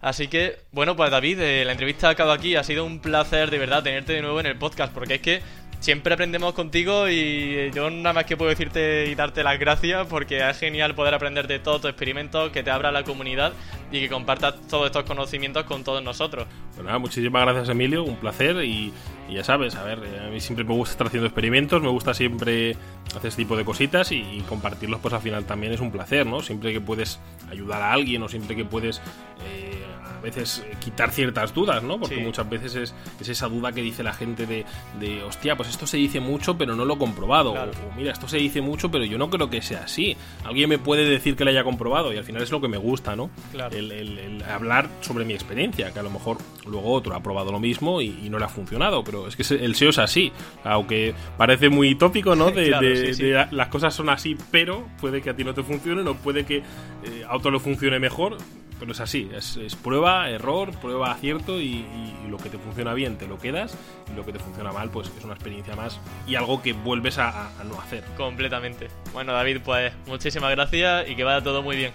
Así 0.00 0.28
que, 0.28 0.60
bueno, 0.70 0.94
pues 0.94 1.10
David, 1.10 1.40
eh, 1.40 1.64
la 1.64 1.72
entrevista 1.72 2.10
acaba 2.10 2.34
aquí. 2.34 2.54
Ha 2.54 2.62
sido 2.62 2.84
un 2.84 3.00
placer 3.00 3.50
de 3.50 3.58
verdad 3.58 3.82
tenerte 3.82 4.12
de 4.12 4.22
nuevo 4.22 4.38
en 4.38 4.46
el 4.46 4.56
podcast, 4.56 4.94
porque 4.94 5.14
es 5.14 5.20
que 5.20 5.42
siempre 5.80 6.14
aprendemos 6.14 6.54
contigo 6.54 7.08
y 7.08 7.70
yo 7.72 7.90
nada 7.90 8.12
más 8.12 8.24
que 8.24 8.36
puedo 8.36 8.50
decirte 8.50 9.06
y 9.06 9.14
darte 9.14 9.42
las 9.42 9.58
gracias 9.58 10.06
porque 10.06 10.48
es 10.48 10.58
genial 10.58 10.94
poder 10.94 11.14
aprender 11.14 11.46
de 11.46 11.58
todos 11.58 11.82
tus 11.82 11.90
experimentos, 11.90 12.50
que 12.50 12.62
te 12.62 12.70
abra 12.70 12.90
la 12.92 13.04
comunidad 13.04 13.52
y 13.92 14.00
que 14.00 14.08
compartas 14.08 14.54
todos 14.68 14.86
estos 14.86 15.04
conocimientos 15.04 15.64
con 15.64 15.84
todos 15.84 16.02
nosotros. 16.02 16.46
Pues 16.74 16.84
nada, 16.84 16.98
muchísimas 16.98 17.42
gracias 17.42 17.68
Emilio, 17.68 18.04
un 18.04 18.16
placer 18.16 18.64
y, 18.64 18.92
ya 19.30 19.44
sabes, 19.44 19.76
a 19.76 19.84
ver, 19.84 19.98
a 20.24 20.30
mí 20.30 20.40
siempre 20.40 20.64
me 20.64 20.74
gusta 20.74 20.92
estar 20.92 21.06
haciendo 21.06 21.26
experimentos, 21.26 21.80
me 21.82 21.88
gusta 21.88 22.14
siempre 22.14 22.76
hacer 23.14 23.28
este 23.28 23.42
tipo 23.42 23.56
de 23.56 23.64
cositas 23.64 24.10
y, 24.12 24.42
compartirlos 24.48 25.00
pues 25.00 25.14
al 25.14 25.20
final 25.20 25.44
también 25.44 25.72
es 25.72 25.80
un 25.80 25.90
placer, 25.90 26.26
¿no? 26.26 26.40
Siempre 26.40 26.72
que 26.72 26.80
puedes 26.80 27.20
ayudar 27.50 27.82
a 27.82 27.92
alguien 27.92 28.22
o 28.22 28.28
siempre 28.28 28.56
que 28.56 28.64
puedes... 28.64 28.98
Eh, 29.46 29.84
a 30.18 30.20
veces 30.20 30.64
eh, 30.66 30.74
quitar 30.80 31.12
ciertas 31.12 31.54
dudas, 31.54 31.82
¿no? 31.82 31.98
Porque 31.98 32.18
muchas 32.18 32.48
veces 32.48 32.74
es, 32.74 33.28
esa 33.28 33.48
duda 33.48 33.72
que 33.72 33.82
dice 33.82 34.02
la 34.02 34.12
gente 34.12 34.46
de, 34.46 34.64
de, 34.98 35.22
hostia, 35.22 35.56
pues 35.56 35.68
esto 35.68 35.86
se 35.86 35.96
dice 35.96 36.20
mucho, 36.20 36.58
pero 36.58 36.74
no 36.74 36.84
lo 36.84 36.94
he 36.94 36.98
comprobado. 36.98 37.52
O, 37.52 37.96
mira, 37.96 38.12
esto 38.12 38.28
se 38.28 38.38
dice 38.38 38.60
mucho, 38.60 38.90
pero 38.90 39.04
yo 39.04 39.18
no 39.18 39.30
creo 39.30 39.48
que 39.48 39.62
sea 39.62 39.84
así. 39.84 40.16
Alguien 40.44 40.68
me 40.68 40.78
puede 40.78 41.08
decir 41.08 41.36
que 41.36 41.44
lo 41.44 41.50
haya 41.50 41.64
comprobado 41.64 42.12
y 42.12 42.16
al 42.16 42.24
final 42.24 42.42
es 42.42 42.50
lo 42.50 42.60
que 42.60 42.68
me 42.68 42.78
gusta, 42.78 43.14
¿no? 43.14 43.30
El, 43.70 44.42
hablar 44.48 44.88
sobre 45.00 45.24
mi 45.24 45.34
experiencia, 45.34 45.92
que 45.92 45.98
a 45.98 46.02
lo 46.02 46.10
mejor 46.10 46.38
luego 46.66 46.92
otro 46.92 47.14
ha 47.14 47.22
probado 47.22 47.52
lo 47.52 47.60
mismo 47.60 48.00
y, 48.00 48.28
no 48.28 48.38
le 48.38 48.44
ha 48.44 48.48
funcionado, 48.48 49.02
pero 49.04 49.26
es 49.26 49.36
que 49.36 49.54
el 49.54 49.74
SEO 49.74 49.90
es 49.90 49.98
así. 49.98 50.32
Aunque 50.64 51.14
parece 51.38 51.70
muy 51.70 51.94
tópico, 51.94 52.34
¿no? 52.34 52.50
De, 52.58 53.46
las 53.50 53.68
cosas 53.68 53.94
son 53.94 54.10
así, 54.10 54.36
pero 54.50 54.86
puede 55.00 55.22
que 55.22 55.30
a 55.30 55.36
ti 55.36 55.44
no 55.44 55.54
te 55.54 55.62
funcione, 55.62 56.08
o 56.08 56.14
puede 56.14 56.44
que 56.44 56.58
eh, 56.58 57.24
a 57.26 57.36
otro 57.36 57.50
le 57.50 57.60
funcione 57.60 57.98
mejor 57.98 58.36
pero 58.78 58.92
es 58.92 59.00
así, 59.00 59.30
es, 59.32 59.58
prueba, 59.82 60.30
error, 60.30 60.70
prueba, 60.78 61.10
acierto 61.12 61.60
y, 61.60 61.84
lo 62.28 62.36
que 62.36 62.50
te 62.50 62.58
funciona 62.58 62.92
bien 62.92 63.16
te 63.16 63.26
lo 63.26 63.38
quedas 63.38 63.74
y 64.12 64.14
lo 64.14 64.22
que 64.22 64.32
te 64.32 64.38
funciona 64.38 64.70
mal 64.70 64.90
pues 64.90 65.10
es 65.16 65.24
una 65.24 65.32
experiencia 65.32 65.74
más 65.74 65.98
y 66.26 66.34
algo 66.34 66.60
que 66.60 66.74
vuelves 66.74 67.16
a, 67.16 67.50
no 67.64 67.80
hacer. 67.80 68.04
Completamente. 68.18 68.88
Bueno 69.14 69.32
David, 69.32 69.60
pues 69.64 69.94
muchísimas 70.06 70.50
gracias 70.50 71.08
y 71.08 71.16
que 71.16 71.24
vaya 71.24 71.42
todo 71.42 71.62
muy 71.62 71.76
bien. 71.76 71.92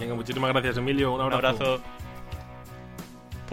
Venga, 0.00 0.14
muchísimas 0.14 0.50
gracias 0.50 0.76
Emilio, 0.76 1.14
un 1.14 1.20
abrazo. 1.20 1.38
Un 1.38 1.44
abrazo. 1.46 1.93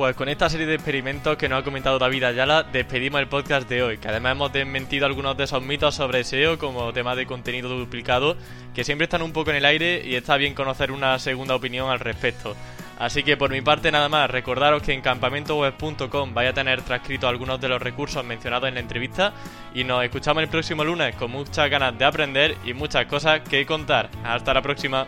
Pues 0.02 0.16
con 0.16 0.30
esta 0.30 0.50
serie 0.50 0.66
de 0.66 0.74
experimentos 0.74 1.38
que 1.38 1.48
nos 1.48 1.62
ha 1.62 1.64
comentado 1.64 2.00
David 2.00 2.24
Ayala, 2.24 2.64
despedimos 2.64 3.22
el 3.22 3.28
podcast 3.28 3.70
de 3.70 3.84
hoy, 3.84 3.98
que 4.00 4.08
además 4.08 4.32
hemos 4.32 4.52
desmentido 4.52 5.06
algunos 5.06 5.38
de 5.38 5.44
esos 5.44 5.62
mitos 5.62 5.94
sobre 5.94 6.24
SEO 6.24 6.58
como 6.58 6.92
temas 6.92 7.16
de 7.18 7.28
contenido 7.28 7.70
duplicado, 7.70 8.36
que 8.74 8.84
siempre 8.84 9.04
están 9.04 9.22
un 9.22 9.32
poco 9.32 9.52
en 9.52 9.58
el 9.58 9.66
aire 9.66 10.02
y 10.04 10.16
está 10.16 10.38
bien 10.38 10.56
conocer 10.56 10.92
una 10.92 11.20
segunda 11.20 11.54
opinión 11.54 11.92
al 11.92 12.00
respecto. 12.00 12.56
Así 12.98 13.22
que 13.22 13.38
por 13.38 13.52
mi 13.52 13.62
parte 13.62 13.92
nada 13.92 14.10
más, 14.10 14.32
recordaros 14.32 14.82
que 14.82 14.94
en 14.94 15.02
campamentoweb.com 15.02 16.34
vais 16.34 16.50
a 16.50 16.54
tener 16.54 16.82
transcrito 16.82 17.28
algunos 17.28 17.62
de 17.62 17.70
los 17.70 17.80
recursos 17.80 18.26
mencionados 18.26 18.70
en 18.70 18.74
la 18.74 18.80
entrevista 18.80 19.34
y 19.76 19.84
nos 19.84 20.04
escuchamos 20.04 20.42
el 20.42 20.50
próximo 20.50 20.84
lunes 20.84 21.14
con 21.16 21.30
muchas 21.30 21.70
ganas 21.70 21.96
de 21.96 22.06
aprender 22.06 22.58
y 22.66 22.74
muchas 22.74 23.06
cosas 23.06 23.42
que 23.42 23.68
contar. 23.68 24.10
Hasta 24.24 24.52
la 24.52 24.64
próxima. 24.64 25.06